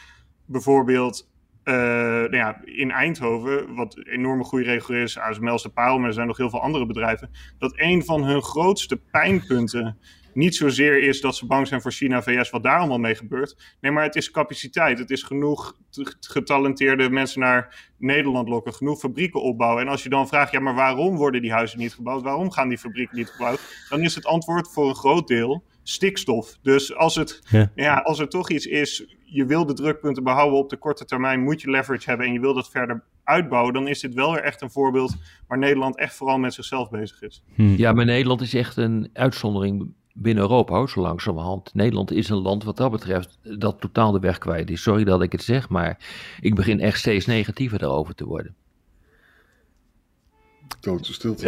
bijvoorbeeld 0.45 1.33
nou 1.73 2.35
ja, 2.35 2.61
in 2.63 2.91
Eindhoven, 2.91 3.75
wat 3.75 3.97
een 3.97 4.07
enorme 4.07 4.43
goede 4.43 4.65
regel 4.65 4.95
is, 4.95 5.17
ASML 5.17 5.61
de 5.61 5.69
Paal, 5.69 5.97
maar 5.97 6.07
er 6.07 6.13
zijn 6.13 6.27
nog 6.27 6.37
heel 6.37 6.49
veel 6.49 6.61
andere 6.61 6.85
bedrijven, 6.85 7.29
dat 7.57 7.73
een 7.75 8.03
van 8.03 8.23
hun 8.23 8.41
grootste 8.41 8.97
pijnpunten 9.11 9.97
niet 10.35 10.55
zozeer 10.55 11.03
is 11.03 11.21
dat 11.21 11.35
ze 11.35 11.45
bang 11.45 11.67
zijn 11.67 11.81
voor 11.81 11.91
China, 11.91 12.21
VS, 12.21 12.49
wat 12.49 12.63
daar 12.63 12.77
allemaal 12.77 12.97
mee 12.97 13.15
gebeurt. 13.15 13.75
Nee, 13.81 13.91
maar 13.91 14.03
het 14.03 14.15
is 14.15 14.31
capaciteit. 14.31 14.99
Het 14.99 15.09
is 15.09 15.23
genoeg 15.23 15.77
getalenteerde 16.19 17.09
mensen 17.09 17.39
naar 17.39 17.91
Nederland 17.97 18.49
lokken, 18.49 18.73
genoeg 18.73 18.99
fabrieken 18.99 19.41
opbouwen. 19.41 19.81
En 19.81 19.87
als 19.89 20.03
je 20.03 20.09
dan 20.09 20.27
vraagt, 20.27 20.51
ja, 20.51 20.59
maar 20.59 20.75
waarom 20.75 21.15
worden 21.15 21.41
die 21.41 21.51
huizen 21.51 21.79
niet 21.79 21.93
gebouwd? 21.93 22.23
Waarom 22.23 22.51
gaan 22.51 22.69
die 22.69 22.77
fabrieken 22.77 23.17
niet 23.17 23.29
gebouwd? 23.29 23.85
Dan 23.89 24.01
is 24.01 24.15
het 24.15 24.25
antwoord 24.25 24.71
voor 24.71 24.89
een 24.89 24.95
groot 24.95 25.27
deel 25.27 25.63
stikstof. 25.83 26.57
Dus 26.61 26.95
als, 26.95 27.15
het, 27.15 27.41
ja. 27.75 27.95
als 27.97 28.19
er 28.19 28.29
toch 28.29 28.49
iets 28.49 28.65
is, 28.65 29.15
je 29.35 29.45
wil 29.45 29.65
de 29.65 29.73
drukpunten 29.73 30.23
behouden 30.23 30.59
op 30.59 30.69
de 30.69 30.77
korte 30.77 31.05
termijn, 31.05 31.43
moet 31.43 31.61
je 31.61 31.69
leverage 31.69 32.09
hebben 32.09 32.27
en 32.27 32.33
je 32.33 32.39
wil 32.39 32.53
dat 32.53 32.69
verder 32.69 33.03
uitbouwen, 33.23 33.73
dan 33.73 33.87
is 33.87 33.99
dit 33.99 34.13
wel 34.13 34.31
weer 34.31 34.43
echt 34.43 34.61
een 34.61 34.71
voorbeeld 34.71 35.15
waar 35.47 35.57
Nederland 35.57 35.97
echt 35.97 36.15
vooral 36.15 36.37
met 36.37 36.53
zichzelf 36.53 36.89
bezig 36.89 37.21
is. 37.21 37.43
Hm. 37.55 37.75
Ja, 37.75 37.91
maar 37.91 38.05
Nederland 38.05 38.41
is 38.41 38.53
echt 38.53 38.77
een 38.77 39.09
uitzondering 39.13 39.93
binnen 40.13 40.43
Europa, 40.43 40.87
zo 40.87 41.01
langzamerhand. 41.01 41.73
Nederland 41.73 42.11
is 42.11 42.29
een 42.29 42.41
land 42.41 42.63
wat 42.63 42.77
dat 42.77 42.91
betreft 42.91 43.39
dat 43.59 43.81
totaal 43.81 44.11
de 44.11 44.19
weg 44.19 44.37
kwijt 44.37 44.69
is. 44.69 44.81
Sorry 44.81 45.03
dat 45.03 45.21
ik 45.21 45.31
het 45.31 45.43
zeg, 45.43 45.69
maar 45.69 45.97
ik 46.39 46.55
begin 46.55 46.79
echt 46.79 46.99
steeds 46.99 47.25
negatiever 47.25 47.79
daarover 47.79 48.15
te 48.15 48.25
worden. 48.25 48.55
Doodse 50.79 51.13
stilte. 51.13 51.45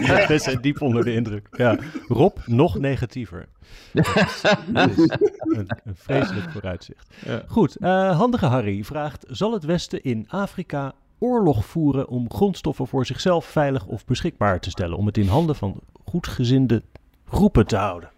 ja, 0.00 0.26
we 0.28 0.38
zijn 0.38 0.60
diep 0.60 0.80
onder 0.80 1.04
de 1.04 1.14
indruk. 1.14 1.48
Ja. 1.52 1.78
Rob, 2.08 2.36
nog 2.46 2.78
negatiever. 2.78 3.46
een, 3.92 4.90
een, 5.44 5.66
vreselijk 5.94 6.50
vooruitzicht. 6.50 7.14
Ja. 7.24 7.42
Goed, 7.46 7.76
uh, 7.80 8.16
handige 8.18 8.46
Harry 8.46 8.84
vraagt: 8.84 9.24
Zal 9.28 9.52
het 9.52 9.64
Westen 9.64 10.02
in 10.02 10.26
Afrika 10.28 10.92
oorlog 11.18 11.64
voeren 11.64 12.08
om 12.08 12.32
grondstoffen 12.32 12.86
voor 12.86 13.06
zichzelf 13.06 13.44
veilig 13.44 13.86
of 13.86 14.04
beschikbaar 14.04 14.60
te 14.60 14.70
stellen? 14.70 14.96
Om 14.96 15.06
het 15.06 15.18
in 15.18 15.28
handen 15.28 15.56
van 15.56 15.80
goedgezinde 16.04 16.82
groepen 17.28 17.66
te 17.66 17.76
houden? 17.76 18.10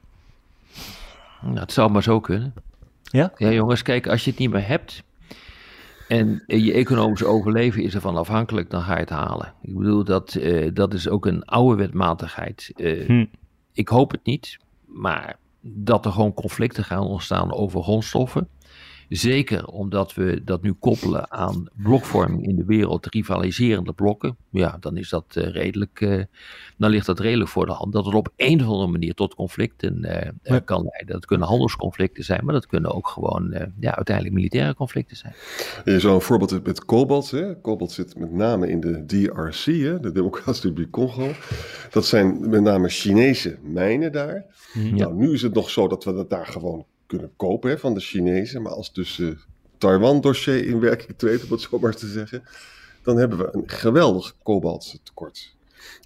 Nou, 1.41 1.59
het 1.59 1.73
zou 1.73 1.91
maar 1.91 2.03
zo 2.03 2.21
kunnen. 2.21 2.55
Ja? 3.03 3.33
Ja, 3.37 3.51
jongens, 3.51 3.83
kijk, 3.83 4.07
als 4.07 4.25
je 4.25 4.31
het 4.31 4.39
niet 4.39 4.51
meer 4.51 4.67
hebt 4.67 5.03
en 6.09 6.43
je 6.47 6.73
economisch 6.73 7.25
overleven 7.25 7.83
is 7.83 7.95
ervan 7.95 8.17
afhankelijk, 8.17 8.71
dan 8.71 8.83
ga 8.83 8.95
je 8.95 9.01
het 9.01 9.11
halen. 9.11 9.55
Ik 9.63 9.77
bedoel, 9.77 10.05
dat, 10.05 10.35
uh, 10.35 10.71
dat 10.75 10.95
is 10.95 11.09
ook 11.09 11.27
een 11.27 11.45
oude 11.45 11.77
wetmatigheid. 11.77 12.73
Uh, 12.77 13.07
hm. 13.07 13.25
Ik 13.73 13.89
hoop 13.89 14.11
het 14.11 14.25
niet, 14.25 14.59
maar 14.85 15.39
dat 15.61 16.05
er 16.05 16.13
gewoon 16.13 16.35
conflicten 16.35 16.85
gaan 16.85 17.07
ontstaan 17.07 17.53
over 17.53 17.83
grondstoffen, 17.83 18.49
Zeker 19.17 19.67
omdat 19.67 20.15
we 20.15 20.45
dat 20.45 20.63
nu 20.63 20.73
koppelen 20.73 21.31
aan 21.31 21.69
blokvorming 21.75 22.47
in 22.47 22.57
de 22.57 22.65
wereld, 22.65 23.07
rivaliserende 23.07 23.93
blokken. 23.93 24.37
Ja, 24.51 24.77
dan 24.81 24.97
is 24.97 25.09
dat 25.09 25.25
uh, 25.39 25.49
redelijk, 25.49 26.01
uh, 26.01 26.23
dan 26.77 26.91
ligt 26.91 27.07
dat 27.07 27.21
redelijk 27.21 27.51
voor 27.51 27.67
de 27.67 27.73
hand. 27.73 27.93
Dat 27.93 28.05
het 28.05 28.15
op 28.15 28.33
een 28.37 28.61
of 28.61 28.67
andere 28.67 28.91
manier 28.91 29.15
tot 29.15 29.35
conflicten 29.35 30.07
uh, 30.43 30.57
kan 30.65 30.83
leiden. 30.91 31.15
Dat 31.15 31.27
kunnen 31.27 31.49
handelsconflicten 31.49 32.25
zijn, 32.25 32.45
maar 32.45 32.55
dat 32.55 32.67
kunnen 32.67 32.95
ook 32.95 33.09
gewoon 33.09 33.73
ja, 33.81 33.95
uiteindelijk 33.95 34.35
militaire 34.37 34.75
conflicten 34.75 35.17
zijn. 35.17 35.35
Je 35.85 36.01
zou 36.01 36.15
een 36.15 36.21
voorbeeld 36.21 36.65
met 36.65 36.85
kobalt. 36.85 37.31
Hè? 37.31 37.61
Kobalt 37.61 37.93
zit 37.93 38.19
met 38.19 38.33
name 38.33 38.69
in 38.69 38.81
de 38.81 39.05
DRC, 39.07 39.65
hè? 39.65 40.01
de 40.01 40.13
Democratische 40.13 40.69
Republiek 40.69 40.91
Congo. 40.91 41.31
Dat 41.91 42.07
zijn 42.07 42.49
met 42.49 42.63
name 42.63 42.89
Chinese 42.89 43.59
mijnen 43.63 44.13
daar. 44.13 44.45
Mm, 44.73 44.97
nou, 44.97 45.15
nu 45.15 45.33
is 45.33 45.43
het 45.43 45.55
nog 45.55 45.71
zo 45.71 45.89
dat 45.89 46.05
we 46.05 46.15
dat 46.15 46.31
daar 46.31 46.47
gewoon 46.47 46.85
kunnen 47.17 47.37
kopen 47.37 47.71
hè, 47.71 47.79
van 47.79 47.95
de 47.95 48.01
Chinezen. 48.01 48.63
Maar 48.63 48.73
als 48.73 48.93
dus 48.93 49.19
uh, 49.19 49.37
Taiwan-dossier 49.79 50.67
in 50.67 50.81
werking 50.81 51.19
treedt, 51.19 51.45
om 51.45 51.51
het 51.51 51.61
zo 51.61 51.79
maar 51.79 51.95
te 51.95 52.07
zeggen, 52.07 52.43
dan 53.03 53.17
hebben 53.17 53.39
we 53.39 53.49
een 53.53 53.69
geweldig 53.69 54.37
kobalttekort. 54.43 55.57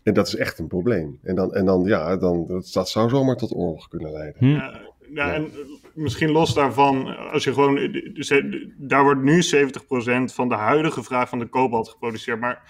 En 0.03 0.14
dat 0.14 0.27
is 0.27 0.37
echt 0.37 0.59
een 0.59 0.66
probleem. 0.66 1.18
En 1.23 1.35
dan, 1.35 1.55
en 1.55 1.64
dan 1.64 1.85
ja, 1.85 2.16
dan, 2.16 2.47
dat, 2.47 2.71
dat 2.73 2.88
zou 2.88 3.09
zomaar 3.09 3.37
tot 3.37 3.55
oorlog 3.55 3.88
kunnen 3.88 4.12
leiden. 4.12 4.35
Hm. 4.38 4.47
Ja, 4.47 4.81
ja, 5.14 5.35
en 5.35 5.51
misschien 5.98 6.30
los 6.30 6.54
daarvan, 6.54 7.16
als 7.30 7.44
je 7.44 7.52
gewoon, 7.52 7.74
dus, 8.12 8.32
daar 8.76 9.02
wordt 9.02 9.22
nu 9.22 9.42
70% 9.42 10.34
van 10.34 10.48
de 10.48 10.54
huidige 10.54 11.02
vraag 11.02 11.28
van 11.28 11.38
de 11.38 11.46
kobalt 11.46 11.88
geproduceerd. 11.88 12.40
Maar 12.40 12.62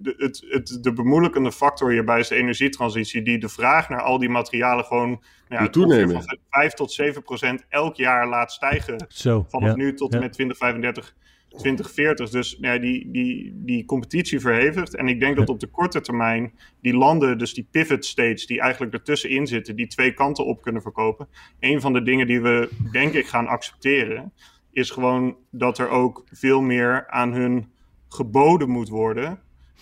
de, 0.00 0.14
het, 0.16 0.44
het, 0.48 0.78
de 0.82 0.92
bemoeilijkende 0.92 1.52
factor 1.52 1.90
hierbij 1.90 2.18
is 2.18 2.28
de 2.28 2.34
energietransitie, 2.34 3.22
die 3.22 3.38
de 3.38 3.48
vraag 3.48 3.88
naar 3.88 4.02
al 4.02 4.18
die 4.18 4.28
materialen 4.28 4.84
gewoon 4.84 5.22
nou 5.48 5.62
ja, 5.62 5.68
toenemen. 5.68 6.22
van 6.22 6.38
5 6.50 6.72
tot 6.72 6.92
7 6.92 7.22
procent 7.22 7.64
elk 7.68 7.96
jaar 7.96 8.28
laat 8.28 8.52
stijgen. 8.52 9.06
Zo, 9.08 9.46
vanaf 9.48 9.76
nu 9.76 9.94
tot 9.94 10.12
en 10.12 10.20
met 10.20 10.32
2035. 10.32 11.14
2040. 11.48 12.30
Dus 12.30 12.56
ja, 12.60 12.78
die, 12.78 13.10
die, 13.10 13.52
die 13.54 13.84
competitie 13.84 14.40
verhevigt. 14.40 14.94
En 14.94 15.08
ik 15.08 15.20
denk 15.20 15.36
dat 15.36 15.48
op 15.48 15.60
de 15.60 15.66
korte 15.66 16.00
termijn 16.00 16.52
die 16.80 16.94
landen, 16.94 17.38
dus 17.38 17.54
die 17.54 17.68
pivot 17.70 18.04
states, 18.04 18.46
die 18.46 18.60
eigenlijk 18.60 18.92
ertussenin 18.92 19.46
zitten, 19.46 19.76
die 19.76 19.86
twee 19.86 20.12
kanten 20.12 20.46
op 20.46 20.62
kunnen 20.62 20.82
verkopen. 20.82 21.28
Een 21.60 21.80
van 21.80 21.92
de 21.92 22.02
dingen 22.02 22.26
die 22.26 22.40
we, 22.40 22.68
denk 22.92 23.12
ik, 23.12 23.26
gaan 23.26 23.46
accepteren, 23.46 24.32
is 24.70 24.90
gewoon 24.90 25.36
dat 25.50 25.78
er 25.78 25.88
ook 25.88 26.24
veel 26.30 26.60
meer 26.60 27.08
aan 27.08 27.32
hun 27.32 27.70
geboden 28.08 28.70
moet 28.70 28.88
worden. 28.88 29.40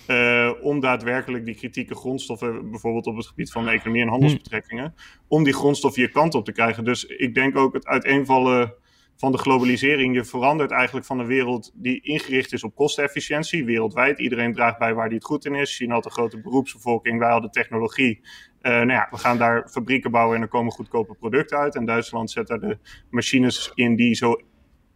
Uh, 0.08 0.50
om 0.60 0.80
daadwerkelijk 0.80 1.44
die 1.44 1.54
kritieke 1.54 1.94
grondstoffen, 1.94 2.70
bijvoorbeeld 2.70 3.06
op 3.06 3.16
het 3.16 3.26
gebied 3.26 3.52
van 3.52 3.68
economie 3.68 4.02
en 4.02 4.08
handelsbetrekkingen, 4.08 4.94
om 5.28 5.44
die 5.44 5.52
grondstoffen 5.52 6.02
je 6.02 6.08
kant 6.08 6.34
op 6.34 6.44
te 6.44 6.52
krijgen. 6.52 6.84
Dus 6.84 7.04
ik 7.04 7.34
denk 7.34 7.56
ook 7.56 7.72
het 7.72 7.86
uiteenvallen 7.86 8.74
van 9.16 9.32
de 9.32 9.38
globalisering. 9.38 10.14
Je 10.14 10.24
verandert 10.24 10.70
eigenlijk 10.70 11.06
van 11.06 11.18
een 11.18 11.26
wereld 11.26 11.70
die 11.74 12.00
ingericht 12.00 12.52
is 12.52 12.64
op 12.64 12.74
kostenefficiëntie, 12.74 13.64
wereldwijd. 13.64 14.18
Iedereen 14.18 14.52
draagt 14.52 14.78
bij 14.78 14.94
waar 14.94 15.08
die 15.08 15.18
het 15.18 15.26
goed 15.26 15.44
in 15.44 15.54
is. 15.54 15.76
China 15.76 15.94
had 15.94 16.04
een 16.04 16.10
grote 16.10 16.40
beroepsbevolking, 16.40 17.18
wij 17.18 17.30
hadden 17.30 17.50
technologie. 17.50 18.20
Uh, 18.62 18.72
nou 18.72 18.90
ja, 18.90 19.08
we 19.10 19.16
gaan 19.16 19.38
daar 19.38 19.68
fabrieken 19.70 20.10
bouwen 20.10 20.36
en 20.36 20.42
er 20.42 20.48
komen 20.48 20.72
goedkope 20.72 21.14
producten 21.14 21.58
uit. 21.58 21.74
En 21.74 21.84
Duitsland 21.84 22.30
zet 22.30 22.46
daar 22.46 22.60
de 22.60 22.78
machines 23.10 23.72
in 23.74 23.96
die 23.96 24.14
zo 24.14 24.40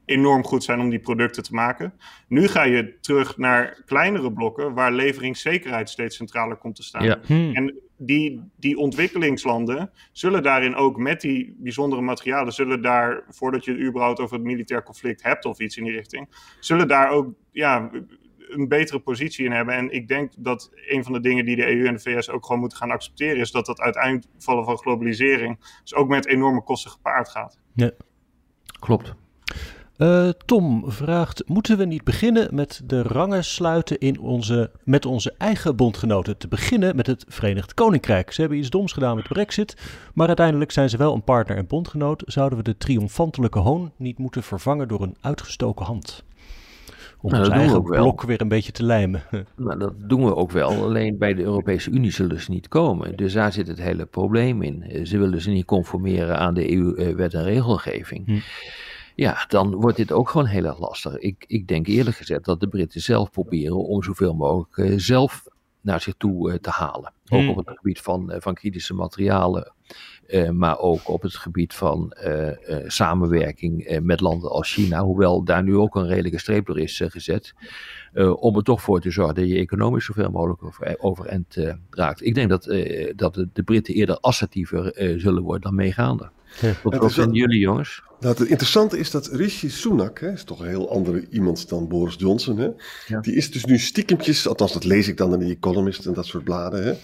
enorm 0.05 0.45
goed 0.45 0.65
zijn 0.65 0.81
om 0.81 0.91
die 0.91 0.99
producten 0.99 1.43
te 1.43 1.55
maken. 1.55 1.93
Nu 2.29 2.49
ga 2.49 2.63
je 2.63 2.99
terug 3.01 3.37
naar 3.37 3.83
kleinere 3.87 4.33
blokken 4.33 4.75
waar 4.75 4.93
leveringszekerheid 4.93 5.91
steeds 5.91 6.17
centraler 6.17 6.57
komt 6.57 6.77
te 6.77 6.83
staan. 6.83 7.05
Ja. 7.05 7.19
Hmm. 7.27 7.55
En 7.55 7.81
die, 7.99 8.51
die 8.57 8.79
ontwikkelingslanden 8.79 9.91
zullen 10.13 10.43
daarin 10.43 10.75
ook 10.75 10.97
met 10.97 11.21
die 11.21 11.57
bijzondere 11.59 12.03
materialen, 12.03 12.53
zullen 12.53 12.83
daar, 12.83 13.25
voordat 13.29 13.65
je 13.65 13.71
het 13.71 13.81
überhaupt 13.81 14.21
over 14.21 14.37
het 14.37 14.45
militair 14.45 14.83
conflict 14.83 15.23
hebt 15.23 15.45
of 15.45 15.61
iets 15.61 15.77
in 15.77 15.85
die 15.85 15.93
richting, 15.93 16.29
zullen 16.61 16.89
daar 16.89 17.11
ook 17.11 17.33
ja, 17.53 17.91
een 18.49 18.69
betere 18.69 18.99
positie 18.99 19.45
in 19.45 19.53
hebben. 19.53 19.75
En 19.75 19.91
ik 19.91 20.09
denk 20.09 20.33
dat 20.37 20.71
een 20.87 21.05
van 21.05 21.13
de 21.13 21.21
dingen 21.21 21.45
die 21.45 21.57
de 21.57 21.67
EU 21.67 21.87
en 21.87 21.95
de 21.95 22.01
VS 22.01 22.31
ook 22.31 22.47
gewoon 22.47 22.61
moeten 22.61 22.79
gaan 22.79 22.91
accepteren, 22.91 23.41
is 23.41 23.51
dat 23.51 23.67
dat 23.67 23.81
uitvallen 23.81 24.65
van 24.65 24.79
globalisering 24.79 25.59
dus 25.83 25.95
ook 25.95 26.09
met 26.09 26.27
enorme 26.27 26.63
kosten 26.63 26.91
gepaard 26.91 27.29
gaat. 27.29 27.59
Ja, 27.75 27.91
klopt. 28.81 29.15
Uh, 29.99 30.29
Tom 30.45 30.91
vraagt: 30.91 31.43
Moeten 31.47 31.79
we 31.79 31.85
niet 31.85 32.05
beginnen 32.05 32.55
met 32.55 32.81
de 32.85 33.03
rangen 33.03 33.45
sluiten 33.45 33.99
in 33.99 34.21
onze, 34.21 34.71
met 34.85 35.07
onze 35.07 35.35
eigen 35.39 35.77
bondgenoten? 35.77 36.37
Te 36.37 36.49
beginnen 36.49 36.97
met 36.97 37.07
het 37.07 37.25
Verenigd 37.29 37.75
Koninkrijk. 37.75 38.33
Ze 38.33 38.41
hebben 38.41 38.59
iets 38.59 38.71
doms 38.71 38.93
gedaan 38.93 39.17
met 39.17 39.29
Brexit, 39.29 39.77
maar 40.15 40.27
uiteindelijk 40.27 40.71
zijn 40.71 40.91
ze 40.91 40.97
wel 40.97 41.15
een 41.15 41.23
partner 41.23 41.57
en 41.57 41.67
bondgenoot. 41.67 42.23
Zouden 42.27 42.59
we 42.59 42.65
de 42.65 42.77
triomfantelijke 42.77 43.59
hoon 43.59 43.93
niet 43.97 44.19
moeten 44.19 44.43
vervangen 44.43 44.89
door 44.89 45.03
een 45.03 45.17
uitgestoken 45.21 45.87
hand? 45.87 46.25
Om 47.21 47.31
nou, 47.31 47.45
ons 47.45 47.53
eigen 47.53 47.83
blok 47.83 48.23
weer 48.23 48.41
een 48.41 48.49
beetje 48.49 48.73
te 48.73 48.85
lijmen. 48.85 49.23
Nou, 49.57 49.79
dat 49.79 49.95
doen 49.97 50.25
we 50.25 50.37
ook 50.37 50.51
wel. 50.51 50.71
Alleen 50.71 51.19
bij 51.19 51.35
de 51.35 51.43
Europese 51.43 51.91
Unie 51.91 52.11
zullen 52.11 52.41
ze 52.41 52.51
niet 52.51 52.69
komen. 52.69 53.17
Dus 53.17 53.33
daar 53.33 53.53
zit 53.53 53.69
het 53.69 53.81
hele 53.81 54.07
probleem 54.07 54.63
in. 54.63 55.07
Ze 55.07 55.19
willen 55.19 55.41
ze 55.41 55.51
niet 55.51 55.65
conformeren 55.65 56.39
aan 56.39 56.55
de 56.55 56.73
EU-wet 56.73 57.35
en 57.35 57.45
regelgeving. 57.45 58.27
Hm. 58.27 58.39
Ja, 59.19 59.45
dan 59.49 59.75
wordt 59.75 59.97
dit 59.97 60.13
ook 60.13 60.29
gewoon 60.29 60.47
heel 60.47 60.65
erg 60.65 60.79
lastig. 60.79 61.19
Ik, 61.19 61.45
ik 61.47 61.69
denk 61.69 61.87
eerlijk 61.87 62.17
gezegd 62.17 62.45
dat 62.45 62.61
de 62.61 62.69
Britten 62.69 63.01
zelf 63.01 63.31
proberen 63.31 63.77
om 63.77 64.03
zoveel 64.03 64.35
mogelijk 64.35 64.77
uh, 64.77 64.99
zelf 64.99 65.47
naar 65.81 66.01
zich 66.01 66.15
toe 66.19 66.53
uh, 66.53 66.59
te 66.59 66.71
halen. 66.71 67.13
Ook 67.29 67.41
hmm. 67.41 67.49
op 67.49 67.57
het 67.57 67.77
gebied 67.77 68.01
van, 68.01 68.33
uh, 68.33 68.41
van 68.41 68.55
kritische 68.55 68.95
materialen, 68.95 69.73
maar 70.53 70.79
ook 70.79 71.09
op 71.09 71.23
het 71.23 71.35
gebied 71.35 71.75
van 71.75 72.15
samenwerking 72.87 73.99
met 74.03 74.21
landen 74.21 74.51
als 74.51 74.73
China. 74.73 75.03
Hoewel 75.03 75.45
daar 75.45 75.63
nu 75.63 75.77
ook 75.77 75.95
een 75.95 76.07
redelijke 76.07 76.39
streep 76.39 76.67
door 76.67 76.79
is 76.79 77.03
gezet. 77.05 77.55
om 78.35 78.57
er 78.57 78.63
toch 78.63 78.83
voor 78.83 79.01
te 79.01 79.11
zorgen 79.11 79.35
dat 79.35 79.49
je 79.49 79.59
economisch 79.59 80.05
zoveel 80.05 80.31
mogelijk 80.31 80.65
over, 80.65 80.97
overeind 80.99 81.57
raakt. 81.91 82.25
Ik 82.25 82.35
denk 82.35 82.49
dat, 82.49 82.65
dat 83.17 83.35
de, 83.35 83.49
de, 83.53 83.63
Britten 83.63 83.95
eerder 83.95 84.19
assertiever 84.21 84.93
zullen 85.17 85.43
worden 85.43 85.63
dan 85.63 85.75
meegaande. 85.75 86.31
Wat 86.83 87.13
vinden 87.13 87.35
jullie 87.35 87.59
jongens? 87.59 88.03
Nou, 88.21 88.35
het 88.39 88.49
interessante 88.49 88.99
is 88.99 89.11
dat 89.11 89.27
Rishi 89.27 89.71
Sunak, 89.71 90.21
hè, 90.21 90.33
is 90.33 90.45
toch 90.45 90.61
een 90.61 90.69
heel 90.69 90.91
andere 90.91 91.27
iemand 91.31 91.69
dan 91.69 91.89
Boris 91.89 92.15
Johnson, 92.19 92.59
hè, 92.59 92.71
die 93.21 93.35
is 93.35 93.51
dus 93.51 93.65
nu 93.65 93.79
stiekempjes, 93.79 94.49
althans 94.49 94.73
dat 94.73 94.85
lees 94.85 95.09
ik 95.09 95.17
dan 95.17 95.33
in 95.33 95.39
The 95.39 95.55
Economist 95.55 96.07
en 96.07 96.13
dat 96.13 96.27
soort 96.27 96.45
bladen, 96.45 96.83
hè, 96.85 96.91
eh, 96.91 96.97
eh, 96.97 96.99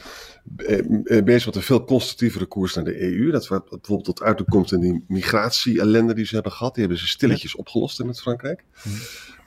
bezig 1.24 1.46
met 1.46 1.56
een 1.56 1.62
veel 1.62 1.84
constructievere 1.84 2.46
koers 2.46 2.74
naar 2.74 2.84
de 2.84 3.02
EU. 3.02 3.30
Dat 3.30 3.48
wat 3.48 3.68
bijvoorbeeld 3.68 4.16
tot 4.16 4.44
komt 4.44 4.72
in 4.72 4.80
die 4.80 5.04
migratie-ellende 5.08 6.14
die 6.14 6.26
ze 6.26 6.34
hebben 6.34 6.52
gehad. 6.52 6.74
Die 6.74 6.82
hebben 6.82 7.02
ze 7.02 7.08
stilletjes 7.08 7.56
opgelost 7.56 8.00
in 8.00 8.08
het 8.08 8.20
Frankrijk. 8.20 8.64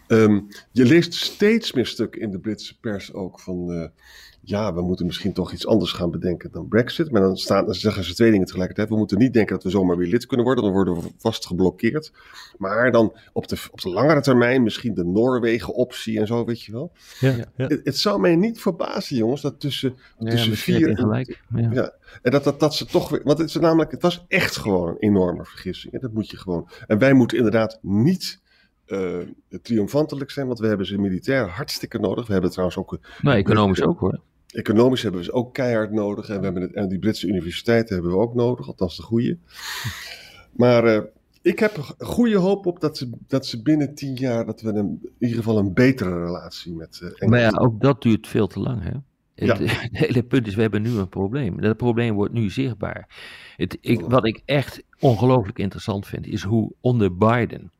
Um, 0.08 0.48
je 0.72 0.86
leest 0.86 1.13
steeds 1.13 1.74
meer 1.74 1.86
stukken 1.86 2.22
in 2.22 2.32
de 2.32 2.39
Britse 2.39 2.80
pers 2.80 3.13
ook 3.13 3.39
van... 3.39 3.72
Uh, 3.72 3.86
ja, 4.48 4.74
we 4.74 4.82
moeten 4.82 5.06
misschien 5.06 5.34
toch 5.34 5.54
iets 5.54 5.67
anders 5.67 5.91
gaan 5.91 6.12
bedenken 6.12 6.52
dan 6.52 6.67
Brexit. 6.67 7.12
Maar 7.12 7.22
dan, 7.22 7.38
staan, 7.38 7.65
dan 7.65 7.76
zeggen 7.76 8.04
ze 8.04 8.13
twee 8.13 8.32
dingen 8.32 8.46
tegelijkertijd. 8.46 8.89
We 8.89 8.98
moeten 8.98 9.17
niet 9.17 9.34
denken 9.34 9.56
dat 9.56 9.63
we 9.63 9.70
zomaar 9.70 9.98
weer 9.98 10.08
lid 10.08 10.26
kunnen 10.26 10.46
worden, 10.46 10.63
dan 10.63 10.74
worden 10.74 10.93
we 10.93 11.10
vast 11.17 11.46
geblokkeerd. 11.46 12.12
Maar 12.58 12.91
dan 12.91 13.15
op 13.34 13.48
de, 13.48 13.58
op 13.72 13.82
de 13.82 13.89
langere 13.89 14.22
termijn 14.22 14.63
misschien 14.63 14.93
de 14.93 15.04
Noorwegen-optie 15.04 16.20
en 16.20 16.28
zo, 16.28 16.46
weet 16.46 16.62
je 16.62 16.72
wel. 16.72 16.91
Ja, 17.20 17.36
ja. 17.56 17.67
Het, 17.67 17.98
zou 17.98 18.20
mij 18.20 18.36
niet 18.36 18.60
verbazen, 18.60 19.15
jongens, 19.15 19.41
dat 19.41 19.60
tussen, 19.60 19.96
tussen 20.20 20.56
vier 20.56 20.89
en... 20.89 20.98
Gelijk. 20.98 21.41
Ja. 21.56 21.70
ja. 21.72 21.93
En 22.22 22.32
dat, 22.32 22.43
dat, 22.43 22.60
dat 22.60 22.76
ze 22.76 22.86
toch 22.86 23.10
weer... 23.10 23.22
Want 23.24 23.38
het, 23.38 23.48
is 23.48 23.56
namelijk, 23.56 23.91
het 23.91 24.02
was 24.02 24.26
echt 24.28 24.58
gewoon 24.58 24.89
een 24.89 24.98
enorme 24.98 25.46
vergissing. 25.46 25.93
En 25.93 26.00
dat 26.00 26.13
moet 26.13 26.30
je 26.30 26.38
gewoon... 26.38 26.70
En 26.88 26.98
wij 26.98 27.13
moeten 27.13 27.38
inderdaad 27.38 27.80
niet... 27.82 28.46
Uh, 28.88 29.17
triomfantelijk 29.62 30.32
zijn, 30.32 30.47
want 30.47 30.60
we 30.60 30.67
hebben 30.67 30.86
ze 30.86 30.97
militair 30.97 31.47
hartstikke 31.47 32.00
nodig. 32.00 32.28
We 32.28 32.34
hebben 32.34 32.52
trouwens 32.52 32.78
ook. 32.78 33.00
Nou, 33.21 33.38
economisch 33.38 33.82
ook 33.82 34.00
hoor. 34.00 34.19
Economisch 34.47 35.02
hebben 35.02 35.19
we 35.19 35.26
ze 35.26 35.34
ook 35.34 35.54
keihard 35.54 35.91
nodig. 35.91 36.30
En, 36.30 36.38
we 36.38 36.43
hebben 36.43 36.62
het, 36.62 36.73
en 36.73 36.88
die 36.88 37.00
Britse 37.00 37.28
universiteiten 37.28 37.93
hebben 37.93 38.12
we 38.12 38.17
ook 38.17 38.36
nodig, 38.36 38.67
althans 38.67 38.95
de 38.95 39.04
goede. 39.04 39.38
Maar 40.52 40.86
uh, 40.86 41.02
ik 41.41 41.60
heb 41.60 41.95
goede 42.00 42.38
hoop 42.38 42.65
op 42.65 42.80
dat 42.80 42.97
ze, 42.97 43.10
dat 43.28 43.45
ze 43.45 43.62
binnen 43.62 43.95
tien 43.95 44.13
jaar, 44.13 44.45
dat 44.45 44.62
we 44.62 44.69
een, 44.69 45.00
in 45.02 45.12
ieder 45.19 45.38
geval 45.38 45.58
een 45.58 45.73
betere 45.73 46.23
relatie 46.23 46.73
met 46.73 47.00
uh, 47.04 47.30
Maar 47.30 47.39
ja, 47.39 47.50
ook 47.50 47.82
dat 47.82 48.02
duurt 48.02 48.28
veel 48.28 48.47
te 48.47 48.60
lang, 48.60 48.84
hè? 48.84 48.91
Het, 49.36 49.58
ja. 49.58 49.73
het, 49.82 49.89
hele 49.91 50.23
punt 50.23 50.47
is, 50.47 50.56
we 50.56 50.62
hebben 50.62 50.82
nu 50.82 50.97
een 50.97 51.10
probleem. 51.10 51.62
Dat 51.62 51.78
probleem 51.78 52.15
wordt 52.15 52.34
nu 52.34 52.50
zichtbaar. 52.50 53.10
Het, 53.58 53.78
ik, 53.82 54.02
wat 54.02 54.26
ik 54.26 54.41
echt 54.45 54.84
ongelooflijk 55.00 55.60
interessant 55.60 56.08
vind, 56.08 56.28
is 56.28 56.43
hoe 56.43 56.71
onder 56.82 57.17
Biden 57.17 57.71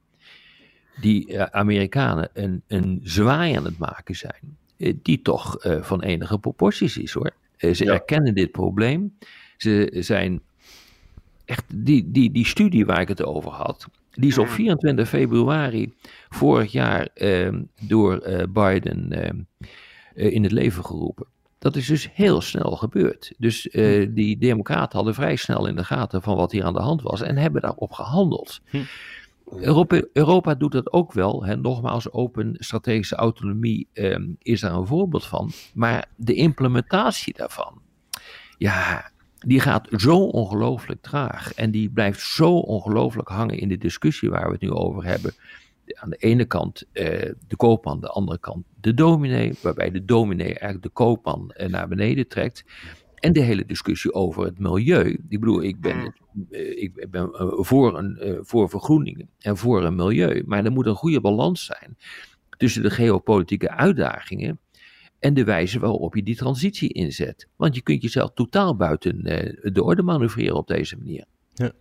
die 1.02 1.34
uh, 1.34 1.44
Amerikanen 1.44 2.30
een, 2.34 2.62
een 2.68 3.00
zwaai 3.04 3.56
aan 3.56 3.66
het 3.66 3.78
maken 3.78 4.16
zijn. 4.16 4.58
Eh, 4.78 4.94
die 5.02 5.22
toch 5.22 5.66
uh, 5.66 5.82
van 5.82 6.02
enige 6.02 6.40
proporties 6.40 6.98
is 6.98 7.14
hoor. 7.14 7.32
Ze 7.58 7.92
erkennen 7.92 8.36
dit 8.36 8.52
probleem. 8.52 9.18
Ze 9.58 9.90
zijn 10.00 10.42
echt, 11.46 11.64
die, 11.74 12.12
die, 12.12 12.32
die 12.32 12.46
studie 12.46 12.86
waar 12.86 13.02
ik 13.02 13.08
het 13.08 13.24
over 13.24 13.52
had, 13.52 13.88
die 14.12 14.30
is 14.30 14.38
op 14.38 14.48
24 14.48 15.10
februari 15.10 15.94
vorig 16.30 16.72
jaar 16.72 17.08
ehm, 17.14 17.64
door 17.82 18.48
Biden 18.54 19.12
ehm, 19.12 19.38
in 20.14 20.44
het 20.44 20.52
leven 20.52 20.86
geroepen. 20.86 21.26
Dat 21.60 21.76
is 21.76 21.88
dus 21.88 22.10
heel 22.14 22.42
snel 22.42 22.72
gebeurd. 22.72 23.34
Dus 23.38 23.68
hm. 23.72 24.14
die 24.14 24.38
democraten 24.38 24.96
hadden 24.96 25.14
vrij 25.14 25.36
snel 25.36 25.68
in 25.68 25.76
de 25.76 25.84
gaten 25.84 26.22
van 26.22 26.36
wat 26.36 26.52
hier 26.52 26.64
aan 26.64 26.74
de 26.74 26.82
hand 26.82 27.02
was 27.02 27.22
en 27.22 27.38
hebben 27.38 27.62
daarop 27.62 27.92
gehandeld. 27.92 28.62
Hm. 28.70 28.78
Europa, 29.56 30.02
Europa 30.14 30.56
doet 30.56 30.72
dat 30.72 30.92
ook 30.92 31.14
wel. 31.14 31.46
Hè. 31.46 31.56
Nogmaals, 31.56 32.12
open 32.12 32.56
strategische 32.60 33.16
autonomie 33.16 33.88
ehm, 33.94 34.30
is 34.40 34.62
daar 34.62 34.74
een 34.74 34.88
voorbeeld 34.88 35.26
van. 35.26 35.52
Maar 35.74 36.06
de 36.16 36.34
implementatie 36.34 37.34
daarvan, 37.38 37.82
ja, 38.58 39.12
die 39.38 39.60
gaat 39.60 39.88
zo 39.92 40.20
ongelooflijk 40.20 41.02
traag. 41.02 41.54
En 41.54 41.72
die 41.72 41.90
blijft 41.90 42.22
zo 42.22 42.58
ongelooflijk 42.58 43.30
hangen 43.30 43.58
in 43.58 43.68
de 43.68 43.78
discussie 43.78 44.30
waar 44.30 44.46
we 44.46 44.52
het 44.52 44.62
nu 44.62 44.72
over 44.72 45.06
hebben. 45.06 45.34
Aan 45.94 46.10
de 46.10 46.18
ene 46.18 46.46
kant 46.46 46.84
eh, 46.92 47.32
de 47.48 47.56
koopman, 47.56 47.94
aan 47.94 48.02
de 48.02 48.10
andere 48.10 48.40
kant 48.40 48.66
de 48.82 48.94
dominee. 48.94 49.54
Waarbij 49.62 49.92
de 49.92 50.06
dominee 50.06 50.48
eigenlijk 50.48 50.84
de 50.84 50.90
koopman 50.90 51.52
eh, 51.52 51.70
naar 51.70 51.88
beneden 51.88 52.28
trekt. 52.28 52.64
En 53.20 53.34
de 53.34 53.42
hele 53.42 53.66
discussie 53.66 54.14
over 54.14 54.44
het 54.44 54.60
milieu. 54.60 55.20
Ik 55.30 55.40
bedoel, 55.40 55.64
ik 55.64 55.82
ben, 55.82 56.14
eh, 56.52 56.82
ik 56.82 57.12
ben 57.12 57.34
eh, 57.34 57.48
voor, 57.52 57.98
een, 57.98 58.18
eh, 58.18 58.38
voor 58.42 58.70
vergroening 58.70 59.28
en 59.40 59.58
voor 59.58 59.84
een 59.84 59.96
milieu. 59.96 60.44
Maar 60.46 60.66
er 60.66 60.72
moet 60.72 60.86
een 60.86 60.96
goede 60.96 61.22
balans 61.22 61.66
zijn 61.66 61.98
tussen 62.58 62.82
de 62.82 62.90
geopolitieke 62.90 63.70
uitdagingen 63.70 64.60
en 65.20 65.34
de 65.34 65.44
wijze 65.44 65.80
waarop 65.80 66.16
je 66.16 66.24
die 66.24 66.36
transitie 66.36 66.94
inzet. 66.94 67.48
Want 67.56 67.76
je 67.76 67.82
kunt 67.82 68.02
jezelf 68.02 68.32
totaal 68.34 68.76
buiten 68.76 69.22
eh, 69.26 69.72
de 69.74 69.84
orde 69.84 70.04
manoeuvreren 70.04 70.56
op 70.56 70.68
deze 70.68 70.98
manier. 70.98 71.26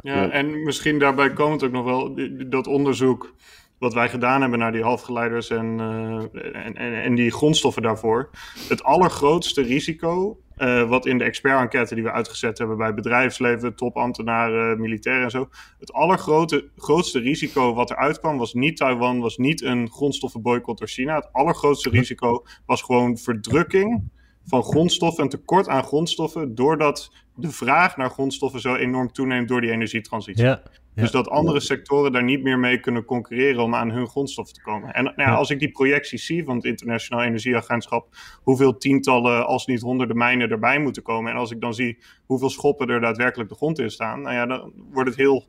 Ja, 0.00 0.30
en 0.30 0.62
misschien 0.62 0.98
daarbij 0.98 1.32
komt 1.32 1.62
ook 1.62 1.72
nog 1.72 1.84
wel 1.84 2.18
dat 2.48 2.66
onderzoek 2.66 3.34
wat 3.78 3.94
wij 3.94 4.08
gedaan 4.08 4.40
hebben 4.40 4.58
naar 4.58 4.72
die 4.72 4.82
halfgeleiders 4.82 5.50
en, 5.50 5.80
eh, 5.80 6.64
en, 6.66 6.76
en, 6.76 7.02
en 7.02 7.14
die 7.14 7.30
grondstoffen 7.30 7.82
daarvoor. 7.82 8.30
Het 8.68 8.82
allergrootste 8.82 9.62
risico, 9.62 10.40
eh, 10.56 10.88
wat 10.88 11.06
in 11.06 11.18
de 11.18 11.24
expert-enquête 11.24 11.94
die 11.94 12.04
we 12.04 12.12
uitgezet 12.12 12.58
hebben 12.58 12.76
bij 12.76 12.94
bedrijfsleven, 12.94 13.74
topambtenaren, 13.74 14.80
militairen 14.80 15.24
en 15.24 15.30
zo. 15.30 15.48
Het 15.78 15.92
allergrootste 15.92 16.68
grootste 16.76 17.18
risico 17.18 17.74
wat 17.74 17.90
eruit 17.90 18.20
kwam 18.20 18.38
was 18.38 18.54
niet 18.54 18.76
Taiwan, 18.76 19.20
was 19.20 19.36
niet 19.36 19.62
een 19.62 19.90
grondstoffenboycott 19.90 20.78
door 20.78 20.88
China. 20.88 21.14
Het 21.14 21.32
allergrootste 21.32 21.90
risico 21.90 22.44
was 22.66 22.82
gewoon 22.82 23.18
verdrukking 23.18 24.10
van 24.44 24.62
grondstoffen, 24.62 25.24
een 25.24 25.30
tekort 25.30 25.68
aan 25.68 25.84
grondstoffen, 25.84 26.54
doordat 26.54 27.12
de 27.34 27.50
vraag 27.50 27.96
naar 27.96 28.10
grondstoffen 28.10 28.60
zo 28.60 28.74
enorm 28.74 29.12
toeneemt 29.12 29.48
door 29.48 29.60
die 29.60 29.70
energietransitie. 29.70 30.44
Ja, 30.44 30.62
Dus 31.02 31.10
dat 31.10 31.28
andere 31.28 31.60
sectoren 31.60 32.12
daar 32.12 32.24
niet 32.24 32.42
meer 32.42 32.58
mee 32.58 32.80
kunnen 32.80 33.04
concurreren 33.04 33.62
om 33.62 33.74
aan 33.74 33.90
hun 33.90 34.06
grondstoffen 34.06 34.54
te 34.54 34.62
komen. 34.62 34.92
En 34.92 35.04
nou 35.04 35.14
ja, 35.16 35.24
Ja. 35.24 35.34
als 35.34 35.50
ik 35.50 35.58
die 35.58 35.70
projecties 35.70 36.26
zie 36.26 36.44
van 36.44 36.56
het 36.56 36.64
Internationaal 36.64 37.24
Energieagentschap, 37.24 38.08
hoeveel 38.42 38.76
tientallen, 38.76 39.46
als 39.46 39.66
niet 39.66 39.80
honderden 39.80 40.16
mijnen 40.16 40.50
erbij 40.50 40.78
moeten 40.78 41.02
komen. 41.02 41.32
En 41.32 41.38
als 41.38 41.50
ik 41.50 41.60
dan 41.60 41.74
zie 41.74 41.98
hoeveel 42.26 42.50
schoppen 42.50 42.88
er 42.88 43.00
daadwerkelijk 43.00 43.48
de 43.48 43.54
grond 43.54 43.78
in 43.78 43.90
staan, 43.90 44.20
nou 44.22 44.34
ja, 44.34 44.46
dan 44.46 44.72
wordt 44.92 45.08
het 45.08 45.18
heel 45.18 45.44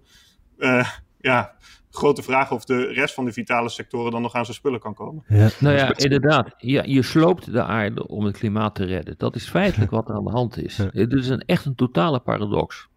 eh, 0.58 0.90
ja, 1.20 1.56
grote 1.92 2.24
vraag 2.24 2.52
of 2.52 2.66
de 2.66 2.86
rest 2.86 3.14
van 3.14 3.26
de 3.26 3.32
vitale 3.34 3.70
sectoren 3.70 4.12
dan 4.12 4.22
nog 4.22 4.34
aan 4.36 4.46
zijn 4.46 4.58
spullen 4.58 4.80
kan 4.80 4.94
komen. 4.94 5.24
ja. 5.28 5.50
Nou 5.60 5.76
ja, 5.76 5.98
inderdaad. 5.98 6.54
Ja, 6.58 6.84
je 6.86 7.02
sloopt 7.02 7.52
de 7.52 7.64
aarde 7.64 8.08
om 8.08 8.26
het 8.26 8.38
klimaat 8.38 8.76
te 8.76 8.86
redden. 8.86 9.16
Dat 9.18 9.36
is 9.36 9.50
feitelijk 9.50 9.92
wat 9.92 10.10
er 10.10 10.16
aan 10.16 10.24
de 10.24 10.32
hand 10.32 10.58
is. 10.64 10.78
Ja. 10.78 10.90
Het 10.92 11.14
is 11.14 11.28
een, 11.30 11.40
echt 11.46 11.66
een 11.66 11.76
totale 11.76 12.20
paradox. 12.20 12.88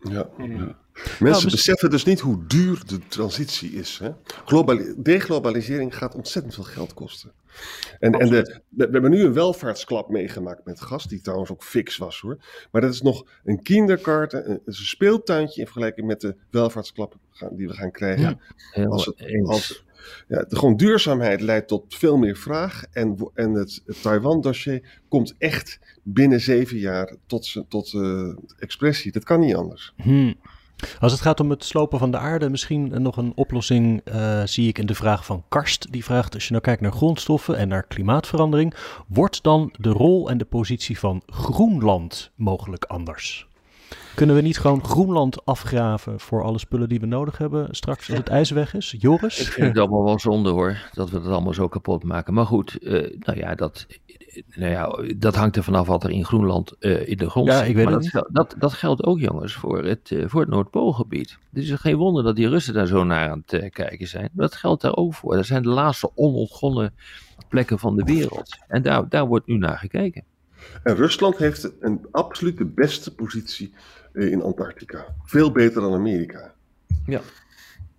Ja. 0.00 0.28
Ja. 0.38 0.76
Mensen 1.18 1.50
beseffen 1.50 1.90
dus 1.90 2.04
niet 2.04 2.20
hoe 2.20 2.46
duur 2.46 2.82
de 2.86 2.98
transitie 3.08 3.70
is. 3.72 3.98
Hè? 3.98 4.10
Globali- 4.44 4.94
deglobalisering 4.96 5.96
gaat 5.96 6.14
ontzettend 6.14 6.54
veel 6.54 6.64
geld 6.64 6.94
kosten. 6.94 7.32
En, 7.98 8.12
en 8.12 8.28
de, 8.30 8.42
we, 8.68 8.86
we 8.86 8.92
hebben 8.92 9.10
nu 9.10 9.24
een 9.24 9.32
welvaartsklap 9.32 10.08
meegemaakt 10.10 10.64
met 10.64 10.80
gas, 10.80 11.04
die 11.06 11.20
trouwens 11.20 11.50
ook 11.50 11.64
fix 11.64 11.96
was 11.96 12.20
hoor. 12.20 12.36
Maar 12.70 12.80
dat 12.80 12.92
is 12.92 13.02
nog 13.02 13.26
een 13.44 13.62
kinderkarten, 13.62 14.50
een, 14.50 14.60
een 14.64 14.72
speeltuintje 14.74 15.60
in 15.60 15.66
vergelijking 15.66 16.06
met 16.06 16.20
de 16.20 16.36
welvaartsklap 16.50 17.16
die 17.50 17.66
we 17.68 17.74
gaan 17.74 17.90
krijgen. 17.90 18.40
Heel 18.70 18.90
Als 18.90 19.06
het- 19.06 19.18
eens. 19.20 19.48
als- 19.48 19.84
Ja, 20.28 20.44
de, 20.48 20.56
gewoon 20.56 20.76
duurzaamheid 20.76 21.40
leidt 21.40 21.68
tot 21.68 21.84
veel 21.88 22.16
meer 22.16 22.36
vraag. 22.36 22.84
En, 22.92 23.30
en 23.34 23.52
het, 23.52 23.82
Taiwan-dossier 24.02 25.00
komt 25.08 25.34
echt 25.38 25.78
binnen 26.02 26.40
zeven 26.40 26.78
jaar 26.78 27.14
tot, 27.26 27.64
tot 27.68 27.92
eh, 27.94 28.28
expressie. 28.58 29.12
Dat 29.12 29.24
kan 29.24 29.40
niet 29.40 29.54
anders. 29.54 29.92
Hmm. 29.96 30.34
Als 31.00 31.12
het 31.12 31.20
gaat 31.20 31.40
om 31.40 31.50
het 31.50 31.64
slopen 31.64 31.98
van 31.98 32.10
de 32.10 32.18
aarde, 32.18 32.50
misschien 32.50 33.02
nog 33.02 33.16
een 33.16 33.32
oplossing 33.34 34.00
eh, 34.04 34.42
zie 34.44 34.68
ik 34.68 34.78
in 34.78 34.86
de 34.86 34.94
vraag 34.94 35.24
van 35.24 35.44
Karst. 35.48 35.92
Die 35.92 36.04
vraagt, 36.04 36.34
als 36.34 36.44
je 36.44 36.50
nou 36.50 36.62
kijkt 36.62 36.80
naar 36.80 36.92
grondstoffen 36.92 37.56
en 37.56 37.68
naar 37.68 37.86
klimaatverandering, 37.86 38.74
wordt 39.06 39.42
dan 39.42 39.74
de 39.78 39.90
rol 39.90 40.30
en 40.30 40.38
de 40.38 40.44
positie 40.44 40.98
van 40.98 41.22
Groenland 41.26 42.30
mogelijk 42.34 42.84
anders? 42.84 43.46
Kunnen 44.16 44.36
we 44.36 44.42
niet 44.42 44.58
gewoon 44.58 44.84
Groenland 44.84 45.44
afgraven 45.44 46.20
voor 46.20 46.42
alle 46.42 46.58
spullen 46.58 46.88
die 46.88 47.00
we 47.00 47.06
nodig 47.06 47.38
hebben 47.38 47.68
straks 47.70 48.08
als 48.08 48.18
het 48.18 48.28
ijs 48.28 48.50
weg 48.50 48.74
is? 48.74 48.94
Ik 48.94 49.02
Joris? 49.02 49.48
vind 49.48 49.66
het 49.66 49.78
allemaal 49.78 50.04
wel 50.04 50.18
zonde 50.18 50.50
hoor, 50.50 50.76
dat 50.92 51.10
we 51.10 51.16
het 51.16 51.26
allemaal 51.26 51.54
zo 51.54 51.68
kapot 51.68 52.04
maken. 52.04 52.34
Maar 52.34 52.46
goed, 52.46 52.78
eh, 52.78 52.92
nou, 53.18 53.38
ja, 53.38 53.54
dat, 53.54 53.86
nou 54.54 54.70
ja, 54.70 55.14
dat 55.16 55.34
hangt 55.34 55.56
er 55.56 55.62
vanaf 55.62 55.86
wat 55.86 56.04
er 56.04 56.10
in 56.10 56.24
Groenland 56.24 56.72
eh, 56.78 57.08
in 57.08 57.16
de 57.16 57.30
grond 57.30 57.48
Ja, 57.48 57.58
zit. 57.58 57.68
ik 57.68 57.74
weet 57.74 57.84
maar 57.84 57.94
het 57.94 58.10
dat, 58.12 58.24
niet. 58.24 58.34
dat, 58.34 58.54
dat 58.58 58.72
geldt 58.72 59.04
ook 59.04 59.20
jongens 59.20 59.54
voor 59.54 59.84
het, 59.84 60.10
eh, 60.10 60.24
voor 60.26 60.40
het 60.40 60.50
Noordpoolgebied. 60.50 61.38
Het 61.52 61.62
is 61.62 61.70
geen 61.72 61.96
wonder 61.96 62.22
dat 62.22 62.36
die 62.36 62.48
Russen 62.48 62.74
daar 62.74 62.86
zo 62.86 63.04
naar 63.04 63.30
aan 63.30 63.42
het 63.46 63.70
kijken 63.70 64.08
zijn. 64.08 64.28
Maar 64.32 64.46
dat 64.48 64.56
geldt 64.56 64.82
daar 64.82 64.96
ook 64.96 65.14
voor. 65.14 65.36
Dat 65.36 65.46
zijn 65.46 65.62
de 65.62 65.68
laatste 65.68 66.10
onontgonnen 66.14 66.94
plekken 67.48 67.78
van 67.78 67.96
de 67.96 68.04
wereld. 68.04 68.56
En 68.68 68.82
daar, 68.82 69.08
daar 69.08 69.26
wordt 69.26 69.46
nu 69.46 69.56
naar 69.58 69.78
gekeken. 69.78 70.24
En 70.82 70.94
Rusland 70.94 71.36
heeft 71.36 71.72
een 71.80 72.06
absoluut 72.10 72.58
de 72.58 72.64
beste 72.64 73.14
positie 73.14 73.74
eh, 74.12 74.30
in 74.30 74.42
Antarctica. 74.42 75.06
Veel 75.24 75.52
beter 75.52 75.80
dan 75.80 75.92
Amerika. 75.94 76.54
Ja. 77.06 77.20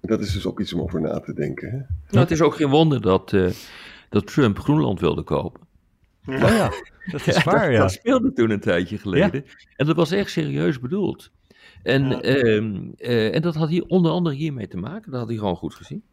Dat 0.01 0.19
is 0.19 0.33
dus 0.33 0.45
ook 0.45 0.59
iets 0.59 0.73
om 0.73 0.81
over 0.81 1.01
na 1.01 1.19
te 1.19 1.33
denken. 1.33 1.69
Hè? 1.71 1.77
Nou, 1.77 2.19
het 2.19 2.31
is 2.31 2.41
ook 2.41 2.55
geen 2.55 2.69
wonder 2.69 3.01
dat, 3.01 3.33
eh, 3.33 3.49
dat 4.09 4.27
Trump 4.27 4.59
Groenland 4.59 4.99
wilde 4.99 5.23
kopen. 5.23 5.61
Oh 6.27 6.37
ja, 6.39 6.71
dat 7.11 7.27
is 7.27 7.43
waar 7.43 7.63
dat, 7.65 7.71
ja. 7.71 7.79
dat 7.79 7.91
speelde 7.91 8.33
toen 8.33 8.49
een 8.49 8.59
tijdje 8.59 8.97
geleden. 8.97 9.45
En 9.75 9.85
dat 9.85 9.95
was 9.95 10.11
echt 10.11 10.31
serieus 10.31 10.79
bedoeld. 10.79 11.31
En, 11.83 12.09
Ja. 12.09 12.21
ehm, 12.21 12.77
eh, 12.97 13.35
en 13.35 13.41
dat 13.41 13.55
had 13.55 13.69
hier 13.69 13.83
onder 13.85 14.11
andere 14.11 14.35
hiermee 14.35 14.67
te 14.67 14.77
maken. 14.77 15.11
Dat 15.11 15.19
had 15.19 15.29
hij 15.29 15.37
gewoon 15.37 15.55
goed 15.55 15.75
gezien. 15.75 16.03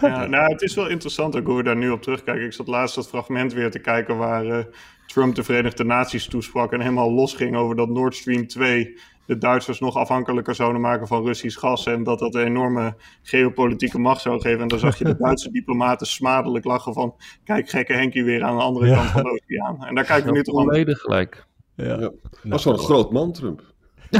Ja, 0.00 0.26
nou, 0.26 0.52
het 0.52 0.62
is 0.62 0.74
wel 0.74 0.88
interessant 0.88 1.36
ook 1.36 1.46
hoe 1.46 1.56
we 1.56 1.62
daar 1.62 1.76
nu 1.76 1.90
op 1.90 2.02
terugkijken. 2.02 2.44
Ik 2.44 2.52
zat 2.52 2.66
laatst 2.66 2.94
dat 2.94 3.08
fragment 3.08 3.52
weer 3.52 3.70
te 3.70 3.78
kijken 3.78 4.16
waar 4.16 4.46
eh, 4.46 4.64
Trump 5.06 5.34
de 5.34 5.42
Verenigde 5.42 5.84
Naties 5.84 6.26
toesprak 6.28 6.72
en 6.72 6.80
helemaal 6.80 7.12
losging 7.12 7.56
over 7.56 7.76
dat 7.76 7.88
Nord 7.88 8.14
Stream 8.14 8.46
2 8.46 8.98
de 9.26 9.38
Duitsers 9.38 9.80
nog 9.80 9.96
afhankelijker 9.96 10.54
zouden 10.54 10.80
maken 10.80 11.06
van 11.06 11.24
Russisch 11.24 11.58
gas 11.60 11.86
en 11.86 12.02
dat 12.02 12.18
dat 12.18 12.34
een 12.34 12.44
enorme 12.46 12.94
geopolitieke 13.22 13.98
macht 13.98 14.20
zou 14.20 14.40
geven. 14.40 14.60
En 14.60 14.68
dan 14.68 14.78
zag 14.78 14.98
je 14.98 15.04
de 15.04 15.16
Duitse 15.24 15.50
diplomaten 15.50 16.06
smadelijk 16.06 16.64
lachen 16.64 16.92
van 16.92 17.14
kijk 17.44 17.68
gekke 17.68 17.92
Henkie 17.92 18.24
weer 18.24 18.42
aan 18.44 18.56
de 18.56 18.62
andere 18.62 18.86
Ja. 18.86 18.94
kant 18.96 19.08
van 19.10 19.22
de 19.22 19.30
oceaan. 19.30 19.84
En 19.86 19.94
daar 19.94 20.04
kijken 20.04 20.30
we 20.30 20.36
nu 20.36 20.42
toch 20.42 20.58
aan. 20.58 20.64
Volledig 20.64 20.98
gelijk. 20.98 21.46
ja. 21.74 21.84
Ja. 21.84 21.96
Nou, 21.96 22.12
was 22.42 22.64
wel 22.64 22.72
een 22.72 22.78
groot 22.78 23.12
man, 23.12 23.32
Trump. 23.32 23.62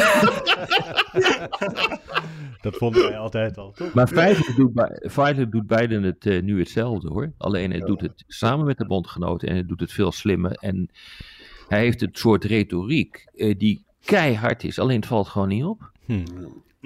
dat 2.63 2.77
vonden 2.77 3.03
wij 3.03 3.19
altijd 3.19 3.59
al, 3.59 3.73
toch? 3.73 3.95
Maar 3.95 4.09
feitelijk 4.09 4.57
doet, 4.57 4.73
Bi- 4.75 5.09
feitelijk 5.09 5.53
doet 5.53 5.67
Biden 5.67 6.03
het 6.03 6.27
eh, 6.27 6.43
nu 6.43 6.59
hetzelfde 6.59 7.09
hoor. 7.09 7.33
Alleen 7.39 7.71
hij 7.71 7.81
doet 7.81 8.01
het 8.01 8.25
samen 8.27 8.67
met 8.67 8.79
de 8.79 8.87
bondgenoten 8.87 9.49
en 9.49 9.55
hij 9.55 9.67
doet 9.67 9.81
het 9.81 9.93
veel 9.93 10.13
slimmer. 10.13 10.53
En 10.53 10.91
hij 11.69 11.81
heeft 11.81 12.03
een 12.03 12.09
soort 12.13 12.45
retoriek 12.45 13.31
eh, 13.35 13.59
die 13.59 13.85
keihard 14.05 14.65
is. 14.65 14.79
Alleen 14.79 14.97
het 14.97 15.07
valt 15.07 15.29
gewoon 15.29 15.49
niet 15.49 15.65
op. 15.65 15.91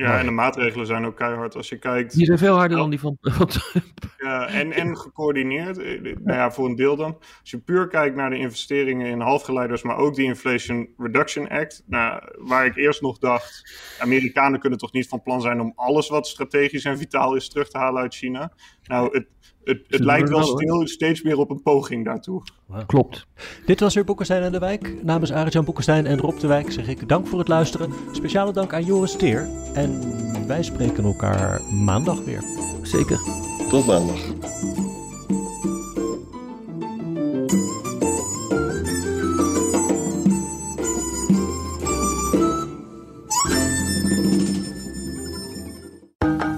Ja, 0.07 0.19
en 0.19 0.25
de 0.25 0.31
maatregelen 0.33 0.87
zijn 0.87 1.05
ook 1.07 1.17
keihard 1.17 1.57
als 1.57 1.69
je 1.69 1.79
kijkt. 1.79 2.15
Die 2.15 2.25
zijn 2.27 2.39
veel 2.39 2.57
harder 2.57 2.77
dan 2.79 2.91
die 2.91 3.01
van, 3.01 3.17
van 3.21 3.47
Trump. 3.47 3.85
Ja, 4.19 4.47
en, 4.47 4.73
en 4.73 4.97
gecoördineerd. 4.99 5.79
eh, 5.79 6.01
Nou 6.03 6.39
ja, 6.39 6.51
voor 6.51 6.67
een 6.67 6.77
deel 6.77 6.97
dan. 6.97 7.17
Als 7.41 7.51
je 7.51 7.59
puur 7.59 7.89
kijkt 7.89 8.17
naar 8.17 8.31
de 8.31 8.39
investeringen 8.39 9.07
in 9.07 9.21
halfgeleiders, 9.21 9.83
maar 9.83 9.97
ook 9.97 10.15
die 10.15 10.25
Inflation 10.25 10.89
Reduction 10.97 11.49
Act. 11.49 11.83
Nou, 11.87 12.23
waar 12.39 12.67
ik 12.67 12.77
eerst 12.77 13.01
nog 13.03 13.19
dacht, 13.19 13.73
Amerikanen 13.99 14.61
kunnen 14.61 14.79
toch 14.79 14.93
niet 14.93 15.09
van 15.09 15.23
plan 15.23 15.41
zijn 15.41 15.61
om 15.61 15.73
alles 15.75 16.09
wat 16.09 16.27
strategisch 16.27 16.85
en 16.85 16.99
vitaal 16.99 17.35
is 17.35 17.49
terug 17.49 17.69
te 17.69 17.79
halen 17.79 18.03
uit 18.03 18.15
China. 18.15 18.53
Nou, 18.85 19.13
het, 19.13 19.27
het, 19.65 19.81
het 19.89 20.01
lijkt 20.01 20.29
wel, 20.29 20.43
stil, 20.43 20.87
steeds 20.87 21.23
meer 21.23 21.39
op 21.39 21.51
een 21.51 21.63
poging 21.63 22.05
daartoe. 22.05 22.43
Klopt. 22.87 23.27
Dit 23.67 23.81
was 23.81 23.95
weer 23.95 24.05
Boekenstein 24.05 24.43
en 24.43 24.53
de 24.53 24.59
Wijk. 24.59 25.05
Namens 25.05 25.33
Arjan 25.33 25.65
Boekenstein 25.65 26.07
en 26.07 26.19
Rob 26.19 26.39
de 26.39 26.47
Wijk 26.47 26.73
zeg 26.73 26.89
ik 26.89 27.09
dank 27.09 27.27
voor 27.27 27.39
het 27.39 27.49
luisteren. 27.49 27.93
Speciale 28.13 28.53
dank 28.53 28.73
aan 28.73 28.85
Joris 28.85 29.17
Teer. 29.17 29.49
En 29.75 30.01
wij 30.47 30.63
spreken 30.63 31.05
elkaar 31.05 31.61
maandag 31.63 32.25
weer. 32.25 32.43
Zeker. 32.83 33.21
Tot 33.69 33.87
maandag. 33.87 34.21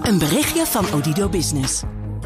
Een 0.01 0.19
berichtje 0.19 0.65
van 0.65 0.85
Odido 0.93 1.29
Business. 1.29 1.83